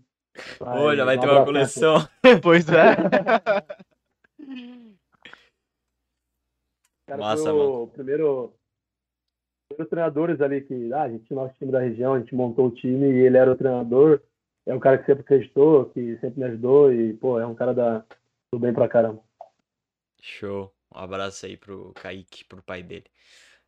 [0.60, 2.08] Mas, Olha, vai um ter uma coleção.
[2.44, 2.96] pois é.
[7.08, 7.84] Cara, Massa, foi mano.
[7.84, 8.54] o primeiro,
[9.70, 12.68] primeiros treinadores ali que ah, a gente tinha nosso time da região, a gente montou
[12.68, 14.22] o time e ele era o treinador.
[14.68, 17.74] É um cara que sempre acreditou, que sempre me ajudou e, pô, é um cara
[17.74, 18.06] da,
[18.54, 19.24] do bem pra caramba.
[20.22, 20.74] Show.
[20.94, 23.06] Um abraço aí pro Kaique, pro pai dele.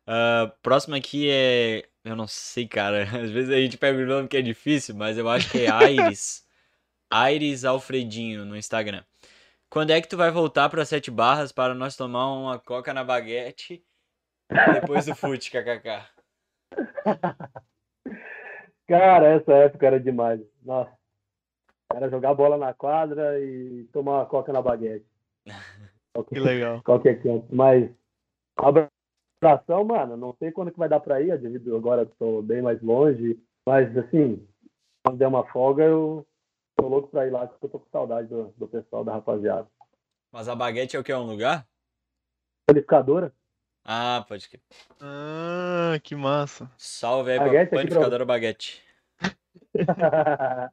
[0.06, 1.88] Ah, próximo aqui é.
[2.04, 3.04] Eu não sei, cara.
[3.22, 5.70] Às vezes a gente pega o nome que é difícil, mas eu acho que é
[5.70, 6.46] Aires.
[7.10, 9.04] Aires Alfredinho no Instagram.
[9.68, 13.04] Quando é que tu vai voltar pra Sete Barras para nós tomar uma coca na
[13.04, 13.84] baguete
[14.74, 16.04] depois do fute, kkk?
[18.90, 20.40] Cara, essa época era demais.
[20.64, 20.90] Nossa.
[21.94, 25.06] Era jogar bola na quadra e tomar uma coca na baguete.
[26.28, 26.82] Que legal.
[26.82, 27.46] qualquer canto.
[27.54, 27.88] Mas
[28.58, 32.60] abração, mano, não sei quando que vai dar pra ir, devido agora que tô bem
[32.60, 34.44] mais longe, mas assim,
[35.04, 36.26] quando der uma folga, eu
[36.76, 39.68] tô louco pra ir lá, porque eu tô com saudade do, do pessoal, da rapaziada.
[40.32, 41.12] Mas a baguete é o que?
[41.12, 41.64] É um lugar?
[42.66, 43.32] Panificadora?
[43.84, 44.60] Ah, pode que.
[45.00, 46.70] Ah, que massa.
[46.76, 48.82] Salve aí Baguete pra- Panificadora Baguete.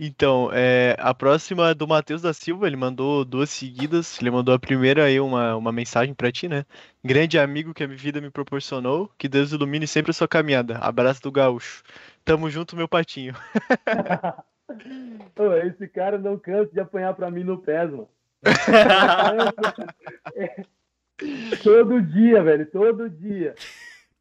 [0.00, 4.16] Então, é, a próxima é do Matheus da Silva, ele mandou duas seguidas.
[4.20, 6.64] Ele mandou a primeira aí uma, uma mensagem pra ti, né?
[7.04, 10.78] Grande amigo que a vida me proporcionou, que Deus ilumine sempre a sua caminhada.
[10.78, 11.82] Abraço do gaúcho.
[12.24, 13.34] Tamo junto, meu patinho.
[15.66, 18.08] Esse cara não cansa de apanhar pra mim no pés, mano.
[21.22, 23.54] É, todo dia, velho, todo dia.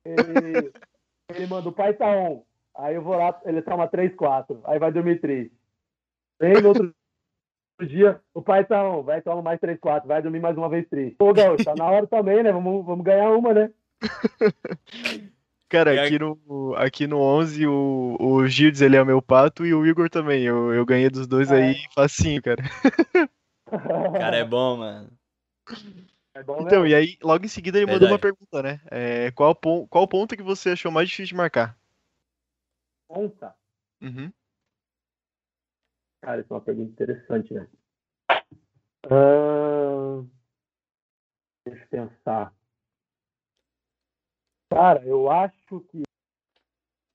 [0.04, 0.72] Ele,
[1.34, 2.44] ele manda, o pai tá on.
[2.76, 4.62] Aí eu vou lá, ele toma 3, 4.
[4.66, 5.50] Aí vai dormir 3.
[6.40, 6.94] Vem no outro
[7.82, 10.08] dia, o pai tá on, vai tomar mais 3, 4.
[10.08, 11.16] Vai dormir mais uma vez 3.
[11.18, 12.52] Pô, Gaúcho, tá na hora também, né?
[12.52, 13.72] Vamos, vamos ganhar uma, né?
[15.70, 19.74] Cara, aqui no, aqui no 11, o, o Gildes, ele é o meu pato, e
[19.74, 20.44] o Igor também.
[20.44, 22.64] Eu, eu ganhei dos dois aí facinho, cara.
[24.18, 25.10] Cara, é bom, mano.
[26.38, 26.90] É bom, Então, né?
[26.90, 28.38] e aí, logo em seguida, ele mandou uma Verdade.
[28.38, 28.80] pergunta, né?
[28.92, 31.76] É, qual, pon qual ponto que você achou mais difícil de marcar?
[33.08, 33.56] Ponta.
[34.00, 34.32] Uhum.
[36.22, 37.68] Cara, isso é uma pergunta interessante, né?
[39.10, 40.28] Ahn,
[41.66, 42.54] Deixa eu pensar.
[44.70, 46.04] Cara, eu acho que,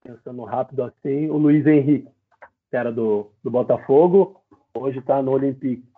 [0.02, 2.10] pensando rápido assim, o Luiz Henrique,
[2.70, 4.42] que era do, do Botafogo,
[4.74, 5.91] hoje está no Olympique.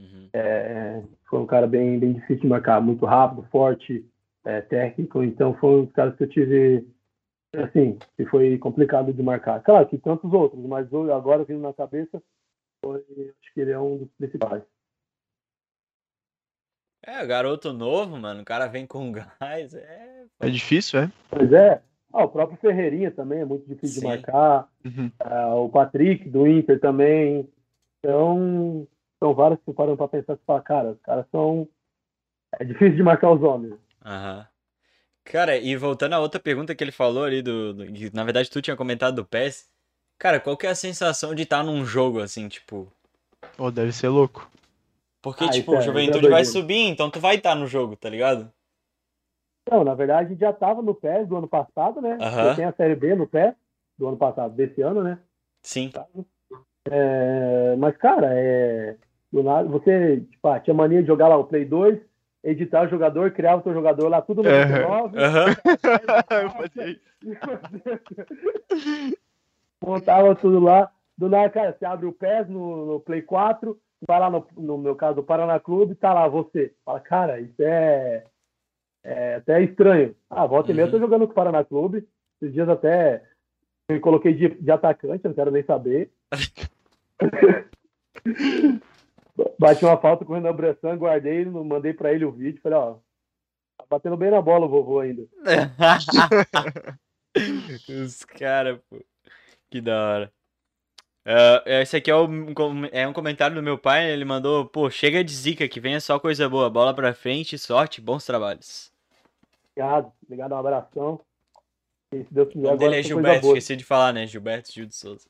[0.00, 0.28] Uhum.
[0.32, 4.04] É, foi um cara bem, bem difícil de marcar, muito rápido, forte,
[4.44, 6.88] é, técnico, então foi um dos caras que eu tive,
[7.54, 9.62] assim, que foi complicado de marcar.
[9.62, 12.22] Claro que tantos outros, mas agora vindo na cabeça,
[12.82, 14.62] foi, acho que ele é um dos principais.
[17.02, 18.42] É, garoto novo, mano.
[18.42, 19.10] O cara vem com
[19.40, 19.74] gás.
[19.74, 20.24] É.
[20.40, 21.12] É difícil, é?
[21.30, 21.82] Mas é,
[22.12, 24.00] ah, o próprio Ferreirinha também é muito difícil Sim.
[24.00, 25.10] de marcar, Uhum.
[25.20, 27.46] ah, o Patrick do Inter também,
[27.98, 28.86] então
[29.22, 31.68] são vários que param para pensar e falar, cara, os caras são,
[32.58, 33.74] é difícil de marcar os homens.
[34.04, 34.46] Aham.
[35.24, 38.50] Cara, e voltando à outra pergunta que ele falou ali do, do- que, na verdade
[38.50, 39.68] tu tinha comentado do PES.
[40.18, 42.90] Cara, qual que é a sensação de estar num jogo assim, tipo,
[43.56, 44.50] Pô, deve ser louco.
[45.22, 47.94] porque Ah, tipo, é- o é Juventude vai subir, então tu vai estar no jogo,
[47.96, 48.50] tá ligado?
[49.70, 52.16] Não, na verdade, a gente já estava no PES do ano passado, né?
[52.20, 52.48] Aham.
[52.48, 53.54] Já tem a Série B no PES
[53.96, 55.18] do ano passado, desse ano, né?
[55.62, 55.92] Sim.
[56.90, 58.96] É, mas, cara, é,
[59.32, 61.98] do nada, você tipo, ah, tinha mania de jogar lá o Play 2,
[62.42, 64.50] editar o jogador, criar o seu jogador lá, tudo no.
[64.50, 65.46] 99, Aham.
[66.42, 67.00] Eu fazia isso.
[69.84, 70.90] montava tudo lá.
[71.16, 73.78] Do nada, cara, você abre o PES no, no Play 4,
[74.08, 76.72] vai lá no, no meu caso, o Paraná Clube, tá lá você.
[76.84, 78.24] Fala, cara, isso é,
[79.04, 80.14] é até estranho.
[80.30, 81.02] Ah, volta e meia eu tô Uhum.
[81.02, 82.08] jogando com o Paraná Clube.
[82.40, 83.22] Esses dias até
[83.90, 86.10] me coloquei de, de atacante, eu não quero nem saber.
[89.58, 92.94] Bati uma falta com o Renan Bressan, guardei, mandei pra ele o vídeo, falei, ó,
[93.78, 95.22] tá batendo bem na bola o vovô ainda.
[97.88, 98.98] Os caras, pô.
[99.70, 100.32] Que da hora.
[101.24, 102.26] Ah, esse aqui é, o-
[102.90, 106.18] é um comentário do meu pai, ele mandou, pô, chega de zica, que venha só
[106.18, 108.90] coisa boa, bola pra frente, sorte, bons trabalhos.
[109.76, 111.20] Obrigado, obrigado, um abração.
[112.12, 114.26] E se Deus O quiser, nome dele é Gilberto, esqueci de falar, né?
[114.26, 115.28] Gilberto Gil de Souza.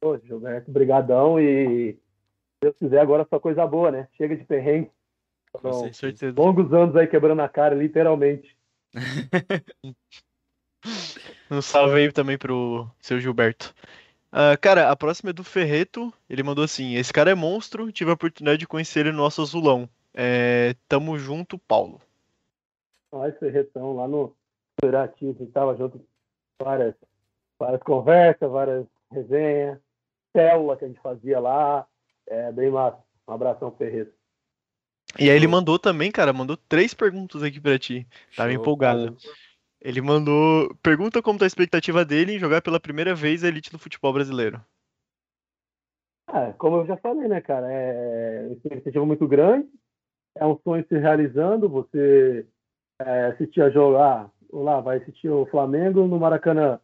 [0.00, 1.96] Pô, Gilberto, brigadão e
[2.60, 4.08] Deus quiser agora só coisa boa, né?
[4.16, 4.90] Chega de perrengue.
[5.52, 6.34] Com Foram certeza.
[6.36, 8.56] longos anos aí quebrando a cara, literalmente.
[11.50, 13.74] Um salve aí também pro seu Gilberto.
[14.30, 16.12] Ah, cara, a próxima é do Ferreto.
[16.28, 19.42] Ele mandou assim: Esse cara é monstro, tive a oportunidade de conhecer ele no nosso
[19.42, 19.88] azulão.
[20.14, 22.00] É, tamo junto, Paulo.
[23.10, 24.36] Nós, Ferretão, lá no
[24.82, 26.00] no Irati, a gente tava junto
[26.60, 26.94] várias,
[27.58, 29.78] várias conversas, várias resenhas,
[30.32, 31.86] célula que a gente fazia lá.
[32.28, 32.98] É bem massa.
[33.26, 34.12] Um abração, Ferreto.
[35.18, 38.06] E aí ele mandou também, cara, mandou três perguntas aqui pra ti.
[38.36, 38.60] Tava Show.
[38.60, 39.16] empolgado.
[39.80, 40.74] Ele mandou.
[40.82, 44.12] Pergunta como tá a expectativa dele em jogar pela primeira vez a elite do futebol
[44.12, 44.60] brasileiro.
[46.26, 47.66] Ah, como eu já falei, né, cara?
[47.70, 49.68] É uma expectativa muito grande.
[50.36, 51.68] É um sonho se realizando.
[51.68, 52.46] Você
[53.00, 56.80] é, assistir a jogar, ou lá, vai assistir o Flamengo no Maracanã,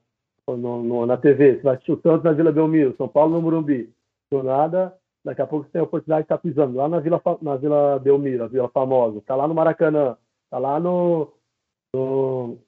[0.46, 1.56] ou no, no- na TV.
[1.56, 3.92] Você vai assistir o Santos na Vila Belmiro, São Paulo no Morumbi.
[4.30, 7.20] Do nada, daqui a pouco você tem a oportunidade de estar pisando lá na Vila,
[7.40, 9.22] na Vila Belmiro, a Vila Famosa.
[9.22, 10.16] Tá lá no Maracanã.
[10.50, 11.32] Tá lá no.
[11.94, 12.58] no,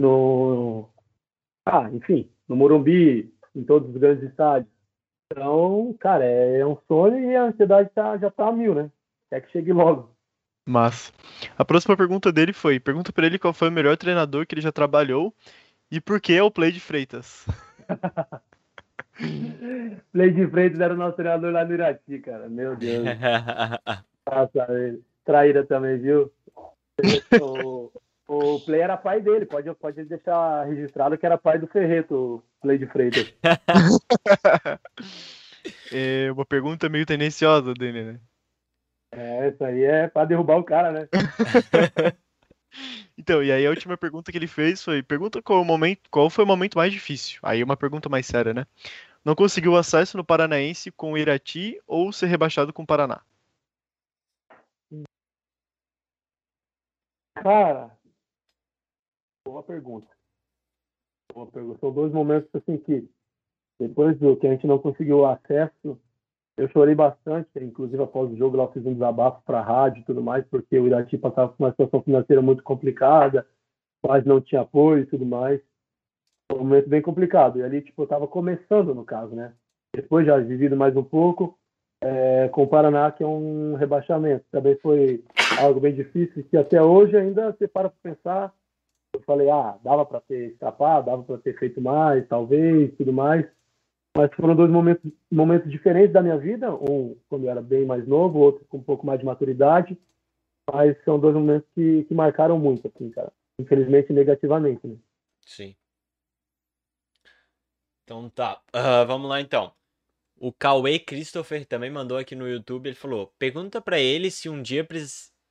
[0.00, 0.88] no
[1.66, 4.70] ah, enfim, no Morumbi, em todos os grandes estádios.
[5.30, 8.90] Então, cara, é, é um sonho e a ansiedade tá, já tá a mil, né?
[9.28, 10.14] Quer que chegue logo.
[10.68, 11.12] Mas
[11.56, 14.62] a próxima pergunta dele foi: pergunta pra ele qual foi o melhor treinador que ele
[14.62, 15.34] já trabalhou
[15.90, 17.46] e por que é o Play de Freitas.
[20.12, 22.48] Play de frente era o nosso treinador lá no Irati, cara.
[22.48, 23.04] Meu Deus.
[24.28, 26.32] Nossa, ele- traíra também, viu?
[27.40, 27.90] O,
[28.28, 32.42] o Play era pai dele, pode, pode deixar registrado que era pai do Ferreto, o
[32.62, 33.34] Play de Freitas.
[35.92, 38.20] é uma pergunta meio tendenciosa dele, né?
[39.12, 41.08] É, isso aí é pra derrubar o cara, né?
[43.26, 46.30] Então, e aí a última pergunta que ele fez foi: pergunta qual, o momento, qual
[46.30, 47.40] foi o momento mais difícil?
[47.42, 48.64] Aí uma pergunta mais séria, né?
[49.24, 53.20] Não conseguiu acesso no Paranaense com o Irati ou ser rebaixado com o Paraná?
[57.34, 57.98] Cara,
[59.44, 60.06] boa pergunta.
[61.34, 61.80] Boa pergunta.
[61.80, 63.10] São dois momentos assim que,
[63.80, 66.00] depois do que a gente não conseguiu acesso,
[66.56, 70.04] eu chorei bastante, inclusive após o jogo lá fiz um desabafo para a rádio e
[70.04, 73.46] tudo mais, porque o Irati passava por uma situação financeira muito complicada,
[74.06, 75.60] mas não tinha apoio e tudo mais.
[76.50, 77.58] Foi um momento bem complicado.
[77.58, 79.52] E ali, tipo, eu estava começando, no caso, né?
[79.94, 81.58] Depois já vivido mais um pouco,
[82.02, 84.44] é, com o Paraná, que é um rebaixamento.
[84.50, 85.24] Também foi
[85.60, 88.54] algo bem difícil, que até hoje ainda você para para pensar.
[89.14, 93.46] Eu falei, ah, dava para ter escapado, dava para ter feito mais, talvez, tudo mais.
[94.16, 98.06] Mas foram dois momentos, momentos diferentes da minha vida, um quando eu era bem mais
[98.08, 99.98] novo, outro com um pouco mais de maturidade.
[100.72, 103.30] Mas são dois momentos que, que marcaram muito, assim, cara.
[103.60, 104.96] Infelizmente, negativamente, né?
[105.44, 105.76] Sim.
[108.04, 108.60] Então tá.
[108.74, 109.72] Uh, vamos lá então.
[110.38, 112.86] O Cauê Christopher também mandou aqui no YouTube.
[112.86, 114.86] Ele falou: pergunta para ele se um dia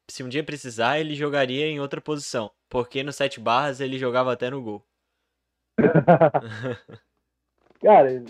[0.09, 4.33] se um dia precisar ele jogaria em outra posição, porque no sete barras ele jogava
[4.33, 4.85] até no gol.
[7.81, 8.23] Cara,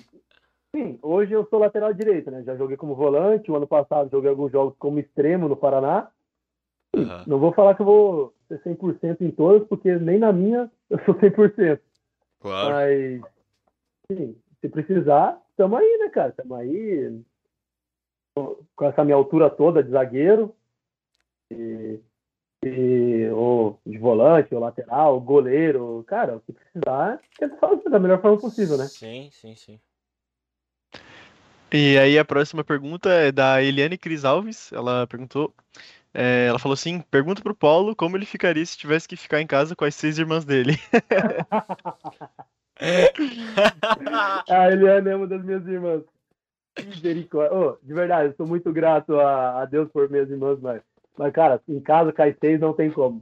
[0.75, 2.43] Sim, hoje eu sou lateral direito, né?
[2.43, 6.11] Já joguei como volante, o ano passado joguei alguns jogos como extremo no Paraná.
[6.93, 7.23] Uhum.
[7.25, 10.99] Não vou falar que eu vou ser 100% em todas, porque nem na minha eu
[11.05, 11.79] sou 100%.
[12.41, 12.73] Claro.
[12.73, 13.21] Mas,
[14.11, 16.29] sim, se precisar, estamos aí, né, cara?
[16.31, 17.23] Estamos aí
[18.35, 20.53] com essa minha altura toda de zagueiro,
[21.49, 22.01] e,
[22.65, 26.03] e, ou de volante, ou lateral, ou goleiro.
[26.05, 28.87] Cara, se precisar, tenta fazer da melhor forma possível, né?
[28.87, 29.79] Sim, sim, sim.
[31.75, 34.71] E aí a próxima pergunta é da Eliane Cris Alves.
[34.71, 35.53] Ela perguntou,
[36.13, 39.47] é, ela falou assim: pergunta pro Paulo como ele ficaria se tivesse que ficar em
[39.47, 40.79] casa com as seis irmãs dele.
[44.49, 46.01] a Eliane é uma das minhas irmãs.
[46.81, 47.53] Misericórdia.
[47.53, 50.81] Oh, de verdade, eu sou muito grato a, a, Deus por minhas irmãs, mas,
[51.17, 53.21] mas, cara, em casa com as seis não tem como.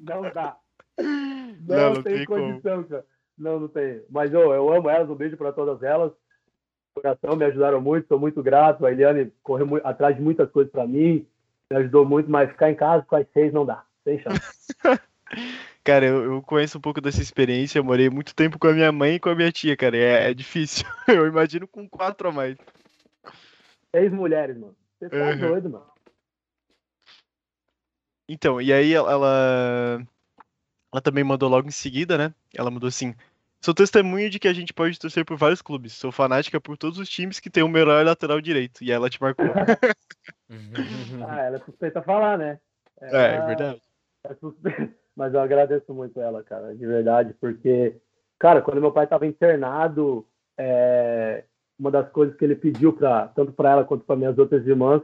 [0.00, 0.56] não dá.
[0.98, 3.04] Não, não, não tem, tem, condição, cara.
[3.38, 4.02] Não, não tem.
[4.10, 6.12] Mas oh, eu amo elas, um beijo para todas elas
[7.00, 8.84] coração, me ajudaram muito, sou muito grato.
[8.84, 11.26] A Eliane correu muito, atrás de muitas coisas para mim,
[11.70, 14.74] me ajudou muito, mas ficar em casa com as seis não dá, sem chance.
[15.84, 18.92] cara, eu, eu, conheço um pouco dessa experiência, eu morei muito tempo com a minha
[18.92, 20.86] mãe e com a minha tia, cara, é, é difícil.
[21.08, 22.56] Eu imagino com quatro a mais.
[23.94, 24.76] Seis mulheres, mano.
[24.98, 25.38] Você tá uhum.
[25.38, 25.86] doido, mano.
[28.28, 30.04] Então, e aí ela,
[30.92, 32.34] ela também mandou logo em seguida, né?
[32.54, 33.14] Ela mandou assim:
[33.60, 35.92] Sou testemunha de que a gente pode torcer por vários clubes.
[35.92, 38.84] Sou fanática por todos os times que tem o melhor lateral direito.
[38.84, 39.46] E ela te marcou.
[41.28, 42.60] ah, ela é suspeita a falar, né?
[43.00, 43.26] Ela...
[43.26, 43.82] É, é verdade.
[44.24, 44.34] É
[45.16, 47.96] Mas eu agradeço muito ela, cara, de verdade, porque,
[48.38, 50.24] cara, quando meu pai estava internado,
[50.56, 51.42] é...
[51.76, 55.02] uma das coisas que ele pediu para tanto para ela quanto para minhas outras irmãs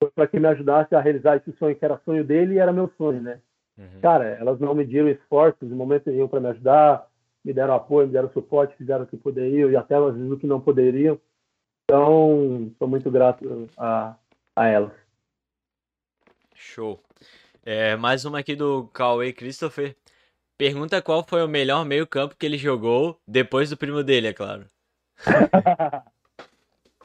[0.00, 2.72] foi para que me ajudasse a realizar esse sonho que era sonho dele e era
[2.72, 3.38] meu sonho, né?
[3.78, 4.00] Uhum.
[4.02, 7.06] Cara, elas não mediram esforços em momento nenhum para me ajudar
[7.44, 10.38] me deram apoio, me deram suporte, fizeram o que poderiam e até às vezes o
[10.38, 11.20] que não poderiam.
[11.84, 14.16] Então, sou muito grato a,
[14.56, 14.92] a elas.
[16.54, 17.02] Show.
[17.64, 19.96] É, mais uma aqui do Cauê Christopher.
[20.56, 24.64] Pergunta qual foi o melhor meio-campo que ele jogou depois do primo dele, é claro.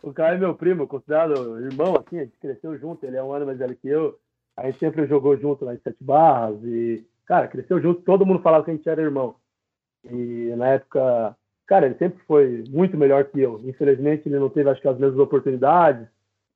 [0.04, 3.34] o Caio é meu primo, considerado irmão, assim, a gente cresceu junto, ele é um
[3.34, 4.20] ano mais velho que eu.
[4.56, 8.42] A gente sempre jogou junto lá em Sete Barras e, cara, cresceu junto, todo mundo
[8.42, 9.36] falava que a gente era irmão.
[10.12, 11.36] E na época,
[11.66, 13.60] cara, ele sempre foi muito melhor que eu.
[13.64, 16.08] Infelizmente, ele não teve, acho que, as mesmas oportunidades,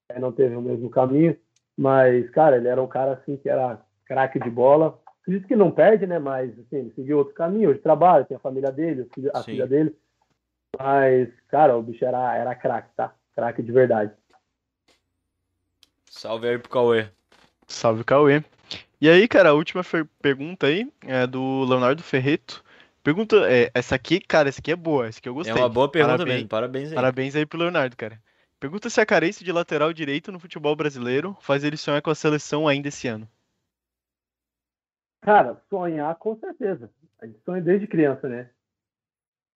[0.09, 1.35] né, não teve o mesmo caminho.
[1.77, 4.99] Mas, cara, ele era um cara assim que era craque de bola.
[5.21, 6.19] Acredito que não perde, né?
[6.19, 7.69] Mas, assim, ele seguiu outro caminho.
[7.69, 9.95] Hoje trabalha, tem a família dele, a filha dele.
[10.77, 13.13] Mas, cara, o bicho era, era craque, tá?
[13.35, 14.11] Craque de verdade.
[16.05, 17.07] Salve aí pro Cauê.
[17.67, 18.43] Salve, Cauê.
[18.99, 19.81] E aí, cara, a última
[20.21, 22.63] pergunta aí é do Leonardo Ferreto.
[23.03, 25.53] Pergunta, é, essa aqui, cara, essa aqui é boa, essa aqui eu gostei.
[25.53, 26.95] É uma boa pergunta parabéns, mesmo, parabéns aí.
[26.95, 28.21] Parabéns aí pro Leonardo, cara.
[28.59, 32.15] Pergunta se a carência de lateral direito no futebol brasileiro faz ele sonhar com a
[32.15, 33.27] seleção ainda esse ano.
[35.21, 36.91] Cara, sonhar com certeza.
[37.19, 38.49] A gente sonha desde criança, né?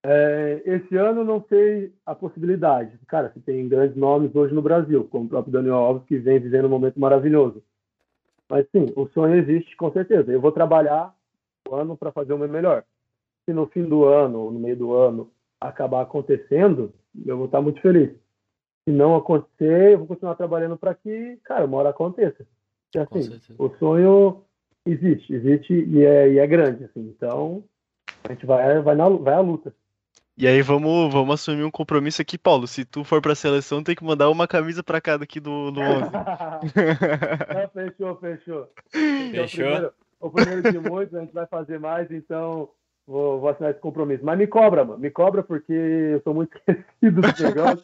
[0.03, 2.97] É, esse ano não sei a possibilidade.
[3.07, 6.39] Cara, você tem grandes nomes hoje no Brasil, como o próprio Daniel Alves, que vem
[6.39, 7.63] vivendo um momento maravilhoso.
[8.49, 10.31] Mas sim, o sonho existe com certeza.
[10.31, 11.15] Eu vou trabalhar
[11.69, 12.83] o ano para fazer o meu melhor
[13.45, 15.31] se no fim do ano ou no meio do ano
[15.61, 16.93] acabar acontecendo,
[17.25, 18.09] eu vou estar muito feliz.
[18.83, 22.45] Se não acontecer, eu vou continuar trabalhando para que, cara, uma hora aconteça.
[22.93, 24.43] E, assim, o sonho
[24.85, 27.01] existe, existe e é, e é grande, assim.
[27.01, 27.63] Então,
[28.23, 29.73] a gente vai, vai, na, vai à luta.
[30.37, 32.67] E aí vamos, vamos assumir um compromisso aqui, Paulo.
[32.67, 35.79] Se tu for pra seleção, tem que mandar uma camisa pra cada aqui do, do
[35.79, 36.03] 11.
[37.57, 38.69] é, fechou, fechou.
[39.31, 39.65] Fechou.
[39.65, 42.69] Então, o, primeiro, o primeiro de muitos, a gente vai fazer mais, então
[43.07, 44.25] vou, vou assinar esse compromisso.
[44.25, 44.99] Mas me cobra, mano.
[44.99, 47.81] Me cobra porque eu sou muito esquecido do negócio.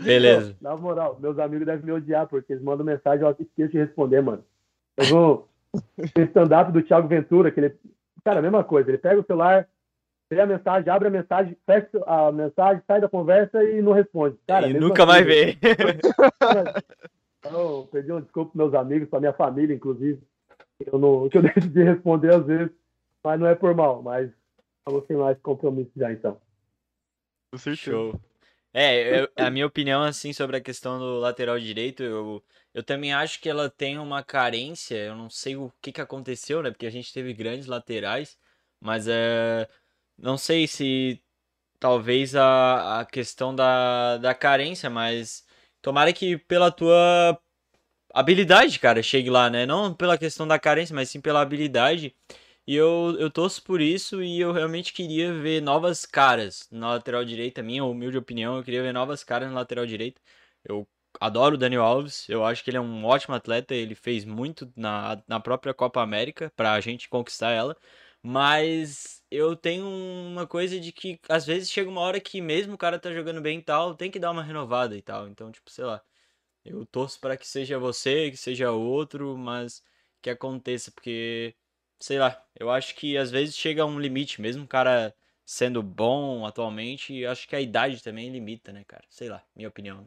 [0.00, 0.56] Beleza.
[0.60, 3.78] na moral, meus amigos devem me odiar, porque eles mandam mensagem e eu esqueço de
[3.78, 4.44] responder, mano.
[4.96, 5.48] Eu vou.
[6.18, 7.74] stand-up do Thiago Ventura, que ele.
[8.24, 8.90] Cara, a mesma coisa.
[8.90, 9.68] Ele pega o celular,
[10.30, 14.36] vê a mensagem, abre a mensagem, fecha a mensagem, sai da conversa e não responde.
[14.46, 15.56] Cara, e nunca assim, mais vê.
[17.44, 20.20] eu pedi um desculpa para meus amigos, para minha família, inclusive.
[20.84, 22.70] Eu não, que eu deixo de responder às vezes,
[23.24, 24.30] mas não é por mal, mas
[24.86, 26.40] vamos ter mais compromisso já então.
[27.74, 28.20] Show.
[28.72, 32.44] É, eu, a minha opinião, assim, sobre a questão do lateral direito, eu,
[32.74, 36.62] eu também acho que ela tem uma carência, eu não sei o que, que aconteceu,
[36.62, 36.70] né?
[36.70, 38.36] Porque a gente teve grandes laterais,
[38.78, 39.66] mas é,
[40.18, 41.22] não sei se
[41.80, 45.46] talvez a, a questão da, da carência, mas
[45.80, 47.40] tomara que pela tua
[48.12, 49.64] habilidade, cara, chegue lá, né?
[49.64, 52.14] Não pela questão da carência, mas sim pela habilidade.
[52.66, 57.24] E eu, eu torço por isso e eu realmente queria ver novas caras na lateral
[57.24, 57.62] direita.
[57.62, 60.20] Minha humilde opinião, eu queria ver novas caras na lateral direita.
[60.64, 60.88] Eu
[61.20, 64.70] adoro o Daniel Alves, eu acho que ele é um ótimo atleta, ele fez muito
[64.76, 67.76] na, na própria Copa América pra gente conquistar ela.
[68.22, 72.78] Mas eu tenho uma coisa de que às vezes chega uma hora que mesmo o
[72.78, 75.28] cara tá jogando bem e tal, tem que dar uma renovada e tal.
[75.28, 76.02] Então, tipo, sei lá.
[76.64, 79.82] Eu torço para que seja você, que seja outro, mas
[80.20, 81.54] que aconteça, porque
[81.98, 85.14] sei lá, eu acho que às vezes chega a um limite, mesmo cara
[85.44, 89.04] sendo bom atualmente, acho que a idade também limita, né, cara?
[89.08, 89.98] Sei lá, minha opinião.
[89.98, 90.06] Né?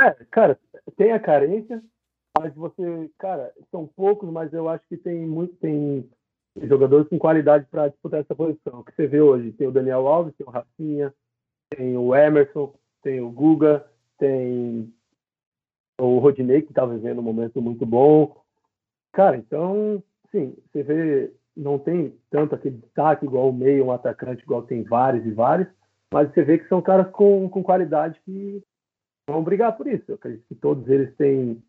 [0.00, 0.58] É, cara,
[0.96, 1.82] tem a carência,
[2.38, 6.08] mas você, cara, são poucos, mas eu acho que tem muito, tem
[6.62, 8.80] jogadores com qualidade para disputar essa posição.
[8.80, 11.14] O que você vê hoje, tem o Daniel Alves, tem o Rafinha,
[11.70, 13.86] tem o Emerson, tem o Guga,
[14.18, 14.92] tem
[15.98, 18.36] o Rodinei, que está vivendo um momento muito bom.
[19.12, 20.02] Cara, então,
[20.36, 24.82] sim, você vê, não tem tanto aquele destaque igual o meio, um atacante igual tem
[24.82, 25.68] vários e vários,
[26.12, 28.62] mas você vê que são caras com, com qualidade que
[29.28, 30.04] vão brigar por isso.
[30.08, 31.62] Eu acredito que todos eles têm,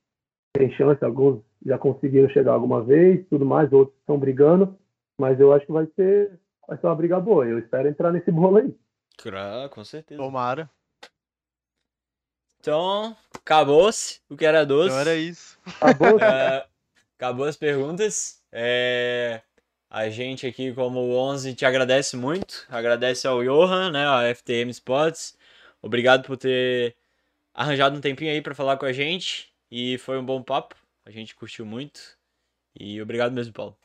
[0.53, 4.77] têm chance, alguns já conseguiram chegar alguma vez, tudo mais, outros estão brigando,
[5.17, 6.37] mas eu acho que vai ser,
[6.67, 7.47] vai ser uma briga boa.
[7.47, 8.75] Eu espero entrar nesse bolo aí.
[9.17, 10.21] Claro, com certeza.
[10.21, 10.69] Tomara.
[12.59, 14.89] Então, acabou-se o que era doce.
[14.89, 15.57] Então era isso.
[15.81, 16.19] Acabou?
[16.21, 16.67] É,
[17.17, 18.36] acabou as perguntas.
[18.59, 19.43] É,
[19.87, 22.65] a gente aqui, como 11, te agradece muito.
[22.67, 25.37] Agradece ao Johan, né, a FTM Sports.
[25.79, 26.95] Obrigado por ter
[27.53, 29.53] arranjado um tempinho aí para falar com a gente.
[29.69, 30.75] E foi um bom papo.
[31.05, 32.17] A gente curtiu muito.
[32.79, 33.77] E obrigado mesmo, Paulo.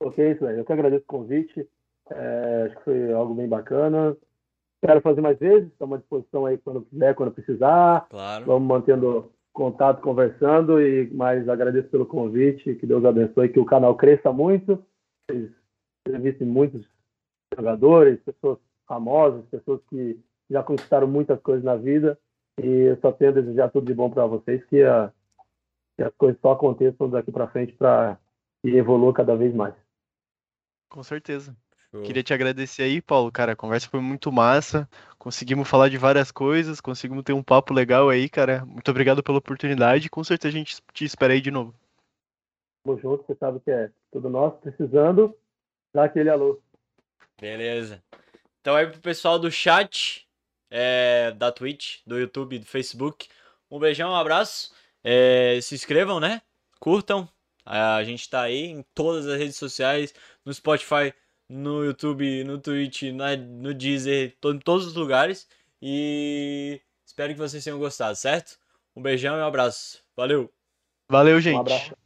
[0.00, 0.58] Ok, isso aí.
[0.58, 1.66] Eu que agradeço o convite.
[2.10, 4.14] É, acho que foi algo bem bacana.
[4.84, 5.72] Quero fazer mais vezes.
[5.72, 8.06] Estamos à disposição aí quando quiser, quando precisar.
[8.10, 8.44] Claro.
[8.44, 13.94] Vamos mantendo contato, conversando, e mais agradeço pelo convite, que Deus abençoe, que o canal
[13.96, 14.84] cresça muito,
[16.06, 16.86] entrevistem muitos
[17.54, 20.18] jogadores, pessoas famosas, pessoas que
[20.50, 22.18] já conquistaram muitas coisas na vida,
[22.62, 25.12] e eu só tenho a desejar tudo de bom para vocês, que, a,
[25.96, 28.18] que as coisas só aconteçam daqui para frente para
[28.62, 29.74] que evolua cada vez mais.
[30.88, 31.56] Com certeza.
[31.92, 32.02] Show.
[32.04, 33.30] Queria te agradecer aí, Paulo.
[33.30, 34.88] Cara, a conversa foi muito massa.
[35.18, 38.64] Conseguimos falar de várias coisas, conseguimos ter um papo legal aí, cara.
[38.64, 40.08] Muito obrigado pela oportunidade.
[40.08, 41.74] Com certeza a gente te espera aí de novo.
[42.82, 44.56] Tamo junto, você sabe que é tudo nosso.
[44.56, 45.36] Precisando,
[45.94, 46.62] dá aquele alô.
[47.38, 48.02] Beleza.
[48.62, 50.26] Então aí pro pessoal do chat,
[50.70, 53.28] é, da Twitch, do YouTube, do Facebook,
[53.70, 54.74] um beijão, um abraço.
[55.04, 56.40] É, se inscrevam, né?
[56.80, 57.28] Curtam.
[57.66, 60.14] A gente tá aí em todas as redes sociais,
[60.44, 61.14] no Spotify,
[61.52, 63.02] no YouTube, no Twitch,
[63.38, 65.46] no Deezer, em todos os lugares.
[65.80, 68.58] E espero que vocês tenham gostado, certo?
[68.96, 70.02] Um beijão e um abraço.
[70.16, 70.50] Valeu!
[71.08, 71.56] Valeu, gente!
[71.56, 72.01] Um abraço.